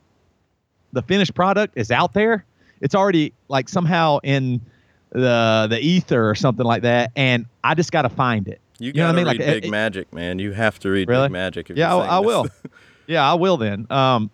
the 0.93 1.01
finished 1.01 1.35
product 1.35 1.77
is 1.77 1.91
out 1.91 2.13
there. 2.13 2.45
It's 2.81 2.95
already 2.95 3.33
like 3.49 3.69
somehow 3.69 4.19
in 4.23 4.61
the 5.13 5.67
the 5.69 5.79
ether 5.79 6.29
or 6.29 6.35
something 6.35 6.65
like 6.65 6.81
that, 6.81 7.11
and 7.15 7.45
I 7.63 7.75
just 7.75 7.91
got 7.91 8.01
to 8.01 8.09
find 8.09 8.47
it. 8.47 8.59
You 8.79 8.91
know 8.93 9.05
what 9.05 9.13
I 9.13 9.15
mean? 9.15 9.25
read 9.27 9.37
Like, 9.39 9.47
Big 9.47 9.65
it- 9.65 9.71
Magic, 9.71 10.11
man. 10.11 10.39
You 10.39 10.51
have 10.51 10.79
to 10.79 10.89
read 10.89 11.07
Really? 11.07 11.27
Big 11.27 11.31
Magic. 11.31 11.69
If 11.69 11.77
Yeah, 11.77 11.95
I, 11.95 12.17
I 12.17 12.19
will. 12.19 12.47
yeah, 13.07 13.29
I 13.29 13.35
will 13.35 13.55
then. 13.57 13.87
Um, 13.89 14.29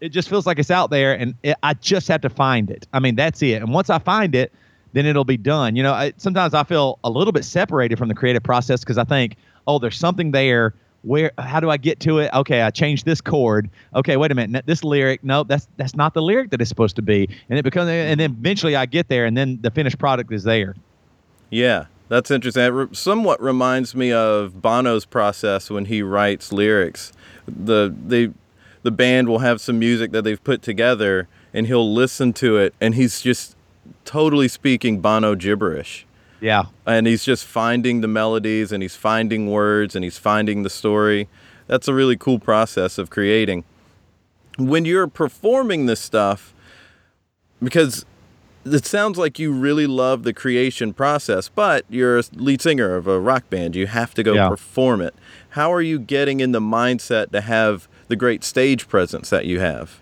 it 0.00 0.08
just 0.10 0.28
feels 0.28 0.46
like 0.46 0.58
it's 0.58 0.70
out 0.70 0.90
there, 0.90 1.14
and 1.14 1.34
it, 1.42 1.56
I 1.62 1.74
just 1.74 2.08
have 2.08 2.20
to 2.22 2.28
find 2.28 2.70
it. 2.70 2.86
I 2.92 2.98
mean, 2.98 3.14
that's 3.14 3.40
it. 3.42 3.62
And 3.62 3.72
once 3.72 3.88
I 3.88 3.98
find 3.98 4.34
it, 4.34 4.52
then 4.92 5.06
it'll 5.06 5.24
be 5.24 5.36
done. 5.36 5.76
You 5.76 5.82
know, 5.82 5.92
I, 5.92 6.12
sometimes 6.18 6.52
I 6.52 6.64
feel 6.64 6.98
a 7.04 7.10
little 7.10 7.32
bit 7.32 7.44
separated 7.44 7.96
from 7.98 8.08
the 8.08 8.14
creative 8.14 8.42
process 8.42 8.80
because 8.80 8.98
I 8.98 9.04
think, 9.04 9.36
oh, 9.66 9.78
there's 9.78 9.96
something 9.98 10.32
there. 10.32 10.74
Where? 11.04 11.32
How 11.38 11.60
do 11.60 11.70
I 11.70 11.76
get 11.76 12.00
to 12.00 12.18
it? 12.18 12.32
Okay, 12.32 12.62
I 12.62 12.70
changed 12.70 13.04
this 13.04 13.20
chord. 13.20 13.68
Okay, 13.94 14.16
wait 14.16 14.32
a 14.32 14.34
minute. 14.34 14.66
This 14.66 14.82
lyric, 14.82 15.22
nope, 15.22 15.48
that's 15.48 15.68
that's 15.76 15.94
not 15.94 16.14
the 16.14 16.22
lyric 16.22 16.50
that 16.50 16.60
it's 16.60 16.68
supposed 16.68 16.96
to 16.96 17.02
be. 17.02 17.28
And 17.48 17.58
it 17.58 17.62
becomes, 17.62 17.90
and 17.90 18.20
then 18.20 18.32
eventually 18.32 18.74
I 18.74 18.86
get 18.86 19.08
there, 19.08 19.26
and 19.26 19.36
then 19.36 19.58
the 19.60 19.70
finished 19.70 19.98
product 19.98 20.32
is 20.32 20.44
there. 20.44 20.74
Yeah, 21.50 21.86
that's 22.08 22.30
interesting. 22.30 22.62
It 22.64 22.68
re- 22.68 22.88
somewhat 22.92 23.40
reminds 23.42 23.94
me 23.94 24.12
of 24.12 24.60
Bono's 24.62 25.04
process 25.04 25.70
when 25.70 25.84
he 25.86 26.02
writes 26.02 26.52
lyrics. 26.52 27.12
The 27.46 27.94
they 28.06 28.32
the 28.82 28.90
band 28.90 29.28
will 29.28 29.40
have 29.40 29.60
some 29.60 29.78
music 29.78 30.12
that 30.12 30.22
they've 30.22 30.42
put 30.44 30.62
together 30.62 31.26
and 31.52 31.66
he'll 31.66 31.92
listen 31.92 32.32
to 32.34 32.58
it 32.58 32.74
and 32.80 32.94
he's 32.94 33.22
just 33.22 33.56
totally 34.04 34.46
speaking 34.46 35.00
Bono 35.00 35.34
gibberish. 35.34 36.06
Yeah. 36.44 36.64
And 36.84 37.06
he's 37.06 37.24
just 37.24 37.46
finding 37.46 38.02
the 38.02 38.06
melodies 38.06 38.70
and 38.70 38.82
he's 38.82 38.94
finding 38.94 39.50
words 39.50 39.96
and 39.96 40.04
he's 40.04 40.18
finding 40.18 40.62
the 40.62 40.68
story. 40.68 41.26
That's 41.68 41.88
a 41.88 41.94
really 41.94 42.18
cool 42.18 42.38
process 42.38 42.98
of 42.98 43.08
creating. 43.08 43.64
When 44.58 44.84
you're 44.84 45.06
performing 45.06 45.86
this 45.86 46.00
stuff, 46.00 46.52
because 47.62 48.04
it 48.66 48.84
sounds 48.84 49.16
like 49.16 49.38
you 49.38 49.52
really 49.52 49.86
love 49.86 50.22
the 50.24 50.34
creation 50.34 50.92
process, 50.92 51.48
but 51.48 51.86
you're 51.88 52.18
a 52.18 52.24
lead 52.34 52.60
singer 52.60 52.94
of 52.94 53.06
a 53.06 53.18
rock 53.18 53.48
band. 53.48 53.74
You 53.74 53.86
have 53.86 54.12
to 54.12 54.22
go 54.22 54.34
Yeah. 54.34 54.50
perform 54.50 55.00
it. 55.00 55.14
How 55.50 55.72
are 55.72 55.80
you 55.80 55.98
getting 55.98 56.40
in 56.40 56.52
the 56.52 56.60
mindset 56.60 57.30
to 57.32 57.40
have 57.40 57.88
the 58.08 58.16
great 58.16 58.44
stage 58.44 58.86
presence 58.86 59.30
that 59.30 59.46
you 59.46 59.60
have? 59.60 59.98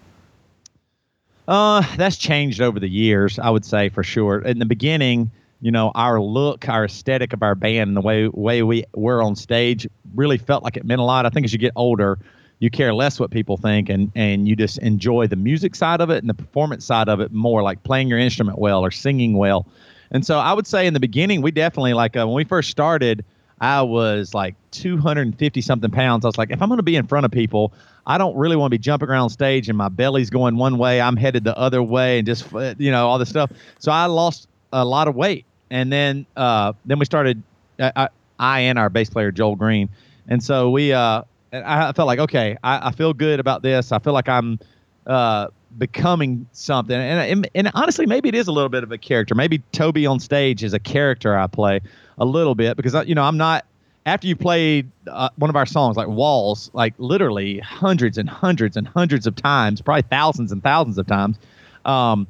Uh, 1.47 1.85
that's 1.97 2.17
changed 2.17 2.61
over 2.61 2.81
the 2.81 2.91
years, 2.91 3.39
I 3.39 3.51
would 3.51 3.65
say 3.65 3.91
for 3.91 4.03
sure. 4.03 4.41
In 4.41 4.59
the 4.59 4.67
beginning, 4.67 5.31
you 5.63 5.71
know, 5.71 5.93
our 5.95 6.21
look, 6.21 6.69
our 6.69 6.85
aesthetic 6.85 7.33
of 7.33 7.43
our 7.43 7.55
band, 7.55 7.89
and 7.89 7.97
the 7.97 8.01
way 8.03 8.29
way 8.29 8.63
we 8.63 8.85
were 8.95 9.23
on 9.23 9.37
stage 9.37 9.89
really 10.15 10.37
felt 10.37 10.65
like 10.65 10.77
it 10.77 10.85
meant 10.85 11.01
a 11.01 11.05
lot. 11.05 11.25
I 11.25 11.31
think 11.31 11.45
as 11.45 11.53
you 11.53 11.59
get 11.59 11.73
older, 11.77 12.19
you 12.63 12.69
care 12.71 12.95
less 12.95 13.19
what 13.19 13.31
people 13.33 13.57
think 13.57 13.89
and 13.89 14.13
and 14.15 14.47
you 14.47 14.55
just 14.55 14.79
enjoy 14.79 15.27
the 15.27 15.37
music 15.37 15.75
side 15.75 16.01
of 16.01 16.11
it 16.11 16.19
and 16.19 16.31
the 16.31 16.35
performance 16.35 16.85
side 16.85 17.09
of 17.09 17.21
it 17.21 17.33
more 17.33 17.61
like 17.63 17.83
playing 17.83 18.07
your 18.09 18.21
instrument 18.21 18.57
well 18.59 18.85
or 18.85 18.91
singing 18.93 19.37
well. 19.37 19.67
And 20.13 20.25
so 20.25 20.39
i 20.39 20.53
would 20.53 20.67
say 20.67 20.87
in 20.87 20.95
the 20.95 21.01
beginning 21.01 21.43
we 21.43 21.51
definitely 21.51 21.95
like 21.95 22.17
uh, 22.17 22.25
when 22.27 22.37
we 22.37 22.45
first 22.45 22.71
started 22.71 23.25
i 23.61 23.81
was 23.83 24.35
like 24.35 24.55
250 24.73 25.61
something 25.61 25.91
pounds. 25.91 26.25
I 26.25 26.29
was 26.29 26.39
like 26.39 26.51
if 26.51 26.63
i'm 26.63 26.69
going 26.69 26.77
to 26.79 26.85
be 26.85 26.97
in 26.97 27.07
front 27.07 27.25
of 27.25 27.33
people 27.33 27.73
i 28.07 28.19
don't 28.19 28.37
really 28.37 28.55
want 28.55 28.71
to 28.71 28.79
be 28.79 28.83
jumping 28.83 29.09
around 29.09 29.31
stage 29.31 29.69
and 29.69 29.77
my 29.77 29.89
belly's 29.89 30.31
going 30.31 30.57
one 30.57 30.77
way 30.77 31.01
i'm 31.01 31.17
headed 31.17 31.45
the 31.45 31.57
other 31.57 31.83
way 31.83 32.19
and 32.19 32.27
just 32.27 32.55
uh, 32.55 32.75
you 32.79 32.91
know 32.91 33.09
all 33.09 33.19
this 33.19 33.31
stuff. 33.31 33.51
So 33.79 33.91
i 33.91 34.05
lost 34.07 34.49
a 34.73 34.85
lot 34.85 35.09
of 35.09 35.17
weight 35.17 35.47
and 35.73 35.93
then 35.93 36.25
uh, 36.37 36.73
then 36.85 37.01
we 37.01 37.05
started 37.05 37.43
I, 37.81 38.09
I 38.39 38.61
and 38.61 38.79
our 38.79 38.89
bass 38.89 39.11
player 39.11 39.33
joel 39.33 39.57
green 39.57 39.89
and 40.29 40.41
so 40.43 40.71
we 40.71 40.93
uh 40.93 41.23
I 41.53 41.93
felt 41.93 42.07
like, 42.07 42.19
okay, 42.19 42.57
I, 42.65 42.89
I 42.89 42.93
feel 42.93 43.13
good 43.13 43.39
about 43.39 43.63
this. 43.63 43.93
I 43.93 43.99
feel 43.99 44.15
like 44.15 44.29
I'm 44.29 44.59
uh, 45.07 45.49
becoming 45.77 46.47
something. 46.53 46.97
And, 46.97 47.21
and, 47.21 47.51
and 47.55 47.71
honestly, 47.75 48.07
maybe 48.07 48.31
it 48.31 48.35
is 48.35 48.49
a 48.49 48.53
little 48.53 48.71
bit 48.71 48.83
of 48.83 48.91
a 48.91 48.99
character. 48.99 49.35
Maybe 49.35 49.59
Toby 49.73 50.07
on 50.07 50.19
stage 50.19 50.65
is 50.65 50.73
a 50.73 50.79
character 50.79 51.37
I 51.37 51.47
play 51.47 51.81
a 52.17 52.25
little 52.25 52.55
bit 52.55 52.77
because, 52.77 52.95
you 53.07 53.15
know, 53.15 53.25
I'm 53.25 53.37
not, 53.37 53.67
after 54.07 54.27
you 54.27 54.35
played 54.35 54.91
uh, 55.07 55.29
one 55.37 55.51
of 55.51 55.57
our 55.57 55.67
songs 55.67 55.97
like 55.97 56.09
Walls, 56.09 56.71
like 56.73 56.95
literally 56.97 57.59
hundreds 57.59 58.17
and 58.17 58.29
hundreds 58.29 58.77
and 58.79 58.89
hundreds 58.89 59.27
of 59.27 59.37
times, 59.37 59.83
probably 59.83 60.03
thousands 60.09 60.53
and 60.53 60.63
thousands 60.63 60.97
of 60.97 61.07
times, 61.07 61.39
um, 61.85 62.27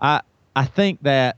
I, 0.00 0.20
I 0.54 0.66
think 0.66 1.02
that 1.02 1.36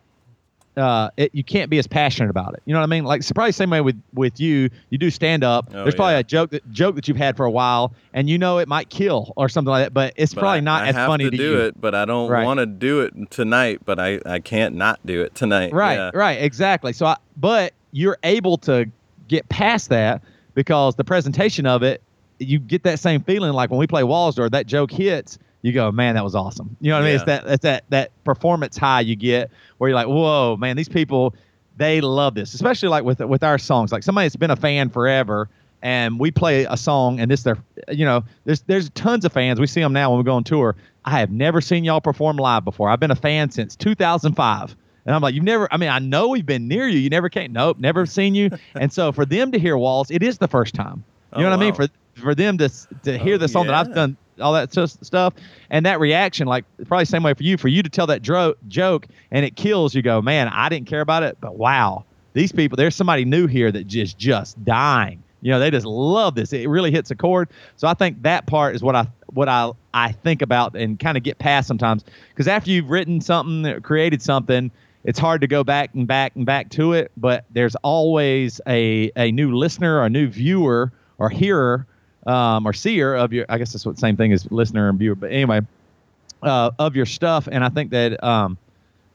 uh, 0.77 1.11
it, 1.17 1.35
you 1.35 1.45
can't 1.45 1.71
be 1.71 1.79
as 1.79 1.87
passionate 1.87 2.31
about 2.31 2.55
it. 2.55 2.63
You 2.65 2.73
know 2.73 2.81
what 2.81 2.85
I 2.85 2.89
mean? 2.89 3.05
Like 3.05 3.21
it's 3.21 3.31
probably 3.33 3.51
the 3.51 3.55
same 3.55 3.71
way 3.71 3.81
with 3.81 4.01
with 4.13 4.41
you. 4.41 4.71
You 4.91 4.99
do 4.99 5.11
stand 5.11 5.45
up. 5.45 5.69
Oh, 5.71 5.83
There's 5.83 5.95
probably 5.95 6.15
yeah. 6.15 6.21
a 6.21 6.25
joke 6.25 6.51
that 6.51 6.71
joke 6.73 6.97
that 6.97 7.09
you've 7.09 7.17
had 7.17 7.37
for 7.37 7.47
a 7.47 7.51
while, 7.51 7.95
and 8.13 8.29
you 8.29 8.39
know 8.39 8.59
it 8.59 8.69
might 8.69 8.91
kill 8.91 9.33
or 9.37 9.49
something 9.49 9.71
like 9.71 9.87
that. 9.87 9.95
But 9.95 10.15
it's 10.17 10.35
but 10.35 10.41
probably 10.41 10.63
not 10.63 10.83
I, 10.83 10.89
as 10.89 10.97
I 10.97 11.07
funny 11.07 11.25
to, 11.25 11.31
to 11.31 11.37
do 11.37 11.51
you. 11.51 11.61
it. 11.61 11.81
But 11.81 11.95
I 11.95 12.05
don't 12.05 12.31
right. 12.31 12.45
want 12.45 12.59
to 12.59 12.67
do 12.67 13.01
it 13.03 13.31
tonight. 13.31 13.81
But 13.85 13.99
I 13.99 14.21
I 14.27 14.41
can't 14.41 14.75
not 14.75 15.05
do 15.07 15.23
it 15.23 15.35
tonight. 15.35 15.73
Right. 15.73 15.95
Yeah. 15.95 16.11
Right. 16.13 16.43
Exactly. 16.43 16.93
So, 16.93 17.07
I, 17.07 17.17
but 17.37 17.73
you're 17.93 18.19
able 18.25 18.59
to 18.59 18.91
get 19.29 19.49
past 19.49 19.89
that 19.91 20.23
because 20.55 20.97
the 20.97 21.05
presentation 21.05 21.67
of 21.67 21.83
it, 21.83 22.03
you 22.39 22.59
get 22.59 22.83
that 22.83 22.99
same 22.99 23.23
feeling 23.23 23.53
like 23.53 23.71
when 23.71 23.79
we 23.79 23.87
play 23.87 24.03
Walls 24.03 24.39
or 24.39 24.49
that 24.51 24.67
joke 24.67 24.91
hits 24.91 25.39
you 25.65 25.73
go, 25.73 25.91
man, 25.91 26.15
that 26.15 26.23
was 26.23 26.35
awesome. 26.35 26.77
You 26.83 26.91
know 26.91 27.01
what 27.01 27.05
yeah. 27.05 27.05
I 27.05 27.09
mean? 27.09 27.15
It's 27.15 27.25
that 27.25 27.47
it's 27.47 27.63
that 27.63 27.85
that 27.89 28.25
performance 28.25 28.77
high 28.77 29.01
you 29.01 29.17
get 29.17 29.51
where 29.79 29.89
you're 29.89 29.97
like, 29.97 30.09
whoa, 30.09 30.59
man, 30.59 30.77
these 30.77 30.91
people 30.91 31.35
they 31.79 32.03
love 32.03 32.35
this, 32.35 32.53
especially 32.53 32.91
like 32.91 33.03
with 33.03 33.21
with 33.21 33.43
our 33.43 33.57
songs. 33.57 33.91
Like 33.91 34.03
somebody 34.03 34.27
that's 34.27 34.37
been 34.37 34.51
a 34.51 34.57
fan 34.57 34.91
forever, 34.91 35.49
and 35.81 36.21
we 36.21 36.31
play 36.31 36.67
a 36.69 36.77
song, 36.77 37.19
and 37.19 37.31
this 37.31 37.45
their, 37.45 37.57
you 37.89 38.05
know, 38.05 38.23
there's 38.45 38.61
there's 38.63 38.91
tons 38.91 39.25
of 39.25 39.33
fans. 39.33 39.59
We 39.59 39.67
see 39.67 39.81
them 39.81 39.95
now 39.95 40.11
when 40.11 40.19
we 40.19 40.25
go 40.25 40.35
on 40.35 40.45
tour. 40.45 40.77
I 41.07 41.19
have 41.19 41.31
never 41.31 41.63
seen 41.63 41.83
y'all 41.83 42.03
perform 42.03 42.37
live 42.37 42.67
before. 42.67 42.91
I've 42.91 43.01
been 43.01 43.11
a 43.11 43.17
fan 43.17 43.51
since 43.51 43.75
2005. 43.75 44.77
And 45.07 45.15
I'm 45.15 45.21
like, 45.21 45.35
you've 45.35 45.45
never, 45.45 45.69
I 45.71 45.77
mean, 45.77 45.91
I 45.91 45.99
know 45.99 46.29
we've 46.29 46.47
been 46.47 46.67
near 46.67 46.89
you. 46.89 46.99
You 46.99 47.11
never 47.11 47.29
came. 47.29 47.53
Nope, 47.53 47.79
never 47.79 48.07
seen 48.07 48.35
you. 48.35 48.51
and 48.75 48.91
so 48.91 49.13
for 49.13 49.27
them 49.27 49.53
to 49.53 49.59
hear 49.59 49.77
Walls, 49.77 50.11
it 50.11 50.23
is 50.23 50.39
the 50.39 50.49
first 50.49 50.75
time. 50.75 51.05
You 51.33 51.41
oh, 51.41 51.43
know 51.43 51.51
what 51.51 51.59
wow. 51.59 51.63
I 51.63 51.67
mean? 51.67 51.75
For 51.75 51.89
for 52.21 52.35
them 52.35 52.59
to 52.59 52.71
to 53.03 53.19
hear 53.19 53.35
oh, 53.35 53.39
the 53.39 53.49
song 53.49 53.67
yeah. 53.67 53.73
that 53.73 53.89
I've 53.89 53.95
done 53.95 54.17
all 54.41 54.53
that 54.53 54.73
stuff. 54.73 55.35
And 55.71 55.87
that 55.87 56.01
reaction 56.01 56.47
like 56.47 56.65
probably 56.87 57.05
same 57.05 57.23
way 57.23 57.35
for 57.35 57.43
you 57.43 57.57
for 57.57 57.69
you 57.69 57.83
to 57.83 57.89
tell 57.89 58.07
that 58.07 58.23
dro- 58.23 58.55
joke 58.69 59.07
and 59.31 59.45
it 59.45 59.57
kills 59.57 59.95
you 59.95 60.03
go 60.03 60.21
man 60.23 60.49
i 60.49 60.69
didn't 60.69 60.87
care 60.87 61.01
about 61.01 61.23
it 61.23 61.37
but 61.41 61.57
wow 61.57 62.05
these 62.33 62.53
people 62.53 62.77
there's 62.77 62.95
somebody 62.95 63.25
new 63.25 63.47
here 63.47 63.73
that 63.73 63.87
just 63.87 64.19
just 64.19 64.63
dying. 64.65 65.23
You 65.41 65.51
know 65.51 65.61
they 65.61 65.71
just 65.71 65.87
love 65.87 66.35
this. 66.35 66.53
It 66.53 66.69
really 66.69 66.91
hits 66.91 67.11
a 67.11 67.15
chord. 67.15 67.49
So 67.77 67.89
i 67.89 67.95
think 67.95 68.23
that 68.23 68.47
part 68.47 68.75
is 68.75 68.83
what 68.83 68.95
i 68.95 69.07
what 69.33 69.49
i 69.49 69.71
i 69.95 70.13
think 70.13 70.43
about 70.43 70.77
and 70.77 70.99
kind 70.99 71.17
of 71.17 71.23
get 71.23 71.39
past 71.39 71.67
sometimes. 71.67 72.05
Because 72.31 72.49
after 72.49 72.71
you've 72.71 72.91
written 72.91 73.21
something 73.21 73.67
uh, 73.67 73.81
created 73.81 74.21
something 74.21 74.71
it's 75.05 75.19
hard 75.19 75.43
to 75.43 75.47
go 75.47 75.63
back 75.63 75.95
and 75.95 76.07
back 76.07 76.35
and 76.35 76.47
back 76.47 76.71
to 76.71 76.95
it 76.95 77.13
but 77.17 77.45
there's 77.51 77.77
always 77.77 78.61
a 78.67 79.11
a 79.17 79.31
new 79.33 79.55
listener 79.55 79.99
or 79.99 80.07
a 80.07 80.11
new 80.11 80.29
viewer 80.29 80.93
or 81.19 81.29
hearer 81.29 81.87
um, 82.27 82.67
or 82.67 82.73
seer 82.73 83.15
of 83.15 83.33
your. 83.33 83.47
I 83.49 83.59
guess 83.59 83.73
that's 83.73 83.87
what 83.87 83.99
same 83.99 84.17
thing 84.17 84.33
as 84.33 84.51
listener 84.51 84.89
and 84.89 84.99
viewer. 84.99 85.15
But 85.15 85.33
anyway, 85.33 85.61
uh, 86.43 86.71
of 86.79 86.97
your 86.97 87.07
stuff, 87.07 87.49
and 87.51 87.65
I 87.65 87.69
think 87.69 87.91
that 87.91 88.23
um, 88.25 88.59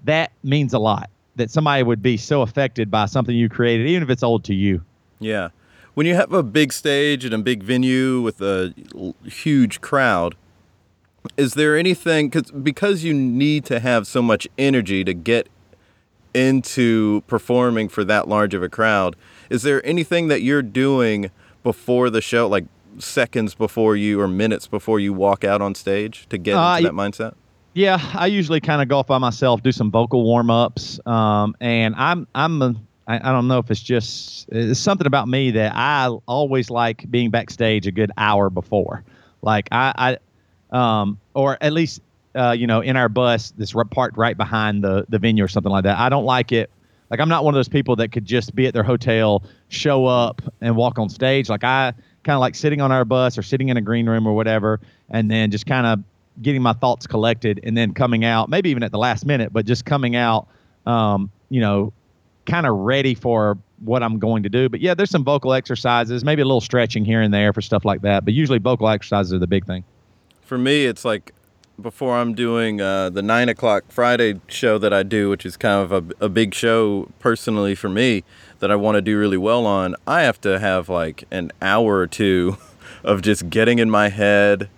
that 0.06 0.32
means 0.44 0.74
a 0.74 0.80
lot. 0.80 1.10
That 1.36 1.50
somebody 1.50 1.84
would 1.84 2.02
be 2.02 2.18
so 2.18 2.42
affected 2.42 2.92
by 2.92 3.06
something 3.06 3.36
you 3.36 3.48
created, 3.48 3.88
even 3.88 4.04
if 4.04 4.10
it's 4.10 4.24
old 4.24 4.44
to 4.46 4.54
you. 4.54 4.82
Yeah, 5.20 5.50
when 5.94 6.06
you 6.06 6.16
have 6.16 6.34
a 6.34 6.44
big 6.44 6.74
stage 6.74 7.26
and 7.26 7.34
a 7.34 7.38
big 7.38 7.64
venue 7.64 8.22
with 8.22 8.42
a 8.42 8.74
huge 9.26 9.82
crowd, 9.82 10.36
is 11.38 11.54
there 11.54 11.78
anything 11.78 12.30
because 12.30 12.52
because 12.52 13.04
you 13.04 13.14
need 13.14 13.66
to 13.66 13.80
have 13.80 14.08
so 14.08 14.22
much 14.22 14.48
energy 14.58 15.04
to 15.04 15.14
get 15.14 15.50
into 16.34 17.22
performing 17.22 17.90
for 17.90 18.04
that 18.04 18.28
large 18.28 18.54
of 18.54 18.64
a 18.64 18.70
crowd? 18.70 19.16
Is 19.50 19.64
there 19.64 19.86
anything 19.86 20.28
that 20.28 20.42
you're 20.42 20.62
doing 20.62 21.32
before 21.64 22.10
the 22.10 22.22
show, 22.22 22.48
like 22.48 22.66
seconds 23.00 23.56
before 23.56 23.96
you 23.96 24.20
or 24.22 24.28
minutes 24.28 24.68
before 24.68 25.00
you 25.00 25.14
walk 25.14 25.44
out 25.44 25.62
on 25.62 25.76
stage 25.76 26.28
to 26.30 26.38
get 26.38 26.56
uh, 26.56 26.78
into 26.78 26.90
that 26.90 26.96
mindset? 26.96 27.34
Yeah, 27.74 28.00
I 28.14 28.28
usually 28.28 28.60
kind 28.60 28.82
of 28.82 28.88
go 28.88 29.00
off 29.00 29.08
by 29.08 29.18
myself, 29.18 29.62
do 29.62 29.72
some 29.72 29.92
vocal 29.92 30.24
warm 30.24 30.50
ups, 30.50 31.00
um, 31.06 31.56
and 31.62 31.96
I'm 31.96 32.28
I'm 32.34 32.62
a, 32.62 32.76
I, 33.08 33.30
I 33.30 33.32
don't 33.32 33.48
know 33.48 33.60
if 33.60 33.70
it's 33.70 33.80
just 33.80 34.50
it's 34.50 34.80
something 34.80 35.08
about 35.08 35.28
me 35.28 35.52
that 35.52 35.74
I 35.76 36.08
always 36.26 36.70
like 36.70 37.10
being 37.10 37.30
backstage 37.30 37.88
a 37.88 37.92
good 37.92 38.12
hour 38.18 38.50
before, 38.50 39.04
like 39.42 39.70
I, 39.72 40.18
I 40.74 41.02
um, 41.02 41.20
or 41.34 41.58
at 41.62 41.74
least 41.74 42.02
uh, 42.36 42.56
you 42.58 42.68
know 42.68 42.82
in 42.82 42.96
our 42.96 43.10
bus 43.10 43.52
this 43.52 43.74
parked 43.92 44.18
right 44.18 44.36
behind 44.36 44.84
the 44.84 45.06
the 45.10 45.20
venue 45.20 45.44
or 45.44 45.48
something 45.48 45.72
like 45.72 45.84
that. 45.84 46.00
I 46.00 46.10
don't 46.10 46.26
like 46.26 46.52
it 46.52 46.72
like 47.10 47.20
I'm 47.20 47.30
not 47.30 47.44
one 47.44 47.54
of 47.54 47.58
those 47.58 47.70
people 47.70 47.96
that 47.98 48.12
could 48.12 48.26
just 48.26 48.54
be 48.56 48.68
at 48.68 48.74
their 48.74 48.84
hotel, 48.84 49.44
show 49.70 50.06
up, 50.06 50.42
and 50.62 50.76
walk 50.76 51.00
on 51.00 51.10
stage. 51.10 51.50
Like 51.50 51.64
I 51.64 51.94
kind 52.24 52.36
of 52.36 52.40
like 52.40 52.56
sitting 52.56 52.82
on 52.82 52.92
our 52.92 53.06
bus 53.06 53.38
or 53.38 53.42
sitting 53.42 53.70
in 53.70 53.78
a 53.78 53.82
green 53.82 54.08
room 54.08 54.28
or 54.28 54.34
whatever, 54.34 54.80
and 55.10 55.30
then 55.30 55.52
just 55.52 55.66
kind 55.66 55.86
of 55.86 56.04
getting 56.42 56.62
my 56.62 56.74
thoughts 56.74 57.08
collected 57.08 57.60
and 57.64 57.76
then 57.76 57.94
coming 57.94 58.24
out, 58.24 58.50
maybe 58.50 58.70
even 58.70 58.84
at 58.84 58.92
the 58.92 58.98
last 58.98 59.26
minute, 59.26 59.52
but 59.52 59.66
just 59.66 59.86
coming 59.86 60.16
out, 60.16 60.48
um, 60.86 61.30
you 61.50 61.60
know, 61.60 61.92
kind 62.46 62.66
of 62.66 62.76
ready 62.76 63.14
for 63.14 63.58
what 63.80 64.04
I'm 64.04 64.20
going 64.20 64.44
to 64.44 64.50
do. 64.50 64.70
But 64.70 64.82
yeah, 64.82 64.94
there's 64.94 65.10
some 65.10 65.24
vocal 65.24 65.54
exercises, 65.54 66.24
maybe 66.24 66.42
a 66.42 66.46
little 66.46 66.62
stretching 66.62 67.06
here 67.06 67.22
and 67.22 67.34
there 67.34 67.54
for 67.54 67.62
stuff 67.62 67.86
like 67.86 68.02
that. 68.02 68.26
But 68.26 68.34
usually 68.34 68.60
vocal 68.60 68.88
exercises 68.90 69.34
are 69.34 69.40
the 69.40 69.48
big 69.48 69.66
thing. 69.66 69.84
For 70.42 70.58
me, 70.58 70.86
it's 70.86 71.06
like 71.06 71.34
before 71.82 72.18
I'm 72.18 72.34
doing 72.34 72.82
uh, 72.82 73.10
the 73.10 73.22
nine 73.22 73.50
o'clock 73.50 73.86
Friday 73.90 74.42
show 74.48 74.78
that 74.78 74.94
I 74.94 75.04
do, 75.04 75.30
which 75.30 75.46
is 75.46 75.58
kind 75.58 75.84
of 75.84 75.92
a, 75.92 76.26
a 76.26 76.30
big 76.30 76.54
show 76.54 77.10
personally 77.20 77.76
for 77.76 77.90
me 77.90 78.24
that 78.60 78.72
I 78.72 78.76
want 78.76 78.96
to 78.96 79.02
do 79.02 79.18
really 79.18 79.38
well 79.38 79.66
on, 79.66 79.96
I 80.06 80.22
have 80.22 80.40
to 80.42 80.60
have 80.60 80.90
like 80.90 81.26
an 81.32 81.52
hour 81.62 81.98
or 81.98 82.08
two 82.08 82.58
of 83.04 83.22
just 83.22 83.50
getting 83.50 83.80
in 83.80 83.90
my 83.90 84.10
head, 84.10 84.70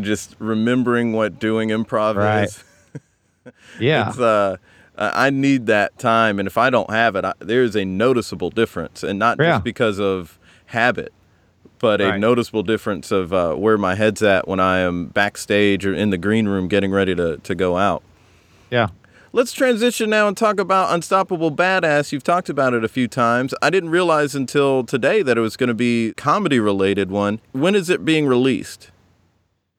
just 0.00 0.36
remembering 0.38 1.12
what 1.12 1.38
doing 1.38 1.70
improv 1.70 2.16
right. 2.16 2.44
is. 2.44 2.64
yeah. 3.80 4.10
It's, 4.10 4.18
uh, 4.18 4.56
I 4.98 5.28
need 5.28 5.66
that 5.66 5.98
time, 5.98 6.38
and 6.38 6.46
if 6.46 6.56
I 6.56 6.70
don't 6.70 6.88
have 6.88 7.16
it, 7.16 7.24
I, 7.26 7.34
there's 7.38 7.76
a 7.76 7.84
noticeable 7.84 8.48
difference, 8.48 9.02
and 9.02 9.18
not 9.18 9.38
yeah. 9.38 9.52
just 9.52 9.64
because 9.64 10.00
of 10.00 10.38
habit 10.66 11.12
but 11.78 12.00
right. 12.00 12.14
a 12.14 12.18
noticeable 12.18 12.62
difference 12.62 13.10
of 13.10 13.32
uh, 13.32 13.54
where 13.54 13.78
my 13.78 13.94
head's 13.94 14.22
at 14.22 14.48
when 14.48 14.60
I 14.60 14.78
am 14.78 15.06
backstage 15.06 15.84
or 15.84 15.94
in 15.94 16.10
the 16.10 16.18
green 16.18 16.48
room 16.48 16.68
getting 16.68 16.90
ready 16.90 17.14
to, 17.14 17.36
to 17.38 17.54
go 17.54 17.76
out. 17.76 18.02
Yeah. 18.70 18.88
Let's 19.36 19.52
transition 19.52 20.08
now 20.08 20.28
and 20.28 20.34
talk 20.34 20.58
about 20.58 20.94
Unstoppable 20.94 21.52
Badass. 21.52 22.10
You've 22.10 22.22
talked 22.22 22.48
about 22.48 22.72
it 22.72 22.84
a 22.84 22.88
few 22.88 23.06
times. 23.06 23.52
I 23.60 23.68
didn't 23.68 23.90
realize 23.90 24.34
until 24.34 24.82
today 24.82 25.20
that 25.20 25.36
it 25.36 25.42
was 25.42 25.58
going 25.58 25.68
to 25.68 25.74
be 25.74 26.14
comedy 26.16 26.58
related 26.58 27.10
one. 27.10 27.40
When 27.52 27.74
is 27.74 27.90
it 27.90 28.02
being 28.02 28.26
released? 28.26 28.90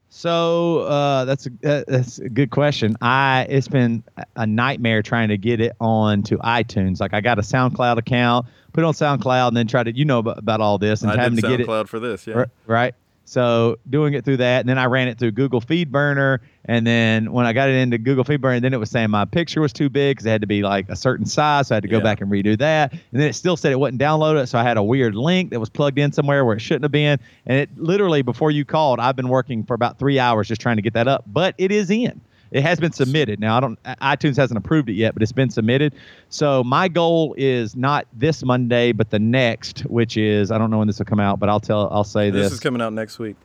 So 0.09 0.81
uh, 0.81 1.25
that's 1.25 1.47
a 1.47 1.83
that's 1.87 2.19
a 2.19 2.29
good 2.29 2.51
question. 2.51 2.97
I 3.01 3.47
it's 3.49 3.67
been 3.67 4.03
a 4.35 4.45
nightmare 4.45 5.01
trying 5.01 5.29
to 5.29 5.39
get 5.39 5.59
it 5.59 5.75
on 5.81 6.21
to 6.23 6.37
iTunes. 6.37 6.99
Like 6.99 7.15
I 7.15 7.21
got 7.21 7.39
a 7.39 7.41
SoundCloud 7.41 7.97
account, 7.97 8.45
put 8.73 8.83
it 8.83 8.85
on 8.85 8.93
SoundCloud, 8.93 9.47
and 9.47 9.57
then 9.57 9.65
try 9.65 9.81
to 9.81 9.91
you 9.91 10.05
know 10.05 10.19
about, 10.19 10.37
about 10.37 10.61
all 10.61 10.77
this 10.77 11.01
and 11.01 11.11
I 11.11 11.15
having 11.15 11.35
to 11.35 11.41
get 11.41 11.61
it 11.61 11.67
SoundCloud 11.67 11.87
for 11.87 11.99
this, 11.99 12.27
yeah, 12.27 12.45
right. 12.67 12.93
So 13.27 13.77
doing 13.89 14.13
it 14.13 14.23
through 14.23 14.37
that, 14.37 14.61
and 14.61 14.69
then 14.69 14.77
I 14.77 14.85
ran 14.85 15.09
it 15.09 15.19
through 15.19 15.31
Google 15.31 15.59
FeedBurner, 15.59 16.39
and 16.63 16.87
then 16.87 17.33
when 17.33 17.45
I 17.45 17.51
got 17.51 17.67
it 17.67 17.75
into 17.75 17.97
Google 17.97 18.23
FeedBurner, 18.23 18.61
then 18.61 18.73
it 18.73 18.79
was 18.79 18.89
saying 18.89 19.09
my 19.09 19.25
picture 19.25 19.59
was 19.59 19.73
too 19.73 19.89
big 19.89 20.15
because 20.15 20.25
it 20.25 20.29
had 20.29 20.41
to 20.41 20.47
be 20.47 20.63
like 20.63 20.87
a 20.87 20.95
certain 20.95 21.25
size, 21.25 21.67
so 21.67 21.75
I 21.75 21.77
had 21.77 21.83
to 21.83 21.89
go 21.89 21.97
yeah. 21.97 22.03
back 22.03 22.21
and 22.21 22.31
redo 22.31 22.57
that. 22.57 22.93
And 22.93 23.01
then 23.11 23.27
it 23.27 23.33
still 23.33 23.57
said 23.57 23.73
it 23.73 23.79
wasn't 23.79 23.99
downloaded, 23.99 24.47
so 24.47 24.57
I 24.57 24.63
had 24.63 24.77
a 24.77 24.83
weird 24.83 25.13
link 25.13 25.49
that 25.51 25.59
was 25.59 25.69
plugged 25.69 25.99
in 25.99 26.13
somewhere 26.13 26.45
where 26.45 26.55
it 26.55 26.61
shouldn't 26.61 26.85
have 26.85 26.91
been. 26.91 27.19
And 27.45 27.59
it 27.59 27.69
literally 27.77 28.21
before 28.21 28.49
you 28.49 28.63
called, 28.63 29.01
I've 29.01 29.17
been 29.17 29.27
working 29.27 29.65
for 29.65 29.73
about 29.73 29.99
three 29.99 30.19
hours 30.19 30.47
just 30.47 30.61
trying 30.61 30.77
to 30.77 30.81
get 30.81 30.93
that 30.93 31.09
up, 31.09 31.25
but 31.27 31.53
it 31.57 31.71
is 31.71 31.89
in. 31.89 32.21
It 32.51 32.61
has 32.63 32.79
been 32.79 32.91
submitted. 32.91 33.39
Now 33.39 33.57
I 33.57 33.59
don't 33.59 33.83
iTunes 33.83 34.37
hasn't 34.37 34.57
approved 34.57 34.89
it 34.89 34.93
yet, 34.93 35.13
but 35.13 35.23
it's 35.23 35.31
been 35.31 35.49
submitted. 35.49 35.93
So 36.29 36.63
my 36.63 36.87
goal 36.87 37.35
is 37.37 37.75
not 37.75 38.07
this 38.13 38.43
Monday, 38.43 38.91
but 38.91 39.09
the 39.09 39.19
next, 39.19 39.81
which 39.81 40.17
is 40.17 40.51
I 40.51 40.57
don't 40.57 40.71
know 40.71 40.77
when 40.79 40.87
this 40.87 40.99
will 40.99 41.05
come 41.05 41.19
out, 41.19 41.39
but 41.39 41.49
I'll 41.49 41.59
tell 41.59 41.89
I'll 41.91 42.03
say 42.03 42.29
this. 42.29 42.45
This 42.45 42.53
is 42.53 42.59
coming 42.59 42.81
out 42.81 42.93
next 42.93 43.19
week. 43.19 43.35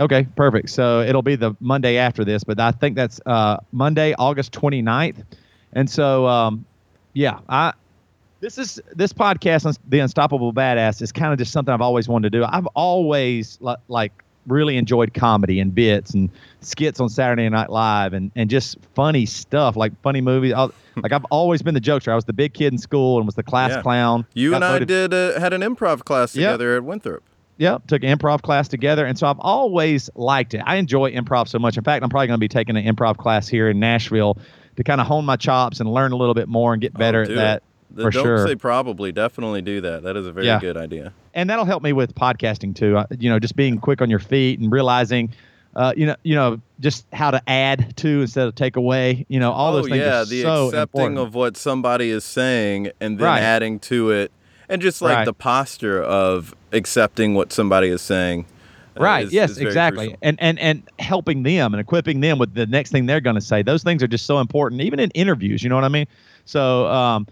Okay, 0.00 0.26
perfect. 0.36 0.70
So 0.70 1.00
it'll 1.00 1.22
be 1.22 1.36
the 1.36 1.54
Monday 1.60 1.96
after 1.96 2.24
this, 2.24 2.44
but 2.44 2.58
I 2.58 2.72
think 2.72 2.96
that's 2.96 3.20
uh, 3.26 3.58
Monday, 3.72 4.14
August 4.18 4.52
29th. 4.52 5.22
And 5.74 5.88
so, 5.88 6.26
um, 6.26 6.64
yeah, 7.12 7.40
I 7.48 7.74
this 8.40 8.58
is 8.58 8.80
this 8.94 9.12
podcast, 9.12 9.78
The 9.88 10.00
Unstoppable 10.00 10.52
Badass, 10.52 11.00
is 11.00 11.12
kind 11.12 11.32
of 11.32 11.38
just 11.38 11.52
something 11.52 11.72
I've 11.72 11.80
always 11.80 12.08
wanted 12.08 12.32
to 12.32 12.38
do. 12.40 12.44
I've 12.44 12.66
always 12.74 13.58
like 13.88 14.12
really 14.46 14.76
enjoyed 14.76 15.14
comedy 15.14 15.60
and 15.60 15.74
bits 15.74 16.14
and 16.14 16.30
skits 16.60 17.00
on 17.00 17.08
Saturday 17.08 17.48
Night 17.48 17.70
Live 17.70 18.12
and, 18.12 18.30
and 18.34 18.50
just 18.50 18.76
funny 18.94 19.24
stuff 19.26 19.76
like 19.76 19.92
funny 20.02 20.20
movies. 20.20 20.52
I'll, 20.52 20.72
like 21.02 21.12
I've 21.12 21.24
always 21.26 21.62
been 21.62 21.74
the 21.74 21.80
jokester. 21.80 22.08
I 22.10 22.14
was 22.14 22.24
the 22.24 22.32
big 22.32 22.54
kid 22.54 22.72
in 22.72 22.78
school 22.78 23.18
and 23.18 23.26
was 23.26 23.34
the 23.34 23.42
class 23.42 23.70
Yeah. 23.70 23.82
clown. 23.82 24.26
You 24.34 24.54
and 24.54 24.64
I 24.64 24.80
did 24.80 25.14
uh, 25.14 25.38
had 25.38 25.52
an 25.52 25.60
improv 25.62 26.04
class 26.04 26.34
Yep. 26.34 26.50
together 26.50 26.76
at 26.76 26.84
Winthrop. 26.84 27.22
Yep, 27.58 27.86
took 27.86 28.02
an 28.02 28.18
improv 28.18 28.42
class 28.42 28.66
together, 28.66 29.04
and 29.06 29.16
so 29.16 29.26
I've 29.28 29.38
always 29.38 30.10
liked 30.16 30.54
it. 30.54 30.62
I 30.66 30.76
enjoy 30.76 31.12
improv 31.12 31.46
so 31.48 31.58
much. 31.58 31.76
In 31.76 31.84
fact, 31.84 32.02
I'm 32.02 32.08
probably 32.10 32.26
going 32.26 32.38
to 32.38 32.40
be 32.40 32.48
taking 32.48 32.76
an 32.76 32.84
improv 32.84 33.18
class 33.18 33.46
here 33.46 33.68
in 33.68 33.78
Nashville 33.78 34.36
to 34.76 34.82
kind 34.82 35.00
of 35.00 35.06
hone 35.06 35.24
my 35.26 35.36
chops 35.36 35.78
and 35.78 35.92
learn 35.92 36.12
a 36.12 36.16
little 36.16 36.34
bit 36.34 36.48
more 36.48 36.72
and 36.72 36.80
get 36.82 36.94
better 36.94 37.20
Oh, 37.20 37.24
at 37.24 37.34
that 37.36 37.62
for 37.94 38.10
Don't 38.10 38.24
sure. 38.24 38.46
say 38.46 38.54
probably. 38.56 39.12
Definitely 39.12 39.62
do 39.62 39.80
that. 39.82 40.02
That 40.02 40.16
is 40.16 40.26
a 40.26 40.32
very 40.32 40.46
Yeah. 40.46 40.60
good 40.60 40.76
idea. 40.76 41.12
and 41.34 41.48
that'll 41.48 41.64
help 41.64 41.82
me 41.82 41.92
with 41.94 42.14
podcasting 42.14 42.74
too. 42.76 42.98
Uh, 42.98 43.06
You 43.18 43.30
know, 43.30 43.38
just 43.38 43.56
being 43.56 43.78
quick 43.78 44.02
on 44.02 44.10
your 44.10 44.18
feet 44.18 44.58
and 44.60 44.70
realizing, 44.70 45.30
uh, 45.74 45.94
you 45.96 46.04
know, 46.04 46.14
you 46.24 46.34
know, 46.34 46.60
just 46.80 47.06
how 47.14 47.30
to 47.30 47.40
add 47.48 47.96
to 47.96 48.20
instead 48.20 48.46
of 48.48 48.54
take 48.54 48.76
away. 48.76 49.24
You 49.28 49.40
know, 49.40 49.50
all 49.52 49.72
oh 49.72 49.76
those 49.76 49.86
things 49.88 49.96
yeah, 50.02 50.20
are 50.20 50.24
the 50.26 50.42
so 50.42 50.66
accepting 50.66 51.00
important. 51.00 51.18
of 51.28 51.34
what 51.34 51.56
somebody 51.56 52.10
is 52.10 52.24
saying 52.24 52.90
and 53.00 53.18
then 53.18 53.24
Right. 53.26 53.40
adding 53.40 53.78
to 53.80 54.10
it, 54.10 54.30
and 54.68 54.82
just 54.82 55.00
like 55.00 55.16
Right. 55.16 55.24
the 55.24 55.32
posture 55.32 56.02
of 56.02 56.54
accepting 56.72 57.32
what 57.34 57.50
somebody 57.52 57.88
is 57.88 58.02
saying. 58.02 58.44
uh, 58.94 59.02
Right. 59.02 59.24
is- 59.24 59.32
yes. 59.32 59.50
is 59.52 59.58
exactly. 59.58 60.08
crucial. 60.08 60.18
And 60.20 60.36
and 60.38 60.58
and 60.58 60.82
helping 60.98 61.44
them 61.44 61.72
and 61.72 61.80
equipping 61.80 62.20
them 62.20 62.36
with 62.38 62.52
the 62.52 62.66
next 62.66 62.90
thing 62.90 63.06
they're 63.06 63.22
going 63.22 63.36
to 63.36 63.40
say. 63.40 63.62
Those 63.62 63.82
things 63.82 64.02
are 64.02 64.06
just 64.06 64.26
so 64.26 64.38
important, 64.38 64.82
even 64.82 65.00
in 65.00 65.08
interviews. 65.12 65.62
You 65.62 65.70
know 65.70 65.76
what 65.76 65.84
I 65.84 65.88
mean? 65.88 66.06
So, 66.44 66.86
um, 66.88 67.26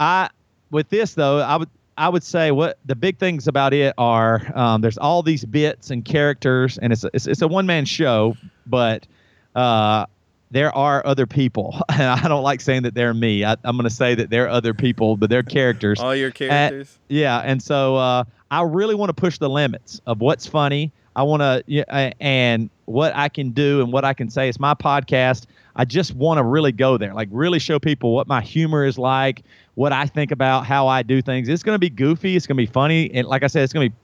I 0.00 0.30
with 0.70 0.88
this 0.88 1.14
though, 1.14 1.38
I 1.38 1.56
would 1.56 1.68
I 1.96 2.08
would 2.08 2.22
say 2.22 2.50
what 2.50 2.78
the 2.84 2.94
big 2.94 3.18
things 3.18 3.48
about 3.48 3.72
it 3.72 3.94
are. 3.96 4.42
Um, 4.54 4.80
there's 4.80 4.98
all 4.98 5.22
these 5.22 5.44
bits 5.44 5.90
and 5.90 6.04
characters, 6.04 6.78
and 6.78 6.92
it's 6.92 7.04
a, 7.04 7.10
it's, 7.14 7.26
it's 7.26 7.42
a 7.42 7.48
one 7.48 7.66
man 7.66 7.84
show, 7.84 8.36
but. 8.66 9.06
Uh, 9.54 10.04
there 10.50 10.72
are 10.76 11.04
other 11.04 11.26
people. 11.26 11.80
And 11.88 12.02
I 12.02 12.28
don't 12.28 12.42
like 12.42 12.60
saying 12.60 12.82
that 12.82 12.94
they're 12.94 13.14
me. 13.14 13.44
I, 13.44 13.56
I'm 13.64 13.76
going 13.76 13.88
to 13.88 13.94
say 13.94 14.14
that 14.14 14.28
they're 14.28 14.48
other 14.48 14.74
people, 14.74 15.16
but 15.16 15.30
they're 15.30 15.42
characters. 15.42 15.98
All 15.98 16.14
your 16.14 16.30
characters. 16.30 16.98
Yeah, 17.08 17.38
and 17.38 17.62
so 17.62 17.96
uh, 17.96 18.24
I 18.50 18.62
really 18.62 18.94
want 18.94 19.08
to 19.08 19.14
push 19.14 19.38
the 19.38 19.48
limits 19.48 20.00
of 20.06 20.20
what's 20.20 20.46
funny. 20.46 20.92
I 21.14 21.22
want 21.22 21.40
to, 21.40 21.64
yeah, 21.66 22.12
and 22.20 22.68
what 22.86 23.14
I 23.14 23.28
can 23.28 23.50
do 23.50 23.82
and 23.82 23.92
what 23.92 24.04
I 24.04 24.14
can 24.14 24.30
say. 24.30 24.48
It's 24.48 24.58
my 24.58 24.74
podcast. 24.74 25.46
I 25.74 25.84
just 25.84 26.14
want 26.14 26.38
to 26.38 26.44
really 26.44 26.72
go 26.72 26.96
there, 26.96 27.12
like 27.12 27.28
really 27.30 27.58
show 27.58 27.78
people 27.78 28.14
what 28.14 28.26
my 28.26 28.40
humor 28.40 28.84
is 28.84 28.96
like, 28.96 29.42
what 29.74 29.92
I 29.92 30.06
think 30.06 30.30
about 30.30 30.64
how 30.64 30.88
I 30.88 31.02
do 31.02 31.20
things. 31.20 31.48
It's 31.48 31.62
going 31.62 31.74
to 31.74 31.80
be 31.80 31.90
goofy. 31.90 32.36
It's 32.36 32.46
going 32.46 32.56
to 32.56 32.62
be 32.62 32.72
funny, 32.72 33.10
and 33.12 33.28
like 33.28 33.42
I 33.42 33.48
said, 33.48 33.62
it's 33.62 33.72
going 33.72 33.90
to 33.90 33.94
be 33.94 33.96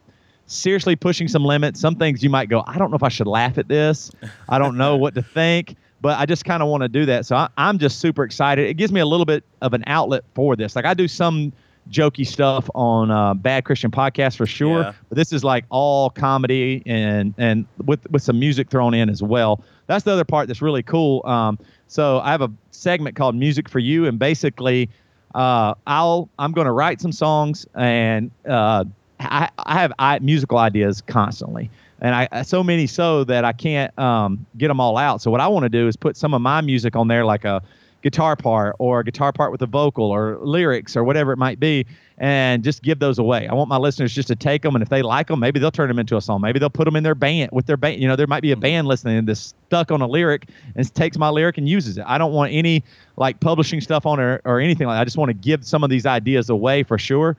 seriously 0.47 0.97
pushing 0.97 1.29
some 1.29 1.45
limits. 1.45 1.81
Some 1.81 1.97
things 1.97 2.23
you 2.23 2.31
might 2.31 2.49
go, 2.49 2.63
I 2.67 2.77
don't 2.79 2.91
know 2.91 2.97
if 2.97 3.03
I 3.03 3.09
should 3.09 3.27
laugh 3.27 3.59
at 3.59 3.69
this. 3.69 4.11
I 4.49 4.59
don't 4.59 4.77
know 4.77 4.97
what 4.97 5.15
to 5.15 5.23
think, 5.35 5.77
but 6.01 6.19
I 6.19 6.27
just 6.27 6.45
kind 6.45 6.63
of 6.63 6.69
want 6.69 6.83
to 6.83 6.89
do 6.89 7.07
that. 7.07 7.27
So 7.27 7.37
I, 7.37 7.49
I'm 7.57 7.79
just 7.79 8.01
super 8.01 8.25
excited. 8.25 8.69
It 8.69 8.75
gives 8.75 8.93
me 8.93 9.01
a 9.01 9.07
little 9.07 9.27
bit 9.27 9.45
of 9.63 9.73
an 9.73 9.85
outlet 9.87 10.25
for 10.35 10.57
this. 10.57 10.77
Like 10.77 10.85
I 10.85 10.95
do 10.95 11.09
some 11.09 11.53
jokey 11.91 12.27
stuff 12.27 12.69
on 12.75 13.11
uh, 13.11 13.35
Bad 13.35 13.65
Christian 13.65 13.91
Podcast 13.91 14.37
for 14.37 14.47
sure, 14.47 14.81
Yeah. 14.83 14.93
but 15.09 15.17
this 15.17 15.33
is 15.33 15.45
like 15.45 15.65
all 15.71 16.11
comedy 16.11 16.83
and 16.87 17.35
and 17.39 17.67
with 17.85 18.09
with 18.11 18.23
some 18.23 18.39
music 18.39 18.71
thrown 18.71 18.95
in 18.95 19.09
as 19.11 19.23
well. 19.23 19.63
That's 19.87 20.05
the 20.05 20.13
other 20.13 20.25
part 20.25 20.49
that's 20.49 20.63
really 20.63 20.83
cool. 20.83 21.23
Um, 21.27 21.59
so 21.89 22.21
I 22.21 22.31
have 22.31 22.41
a 22.43 22.51
segment 22.71 23.17
called 23.17 23.35
Music 23.35 23.69
for 23.69 23.79
You, 23.79 24.07
and 24.07 24.19
basically, 24.19 24.89
uh, 25.35 25.75
I'll 25.87 26.29
I'm 26.39 26.53
going 26.53 26.67
to 26.67 26.73
write 26.73 27.01
some 27.01 27.13
songs 27.13 27.67
and 27.75 28.31
uh, 28.49 28.85
I, 29.21 29.51
I 29.59 29.75
have 29.75 29.93
I, 29.99 30.19
musical 30.21 30.59
ideas 30.59 31.03
constantly, 31.03 31.71
and 32.01 32.15
I 32.15 32.43
so 32.43 32.63
many 32.63 32.87
so 32.87 33.25
that 33.25 33.45
I 33.45 33.53
can't 33.53 33.97
um, 33.99 34.47
get 34.57 34.69
them 34.69 34.81
all 34.81 34.97
out. 34.97 35.21
So 35.21 35.31
what 35.31 35.41
I 35.41 35.49
want 35.49 35.65
to 35.65 35.69
do 35.69 35.89
is 35.89 35.97
put 35.97 36.17
some 36.17 36.33
of 36.33 36.41
my 36.41 36.61
music 36.61 36.97
on 36.97 37.09
there, 37.09 37.25
like 37.25 37.45
a 37.45 37.63
guitar 38.03 38.37
part 38.37 38.77
or 38.79 39.01
a 39.01 39.05
guitar 39.05 39.33
part 39.33 39.53
with 39.53 39.63
a 39.63 39.67
vocal 39.67 40.05
or 40.05 40.39
lyrics 40.43 40.97
or 40.97 41.05
whatever 41.05 41.33
it 41.33 41.39
might 41.39 41.59
be, 41.59 41.87
and 42.19 42.63
just 42.63 42.83
give 42.83 42.99
those 42.99 43.19
away. 43.19 43.49
I 43.49 43.55
want 43.55 43.69
my 43.69 43.79
listeners 43.79 44.13
just 44.13 44.29
to 44.29 44.37
take 44.37 44.63
them, 44.63 44.75
and 44.75 44.83
if 44.83 44.89
they 44.89 45.03
like 45.03 45.29
them, 45.29 45.41
maybe 45.41 45.59
they'll 45.59 45.71
turn 45.71 45.89
them 45.89 45.99
into 45.99 46.17
a 46.17 46.21
song. 46.21 46.41
Maybe 46.41 46.59
they'll 46.59 46.71
put 46.71 46.85
them 46.85 46.97
in 46.97 47.03
their 47.03 47.15
band 47.15 47.51
with 47.53 47.67
their 47.67 47.77
band. 47.77 48.01
You 48.01 48.09
know, 48.09 48.17
there 48.17 48.27
might 48.27 48.43
be 48.43 48.53
a 48.53 48.57
band 48.57 48.87
listening 48.87 49.25
that's 49.25 49.55
stuck 49.67 49.91
on 49.91 50.01
a 50.01 50.07
lyric 50.07 50.49
and 50.75 50.95
takes 50.95 51.17
my 51.17 51.31
lyric 51.31 51.59
and 51.59 51.69
uses 51.69 51.99
it. 51.99 52.05
I 52.07 52.19
don't 52.19 52.33
want 52.33 52.53
any 52.53 52.85
like 53.17 53.41
publishing 53.41 53.81
stuff 53.81 54.07
on 54.07 54.19
it 54.19 54.23
or, 54.23 54.43
or 54.45 54.61
anything 54.61 54.87
like 54.87 54.97
that. 54.97 55.01
I 55.01 55.05
just 55.05 55.17
want 55.17 55.31
to 55.31 55.35
give 55.35 55.65
some 55.65 55.85
of 55.85 55.91
these 55.91 56.07
ideas 56.07 56.51
away 56.51 56.83
for 56.83 56.99
sure 56.99 57.37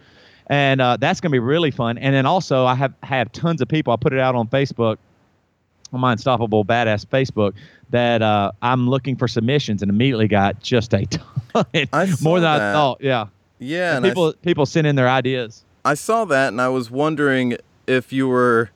and 0.48 0.82
uh, 0.82 0.98
that's 0.98 1.22
going 1.22 1.32
to 1.32 1.36
be 1.36 1.40
really 1.40 1.72
fun. 1.72 1.98
And 1.98 2.14
then 2.14 2.26
also, 2.26 2.66
I 2.66 2.76
have 2.76 2.94
have 3.04 3.32
tons 3.32 3.62
of 3.62 3.68
people. 3.68 3.94
I 3.94 3.96
put 3.96 4.14
it 4.14 4.20
out 4.20 4.36
on 4.36 4.48
Facebook, 4.48 4.98
on 5.94 6.00
my 6.00 6.12
Unstoppable 6.14 6.66
Badass 6.66 7.06
Facebook, 7.06 7.54
that 7.92 8.22
uh, 8.22 8.52
I'm 8.62 8.90
looking 8.90 9.16
for 9.16 9.28
submissions, 9.28 9.82
and 9.82 9.90
immediately 9.90 10.28
got 10.28 10.62
just 10.62 10.94
a 10.94 11.06
ton, 11.54 11.66
more 12.22 12.40
than 12.40 12.50
I 12.50 12.74
thought. 12.74 13.00
Yeah, 13.02 13.28
Yeah, 13.60 13.90
And 13.90 13.98
and 13.98 14.06
I 14.06 14.10
people 14.10 14.34
people 14.42 14.66
send 14.66 14.88
in 14.88 14.96
their 14.96 15.10
ideas. 15.10 15.64
I 15.86 15.96
saw 15.96 16.26
that 16.26 16.48
and 16.50 16.62
I 16.62 16.70
was 16.70 16.90
wondering 16.90 17.58
if 17.88 18.14
you 18.14 18.28
were 18.28 18.72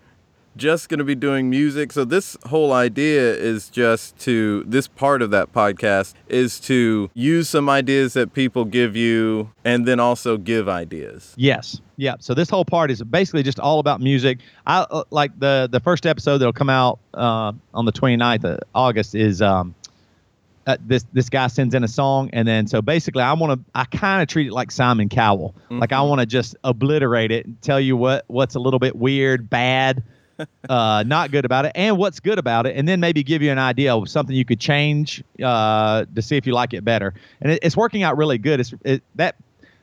just 0.57 0.89
going 0.89 0.97
to 0.97 1.03
be 1.03 1.15
doing 1.15 1.49
music. 1.49 1.91
So 1.91 2.05
this 2.05 2.35
whole 2.47 2.73
idea 2.73 3.33
is 3.33 3.69
just 3.69 4.17
to 4.19 4.63
this 4.65 4.87
part 4.87 5.21
of 5.21 5.31
that 5.31 5.53
podcast 5.53 6.13
is 6.27 6.59
to 6.61 7.09
use 7.13 7.49
some 7.49 7.69
ideas 7.69 8.13
that 8.13 8.33
people 8.33 8.65
give 8.65 8.95
you 8.95 9.51
and 9.63 9.85
then 9.85 9.99
also 9.99 10.37
give 10.37 10.67
ideas. 10.67 11.33
Yes. 11.37 11.79
Yeah. 11.97 12.15
So 12.19 12.33
this 12.33 12.49
whole 12.49 12.65
part 12.65 12.91
is 12.91 13.01
basically 13.03 13.43
just 13.43 13.59
all 13.59 13.79
about 13.79 14.01
music. 14.01 14.39
I 14.65 14.79
uh, 14.89 15.03
like 15.09 15.37
the 15.39 15.67
the 15.71 15.79
first 15.79 16.05
episode 16.05 16.39
that'll 16.39 16.53
come 16.53 16.69
out 16.69 16.99
uh, 17.13 17.53
on 17.73 17.85
the 17.85 17.91
29th 17.91 18.43
of 18.43 18.59
August 18.75 19.15
is 19.15 19.41
um 19.41 19.73
uh, 20.67 20.75
this 20.85 21.05
this 21.13 21.29
guy 21.29 21.47
sends 21.47 21.73
in 21.73 21.83
a 21.83 21.87
song 21.87 22.29
and 22.33 22.45
then 22.45 22.67
so 22.67 22.81
basically 22.81 23.23
I 23.23 23.31
want 23.33 23.59
to 23.59 23.71
I 23.73 23.85
kind 23.85 24.21
of 24.21 24.27
treat 24.27 24.47
it 24.47 24.53
like 24.53 24.69
Simon 24.69 25.07
Cowell. 25.09 25.55
Like 25.69 25.93
I 25.93 26.01
want 26.01 26.19
to 26.19 26.25
just 26.25 26.55
obliterate 26.63 27.31
it 27.31 27.45
and 27.45 27.61
tell 27.61 27.79
you 27.79 27.95
what 27.95 28.25
what's 28.27 28.55
a 28.55 28.59
little 28.59 28.79
bit 28.79 28.95
weird, 28.95 29.49
bad, 29.49 30.03
uh, 30.69 31.03
not 31.05 31.31
good 31.31 31.45
about 31.45 31.65
it, 31.65 31.71
and 31.75 31.97
what's 31.97 32.19
good 32.19 32.39
about 32.39 32.65
it, 32.65 32.75
and 32.75 32.87
then 32.87 32.99
maybe 32.99 33.23
give 33.23 33.41
you 33.41 33.51
an 33.51 33.59
idea 33.59 33.95
of 33.95 34.09
something 34.09 34.35
you 34.35 34.45
could 34.45 34.59
change 34.59 35.23
uh, 35.43 36.05
to 36.15 36.21
see 36.21 36.37
if 36.37 36.45
you 36.45 36.53
like 36.53 36.73
it 36.73 36.83
better. 36.83 37.13
And 37.41 37.53
it, 37.53 37.59
it's 37.61 37.77
working 37.77 38.03
out 38.03 38.17
really 38.17 38.37
good. 38.37 38.59
It's 38.59 38.73
it, 38.83 39.03
that 39.15 39.35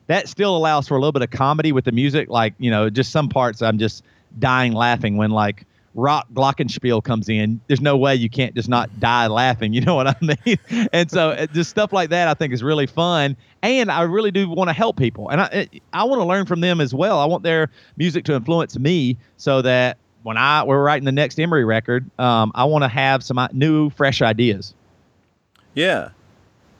that 0.07 0.27
still 0.27 0.55
allows 0.55 0.87
for 0.87 0.95
a 0.95 0.99
little 0.99 1.11
bit 1.11 1.21
of 1.21 1.31
comedy 1.31 1.71
with 1.71 1.85
the 1.85 1.91
music. 1.91 2.29
Like 2.29 2.53
you 2.59 2.71
know, 2.71 2.89
just 2.89 3.11
some 3.11 3.29
parts 3.29 3.61
I'm 3.61 3.77
just 3.77 4.03
dying 4.39 4.73
laughing 4.73 5.17
when 5.17 5.31
like 5.31 5.65
rock 5.95 6.27
glockenspiel 6.33 7.03
comes 7.03 7.29
in. 7.29 7.61
There's 7.67 7.81
no 7.81 7.97
way 7.97 8.15
you 8.15 8.29
can't 8.29 8.53
just 8.53 8.69
not 8.69 8.99
die 8.99 9.27
laughing. 9.27 9.73
You 9.73 9.81
know 9.81 9.95
what 9.95 10.07
I 10.07 10.15
mean? 10.45 10.89
and 10.93 11.09
so 11.09 11.45
just 11.53 11.69
stuff 11.69 11.91
like 11.93 12.09
that 12.09 12.27
I 12.27 12.33
think 12.33 12.53
is 12.53 12.61
really 12.61 12.85
fun. 12.85 13.35
And 13.63 13.89
I 13.89 14.03
really 14.03 14.31
do 14.31 14.47
want 14.49 14.69
to 14.69 14.73
help 14.73 14.97
people, 14.97 15.29
and 15.29 15.41
I 15.41 15.67
I 15.91 16.03
want 16.03 16.19
to 16.19 16.25
learn 16.25 16.45
from 16.45 16.61
them 16.61 16.79
as 16.79 16.93
well. 16.93 17.19
I 17.19 17.25
want 17.25 17.41
their 17.43 17.71
music 17.97 18.23
to 18.25 18.35
influence 18.35 18.77
me 18.77 19.17
so 19.37 19.61
that 19.63 19.97
when 20.25 20.37
I 20.37 20.63
we're 20.63 20.81
writing 20.81 21.05
the 21.05 21.11
next 21.11 21.39
Emery 21.39 21.63
record, 21.63 22.09
um, 22.19 22.51
I 22.55 22.63
want 22.65 22.83
to 22.83 22.87
have 22.87 23.23
some 23.23 23.37
uh, 23.37 23.47
new, 23.53 23.91
fresh 23.91 24.23
ideas. 24.23 24.73
Yeah. 25.75 26.09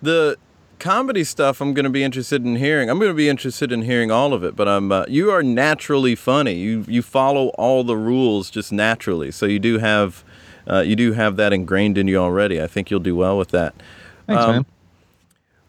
The 0.01 0.35
comedy 0.79 1.23
stuff 1.23 1.61
I'm 1.61 1.75
going 1.75 1.83
to 1.83 1.91
be 1.91 2.03
interested 2.03 2.43
in 2.43 2.55
hearing. 2.55 2.89
I'm 2.89 2.97
going 2.97 3.11
to 3.11 3.15
be 3.15 3.29
interested 3.29 3.71
in 3.71 3.83
hearing 3.83 4.09
all 4.09 4.33
of 4.33 4.43
it, 4.43 4.55
but 4.55 4.67
I'm 4.67 4.91
uh, 4.91 5.05
you 5.07 5.29
are 5.29 5.43
naturally 5.43 6.15
funny. 6.15 6.55
You 6.55 6.85
you 6.87 7.03
follow 7.03 7.49
all 7.49 7.83
the 7.83 7.95
rules 7.95 8.49
just 8.49 8.71
naturally. 8.71 9.29
So 9.29 9.45
you 9.45 9.59
do 9.59 9.77
have 9.77 10.23
uh, 10.67 10.79
you 10.79 10.95
do 10.95 11.13
have 11.13 11.35
that 11.37 11.53
ingrained 11.53 11.99
in 11.99 12.07
you 12.07 12.17
already. 12.17 12.59
I 12.59 12.65
think 12.65 12.89
you'll 12.89 12.99
do 12.99 13.15
well 13.15 13.37
with 13.37 13.49
that. 13.49 13.75
Thanks, 14.25 14.43
Um, 14.43 14.51
man. 14.51 14.65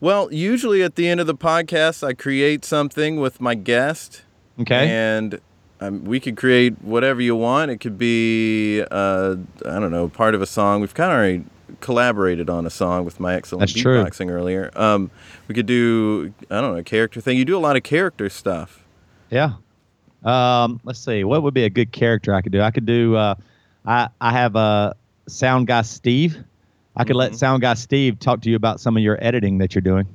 Well, 0.00 0.32
usually 0.32 0.82
at 0.82 0.94
the 0.94 1.08
end 1.08 1.20
of 1.20 1.26
the 1.26 1.34
podcast 1.36 2.02
I 2.02 2.14
create 2.14 2.64
something 2.64 3.20
with 3.20 3.38
my 3.38 3.54
guest. 3.54 4.22
Okay. 4.58 4.88
And 4.88 5.40
um, 5.80 6.04
we 6.04 6.20
could 6.20 6.36
create 6.36 6.74
whatever 6.82 7.20
you 7.20 7.36
want. 7.36 7.70
It 7.70 7.78
could 7.78 7.98
be, 7.98 8.82
uh, 8.90 9.36
I 9.66 9.78
don't 9.78 9.90
know, 9.90 10.08
part 10.08 10.34
of 10.34 10.42
a 10.42 10.46
song. 10.46 10.80
We've 10.80 10.94
kind 10.94 11.10
of 11.12 11.16
already 11.16 11.44
collaborated 11.80 12.48
on 12.48 12.64
a 12.64 12.70
song 12.70 13.04
with 13.04 13.20
my 13.20 13.34
excellent 13.34 13.60
That's 13.60 13.72
true. 13.72 14.02
beatboxing 14.02 14.30
earlier. 14.30 14.70
Um, 14.76 15.10
we 15.48 15.54
could 15.54 15.66
do, 15.66 16.32
I 16.50 16.60
don't 16.60 16.72
know, 16.72 16.78
a 16.78 16.82
character 16.84 17.20
thing. 17.20 17.36
You 17.36 17.44
do 17.44 17.56
a 17.56 17.60
lot 17.60 17.76
of 17.76 17.82
character 17.82 18.28
stuff. 18.30 18.84
Yeah. 19.30 19.54
Um, 20.24 20.80
let's 20.84 20.98
see. 20.98 21.24
What 21.24 21.42
would 21.42 21.54
be 21.54 21.64
a 21.64 21.70
good 21.70 21.92
character 21.92 22.34
I 22.34 22.40
could 22.40 22.52
do? 22.52 22.60
I 22.62 22.70
could 22.70 22.86
do. 22.86 23.14
Uh, 23.16 23.34
I 23.84 24.08
I 24.20 24.32
have 24.32 24.56
a 24.56 24.96
sound 25.28 25.66
guy 25.66 25.82
Steve. 25.82 26.38
I 26.96 27.04
could 27.04 27.16
let 27.16 27.32
Mhm. 27.32 27.36
sound 27.36 27.62
guy 27.62 27.74
Steve 27.74 28.18
talk 28.18 28.40
to 28.40 28.50
you 28.50 28.56
about 28.56 28.80
some 28.80 28.96
of 28.96 29.02
your 29.02 29.18
editing 29.20 29.58
that 29.58 29.74
you're 29.74 29.82
doing. 29.82 30.06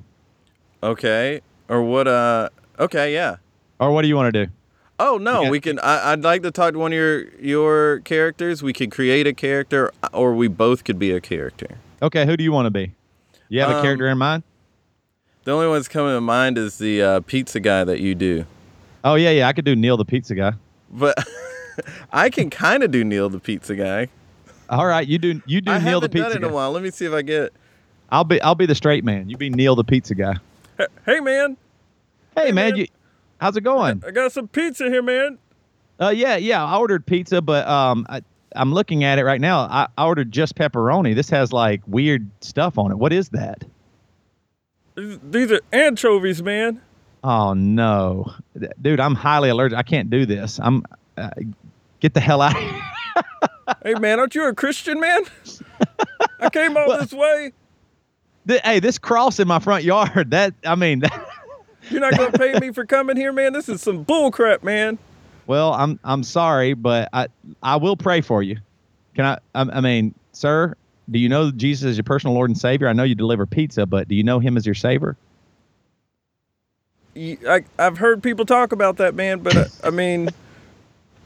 Okay. 0.83 1.41
Or 1.69 1.81
what? 1.83 2.07
Uh. 2.07 2.49
Okay. 2.79 3.13
Yeah. 3.13 3.35
Or 3.79 3.91
what 3.91 4.01
do 4.01 4.07
you 4.07 4.15
want 4.15 4.33
to 4.33 4.45
do? 4.45 4.51
Oh 5.03 5.17
no, 5.17 5.41
Yeah. 5.43 5.49
we 5.49 5.59
can. 5.59 5.79
I, 5.79 6.11
I'd 6.11 6.21
like 6.23 6.43
to 6.43 6.51
talk 6.51 6.73
to 6.73 6.79
one 6.79 6.91
of 6.91 6.95
your 6.97 7.23
your 7.39 7.99
characters. 8.01 8.61
We 8.61 8.71
could 8.73 8.91
create 8.91 9.25
a 9.25 9.33
character, 9.33 9.91
or 10.13 10.33
we 10.35 10.47
both 10.47 10.83
could 10.83 10.99
be 10.99 11.11
a 11.11 11.19
character. 11.19 11.77
Okay, 12.03 12.25
who 12.25 12.37
do 12.37 12.43
you 12.43 12.51
want 12.51 12.67
to 12.67 12.71
be? 12.71 12.91
You 13.49 13.61
have 13.61 13.69
a 13.71 13.77
Um, 13.77 13.81
character 13.81 14.07
in 14.07 14.17
mind? 14.17 14.43
The 15.43 15.51
only 15.53 15.67
one 15.67 15.77
that's 15.77 15.87
coming 15.87 16.13
to 16.15 16.21
mind 16.21 16.57
is 16.59 16.77
the 16.77 17.01
uh, 17.01 17.19
pizza 17.21 17.59
guy 17.59 17.83
that 17.83 17.99
you 17.99 18.13
do. 18.13 18.45
Oh 19.03 19.15
yeah, 19.15 19.31
yeah. 19.31 19.47
I 19.47 19.53
could 19.53 19.65
do 19.65 19.75
Neil 19.75 19.97
the 19.97 20.05
pizza 20.05 20.35
guy. 20.35 20.53
But 20.91 21.15
I 22.13 22.29
can 22.29 22.49
kind 22.51 22.83
of 22.83 22.91
do 22.91 23.03
Neil 23.03 23.27
the 23.29 23.39
pizza 23.39 23.75
guy. 23.75 24.07
All 24.69 24.85
right, 24.85 25.07
you 25.07 25.17
do 25.17 25.41
you 25.47 25.61
do 25.61 25.71
I 25.71 25.79
Neil 25.79 25.99
the 25.99 26.05
haven't 26.05 26.11
done 26.21 26.25
pizza 26.25 26.31
it 26.31 26.37
in 26.37 26.43
a 26.43 26.47
guy. 26.47 26.53
while. 26.53 26.71
Let 26.71 26.83
me 26.83 26.91
see 26.91 27.05
if 27.05 27.13
I 27.13 27.23
get 27.23 27.41
it. 27.43 27.53
I'll 28.11 28.23
be 28.23 28.39
I'll 28.41 28.55
be 28.55 28.67
the 28.67 28.75
straight 28.75 29.03
man. 29.03 29.29
You 29.29 29.37
be 29.37 29.49
Neil 29.49 29.75
the 29.75 29.83
pizza 29.83 30.13
guy. 30.13 30.35
Hey, 30.77 30.85
Hey 31.05 31.19
man, 31.19 31.57
Hey, 32.35 32.45
Hey, 32.47 32.51
man, 32.51 32.71
man. 32.71 32.75
you 32.77 32.87
how's 33.41 33.57
it 33.57 33.61
going? 33.61 34.03
I 34.07 34.11
got 34.11 34.31
some 34.31 34.47
pizza 34.47 34.85
here, 34.85 35.01
man. 35.01 35.37
Uh, 35.99 36.09
yeah, 36.09 36.37
yeah. 36.37 36.63
I 36.63 36.77
ordered 36.77 37.05
pizza, 37.05 37.41
but 37.41 37.67
um, 37.67 38.05
I, 38.07 38.21
I'm 38.55 38.73
looking 38.73 39.03
at 39.03 39.19
it 39.19 39.25
right 39.25 39.41
now. 39.41 39.61
I, 39.61 39.87
I 39.97 40.05
ordered 40.05 40.31
just 40.31 40.55
pepperoni. 40.55 41.13
This 41.15 41.29
has 41.29 41.51
like 41.51 41.81
weird 41.87 42.29
stuff 42.41 42.77
on 42.77 42.91
it. 42.91 42.97
What 42.97 43.11
is 43.11 43.29
that? 43.29 43.65
These 44.95 45.51
are 45.51 45.61
anchovies, 45.73 46.41
man. 46.43 46.81
Oh 47.23 47.53
no, 47.53 48.33
dude, 48.81 48.99
I'm 48.99 49.15
highly 49.15 49.49
allergic. 49.49 49.77
I 49.77 49.83
can't 49.83 50.09
do 50.09 50.25
this. 50.25 50.59
I'm 50.61 50.83
uh, 51.17 51.29
get 51.99 52.13
the 52.13 52.19
hell 52.19 52.41
out. 52.41 52.55
Hey 53.83 53.93
man, 53.93 54.19
aren't 54.19 54.35
you 54.35 54.47
a 54.47 54.53
Christian 54.53 54.99
man? 54.99 55.21
I 56.39 56.49
came 56.49 56.75
all 56.75 56.97
this 56.97 57.13
way. 57.13 57.53
Th- 58.47 58.61
hey, 58.61 58.79
this 58.79 58.97
cross 58.97 59.39
in 59.39 59.47
my 59.47 59.59
front 59.59 59.83
yard. 59.83 60.31
That 60.31 60.53
I 60.65 60.75
mean, 60.75 61.03
You're 61.91 62.01
not 62.01 62.17
gonna 62.17 62.31
pay 62.37 62.57
me 62.59 62.71
for 62.71 62.85
coming 62.85 63.17
here, 63.17 63.31
man. 63.33 63.53
This 63.53 63.69
is 63.69 63.81
some 63.81 64.03
bull 64.03 64.31
crap, 64.31 64.63
man. 64.63 64.97
well, 65.47 65.73
I'm 65.73 65.99
I'm 66.03 66.23
sorry, 66.23 66.73
but 66.73 67.09
I 67.13 67.27
I 67.61 67.75
will 67.75 67.97
pray 67.97 68.21
for 68.21 68.41
you. 68.41 68.57
Can 69.15 69.25
I? 69.25 69.37
I, 69.53 69.61
I 69.77 69.81
mean, 69.81 70.15
sir, 70.31 70.75
do 71.09 71.19
you 71.19 71.27
know 71.29 71.51
Jesus 71.51 71.91
is 71.91 71.97
your 71.97 72.03
personal 72.03 72.33
Lord 72.33 72.49
and 72.49 72.57
Savior? 72.57 72.87
I 72.87 72.93
know 72.93 73.03
you 73.03 73.15
deliver 73.15 73.45
pizza, 73.45 73.85
but 73.85 74.07
do 74.07 74.15
you 74.15 74.23
know 74.23 74.39
Him 74.39 74.55
as 74.57 74.65
your 74.65 74.75
Savior? 74.75 75.17
I, 77.15 77.63
I've 77.77 77.97
heard 77.97 78.23
people 78.23 78.45
talk 78.45 78.71
about 78.71 78.97
that, 78.97 79.15
man, 79.15 79.39
but 79.39 79.55
uh, 79.57 79.65
I 79.83 79.89
mean, 79.89 80.29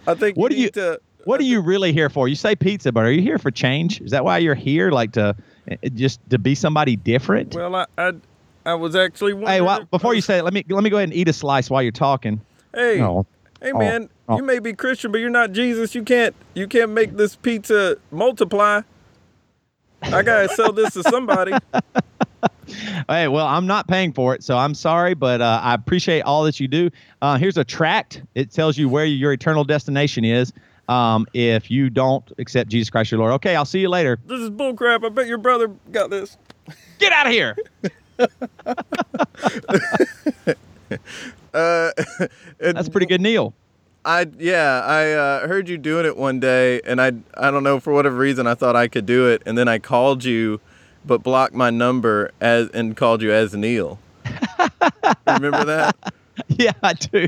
I 0.08 0.16
think 0.16 0.36
What 0.36 0.52
you 0.52 0.58
do 0.58 0.64
you- 0.64 0.70
to. 0.72 1.02
What 1.26 1.40
are 1.40 1.44
you 1.44 1.60
really 1.62 1.92
here 1.92 2.10
for? 2.12 2.28
You 2.28 2.36
say 2.36 2.56
pizza, 2.56 2.92
but 2.92 3.04
are 3.04 3.12
you 3.12 3.20
here 3.24 3.40
for 3.40 3.50
change? 3.50 4.00
Is 4.00 4.12
that 4.12 4.24
why 4.24 4.38
you're 4.38 4.54
here? 4.54 4.92
Like 4.92 5.14
to 5.14 5.36
eh, 5.68 5.90
just 5.96 6.20
to 6.30 6.38
be 6.38 6.54
somebody 6.54 6.96
different? 6.96 7.56
Well, 7.56 7.74
I, 7.76 7.86
I, 7.98 8.12
I 8.66 8.74
was 8.74 8.96
actually. 8.96 9.36
hey, 9.46 9.62
well, 9.62 9.86
before 9.86 10.14
you 10.14 10.22
say 10.22 10.40
it, 10.40 10.44
let 10.44 10.54
me 10.54 10.64
let 10.70 10.84
me 10.84 10.90
go 10.90 10.98
ahead 10.98 11.10
and 11.10 11.14
eat 11.18 11.28
a 11.28 11.34
slice 11.34 11.70
while 11.70 11.84
you're 11.84 11.92
talking. 11.92 12.42
Hey, 12.74 12.98
No. 12.98 13.26
hey, 13.62 13.72
Oh, 13.74 13.78
man, 13.80 14.10
oh. 14.28 14.38
you 14.38 14.44
may 14.44 14.60
be 14.60 14.74
Christian, 14.74 15.12
but 15.12 15.20
you're 15.20 15.30
not 15.30 15.52
Jesus. 15.52 15.96
You 15.96 16.04
can't, 16.04 16.36
you 16.54 16.68
can't 16.68 16.92
make 16.92 17.16
this 17.16 17.36
pizza 17.36 17.98
multiply. 18.12 18.82
I 20.02 20.22
gotta 20.22 20.50
sell 20.50 20.72
this 20.72 20.94
to 20.94 21.04
somebody. 21.04 21.54
Hey, 23.08 23.28
well, 23.28 23.46
I'm 23.46 23.68
not 23.68 23.88
paying 23.88 24.12
for 24.12 24.34
it, 24.34 24.44
so 24.44 24.58
I'm 24.58 24.74
sorry, 24.74 25.14
but 25.14 25.40
uh, 25.40 25.60
I 25.64 25.76
appreciate 25.76 26.22
all 26.22 26.44
that 26.46 26.60
you 26.60 26.68
do. 26.68 26.90
Uh, 27.22 27.38
here's 27.38 27.58
a 27.58 27.64
tract. 27.64 28.24
It 28.34 28.52
tells 28.52 28.76
you 28.78 28.90
where 28.90 29.06
your 29.06 29.32
eternal 29.34 29.64
destination 29.64 30.26
is 30.26 30.52
um, 30.90 31.28
if 31.34 31.70
you 31.70 31.92
don't 31.92 32.30
accept 32.40 32.70
Jesus 32.72 32.90
Christ 32.90 33.12
your 33.12 33.20
Lord. 33.20 33.34
Okay, 33.34 33.56
I'll 33.56 33.66
see 33.66 33.80
you 33.82 33.90
later. 33.90 34.18
This 34.26 34.40
is 34.40 34.50
bullcrap. 34.50 35.06
I 35.06 35.10
bet 35.10 35.28
your 35.28 35.38
brother 35.38 35.68
got 35.92 36.10
this. 36.10 36.38
Get 36.98 37.12
out 37.14 37.28
of 37.28 37.34
here. 37.34 37.56
Uh, 41.56 41.92
That's 42.60 42.90
pretty 42.90 43.08
good, 43.08 43.22
Neil. 43.22 43.54
I 44.04 44.28
yeah, 44.38 44.82
I 44.86 45.12
uh, 45.14 45.48
heard 45.48 45.70
you 45.70 45.78
doing 45.78 46.06
it 46.06 46.18
one 46.18 46.40
day, 46.40 46.82
and 46.82 47.02
I 47.02 47.14
I 47.36 47.50
don't 47.50 47.64
know 47.64 47.80
for 47.80 47.94
whatever 47.94 48.18
reason 48.18 48.46
I 48.46 48.56
thought 48.56 48.76
I 48.76 48.90
could 48.90 49.06
do 49.06 49.30
it, 49.30 49.42
and 49.46 49.58
then 49.58 49.70
I 49.70 49.80
called 49.80 50.26
you, 50.26 50.60
but 51.06 51.24
blocked 51.24 51.54
my 51.54 51.70
number 51.70 52.32
as 52.42 52.68
and 52.70 52.96
called 52.96 53.22
you 53.22 53.32
as 53.32 53.56
Neil. 53.56 53.98
Remember 55.28 55.64
that? 55.66 55.96
Yeah, 56.50 56.74
I 56.84 56.94
do. 56.94 57.28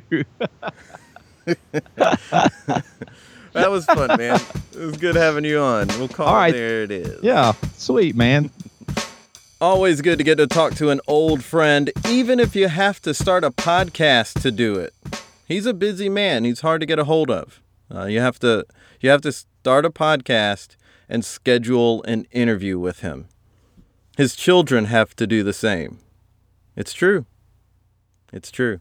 That 3.54 3.72
was 3.72 3.86
fun, 3.86 4.18
man. 4.18 4.40
It 4.74 4.80
was 4.80 4.98
good 4.98 5.16
having 5.16 5.46
you 5.46 5.60
on. 5.60 5.88
We'll 5.88 6.10
call 6.10 6.28
All 6.28 6.36
right. 6.36 6.54
there. 6.54 6.84
It 6.84 6.92
is. 6.92 7.24
yeah, 7.24 7.54
sweet, 7.78 8.16
man. 8.16 8.52
Always 9.60 10.01
good 10.01 10.20
to 10.20 10.24
get 10.24 10.36
to 10.36 10.45
talk 10.45 10.76
to 10.76 10.91
an 10.91 11.01
old 11.08 11.43
friend, 11.43 11.91
even 12.08 12.39
if 12.39 12.55
you 12.55 12.68
have 12.68 13.01
to 13.01 13.12
start 13.12 13.43
a 13.43 13.49
podcast 13.49 14.39
to 14.43 14.51
do 14.51 14.76
it. 14.76 14.93
He's 15.47 15.66
a 15.66 15.74
busy 15.74 16.10
man. 16.10 16.43
He's 16.43 16.60
hard 16.62 16.80
to 16.82 16.86
get 16.86 16.99
a 16.99 17.05
hold 17.05 17.32
of. 17.32 17.60
Uh, 17.91 18.05
you 18.05 18.20
have 18.20 18.38
to 18.41 18.68
you 18.99 19.10
have 19.10 19.22
to 19.22 19.32
start 19.32 19.84
a 19.84 19.89
podcast 19.89 20.76
and 21.10 21.26
schedule 21.26 22.03
an 22.03 22.28
interview 22.32 22.78
with 22.78 22.99
him. 22.99 23.30
His 24.16 24.36
children 24.36 24.86
have 24.86 25.16
to 25.16 25.26
do 25.26 25.41
the 25.41 25.53
same. 25.53 25.97
It's 26.76 26.93
true. 26.93 27.26
It's 28.32 28.51
true. 28.51 28.80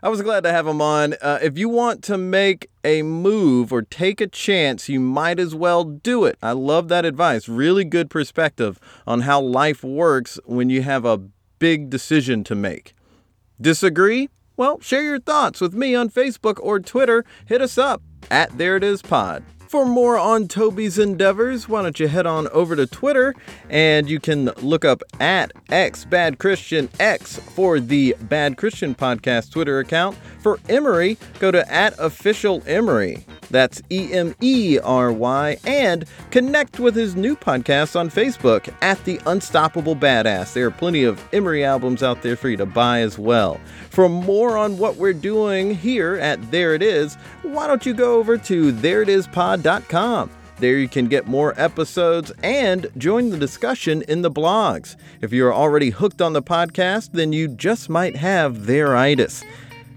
I 0.00 0.10
was 0.10 0.22
glad 0.22 0.44
to 0.44 0.52
have 0.52 0.68
him 0.68 0.80
on. 0.80 1.14
Uh, 1.20 1.40
if 1.42 1.58
you 1.58 1.68
want 1.68 2.04
to 2.04 2.16
make 2.16 2.70
a 2.88 3.02
move 3.02 3.70
or 3.70 3.82
take 3.82 4.20
a 4.20 4.26
chance, 4.26 4.88
you 4.88 4.98
might 4.98 5.38
as 5.38 5.54
well 5.54 5.84
do 5.84 6.24
it. 6.24 6.38
I 6.42 6.52
love 6.52 6.88
that 6.88 7.04
advice. 7.04 7.48
Really 7.48 7.84
good 7.84 8.08
perspective 8.08 8.80
on 9.06 9.20
how 9.20 9.40
life 9.40 9.84
works 9.84 10.40
when 10.46 10.70
you 10.70 10.82
have 10.82 11.04
a 11.04 11.18
big 11.58 11.90
decision 11.90 12.44
to 12.44 12.54
make. 12.54 12.94
Disagree? 13.60 14.30
Well, 14.56 14.80
share 14.80 15.02
your 15.02 15.20
thoughts 15.20 15.60
with 15.60 15.74
me 15.74 15.94
on 15.94 16.08
Facebook 16.08 16.58
or 16.62 16.80
Twitter. 16.80 17.24
Hit 17.46 17.60
us 17.60 17.76
up 17.76 18.02
at 18.30 18.56
There 18.56 18.76
It 18.76 18.84
Is 18.84 19.02
Pod. 19.02 19.44
For 19.68 19.84
more 19.84 20.16
on 20.16 20.48
Toby's 20.48 20.98
endeavors, 20.98 21.68
why 21.68 21.82
don't 21.82 22.00
you 22.00 22.08
head 22.08 22.24
on 22.24 22.48
over 22.48 22.74
to 22.74 22.86
Twitter 22.86 23.34
and 23.68 24.08
you 24.08 24.18
can 24.18 24.46
look 24.62 24.82
up 24.82 25.02
at 25.20 25.52
X 25.68 26.06
Bad 26.06 26.38
Christian 26.38 26.88
X 26.98 27.36
for 27.36 27.78
the 27.78 28.16
Bad 28.18 28.56
Christian 28.56 28.94
Podcast 28.94 29.52
Twitter 29.52 29.78
account. 29.78 30.16
For 30.40 30.58
Emery, 30.70 31.18
go 31.38 31.50
to 31.50 31.70
at 31.70 31.94
official 31.98 32.62
Emery. 32.66 33.26
That's 33.50 33.82
E 33.90 34.12
M 34.12 34.34
E 34.40 34.78
R 34.82 35.12
Y. 35.12 35.58
And 35.64 36.06
connect 36.30 36.80
with 36.80 36.94
his 36.94 37.16
new 37.16 37.36
podcast 37.36 37.98
on 37.98 38.08
Facebook 38.08 38.72
at 38.82 39.04
The 39.04 39.20
Unstoppable 39.26 39.96
Badass. 39.96 40.52
There 40.52 40.66
are 40.66 40.70
plenty 40.70 41.04
of 41.04 41.22
Emery 41.32 41.64
albums 41.64 42.02
out 42.02 42.22
there 42.22 42.36
for 42.36 42.48
you 42.48 42.56
to 42.56 42.66
buy 42.66 43.00
as 43.00 43.18
well. 43.18 43.60
For 43.90 44.08
more 44.08 44.56
on 44.56 44.78
what 44.78 44.96
we're 44.96 45.12
doing 45.12 45.74
here 45.74 46.16
at 46.16 46.50
There 46.50 46.74
It 46.74 46.82
Is, 46.82 47.16
why 47.42 47.66
don't 47.66 47.84
you 47.84 47.94
go 47.94 48.18
over 48.18 48.38
to 48.38 48.72
thereitispod.com? 49.62 50.30
There 50.58 50.76
you 50.76 50.88
can 50.88 51.06
get 51.06 51.28
more 51.28 51.54
episodes 51.56 52.32
and 52.42 52.88
join 52.96 53.30
the 53.30 53.38
discussion 53.38 54.02
in 54.02 54.22
the 54.22 54.30
blogs. 54.30 54.96
If 55.20 55.32
you're 55.32 55.54
already 55.54 55.90
hooked 55.90 56.20
on 56.20 56.32
the 56.32 56.42
podcast, 56.42 57.10
then 57.12 57.32
you 57.32 57.46
just 57.48 57.88
might 57.88 58.16
have 58.16 58.66
theiritis. 58.66 59.44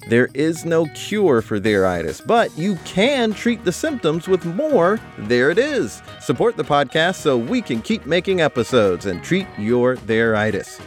There 0.07 0.29
is 0.33 0.65
no 0.65 0.85
cure 0.93 1.41
for 1.41 1.59
theiritis, 1.59 2.25
but 2.25 2.55
you 2.57 2.75
can 2.85 3.33
treat 3.33 3.63
the 3.63 3.71
symptoms 3.71 4.27
with 4.27 4.45
more. 4.45 4.99
There 5.17 5.49
it 5.49 5.57
is. 5.57 6.01
Support 6.19 6.57
the 6.57 6.63
podcast 6.63 7.15
so 7.15 7.37
we 7.37 7.61
can 7.61 7.81
keep 7.81 8.05
making 8.05 8.41
episodes 8.41 9.05
and 9.07 9.23
treat 9.23 9.47
your 9.57 9.95
theiritis. 9.97 10.79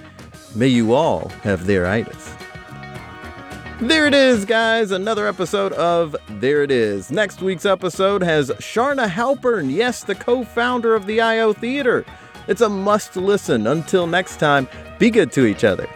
May 0.54 0.68
you 0.68 0.94
all 0.94 1.28
have 1.42 1.62
theiritis. 1.62 2.43
There 3.80 4.06
it 4.06 4.14
is, 4.14 4.44
guys. 4.44 4.92
Another 4.92 5.26
episode 5.26 5.72
of 5.72 6.14
There 6.28 6.62
It 6.62 6.70
Is. 6.70 7.10
Next 7.10 7.42
week's 7.42 7.66
episode 7.66 8.22
has 8.22 8.50
Charna 8.52 9.08
Halpern, 9.08 9.70
yes, 9.70 10.04
the 10.04 10.14
co 10.14 10.44
founder 10.44 10.94
of 10.94 11.06
the 11.06 11.20
IO 11.20 11.52
Theater. 11.52 12.04
It's 12.46 12.60
a 12.60 12.68
must 12.68 13.16
listen. 13.16 13.66
Until 13.66 14.06
next 14.06 14.38
time, 14.38 14.68
be 15.00 15.10
good 15.10 15.32
to 15.32 15.44
each 15.44 15.64
other. 15.64 15.88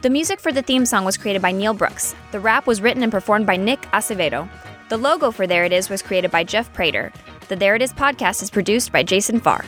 The 0.00 0.08
music 0.08 0.40
for 0.40 0.52
the 0.52 0.62
theme 0.62 0.86
song 0.86 1.04
was 1.04 1.18
created 1.18 1.42
by 1.42 1.52
Neil 1.52 1.74
Brooks. 1.74 2.14
The 2.32 2.40
rap 2.40 2.66
was 2.66 2.80
written 2.80 3.02
and 3.02 3.12
performed 3.12 3.46
by 3.46 3.56
Nick 3.56 3.82
Acevedo. 3.92 4.48
The 4.88 4.96
logo 4.96 5.30
for 5.30 5.46
There 5.46 5.64
It 5.64 5.72
Is 5.72 5.90
was 5.90 6.00
created 6.00 6.30
by 6.30 6.44
Jeff 6.44 6.72
Prater. 6.72 7.12
The 7.48 7.56
There 7.56 7.74
It 7.74 7.82
Is 7.82 7.92
podcast 7.92 8.42
is 8.42 8.50
produced 8.50 8.90
by 8.90 9.02
Jason 9.02 9.38
Farr. 9.38 9.64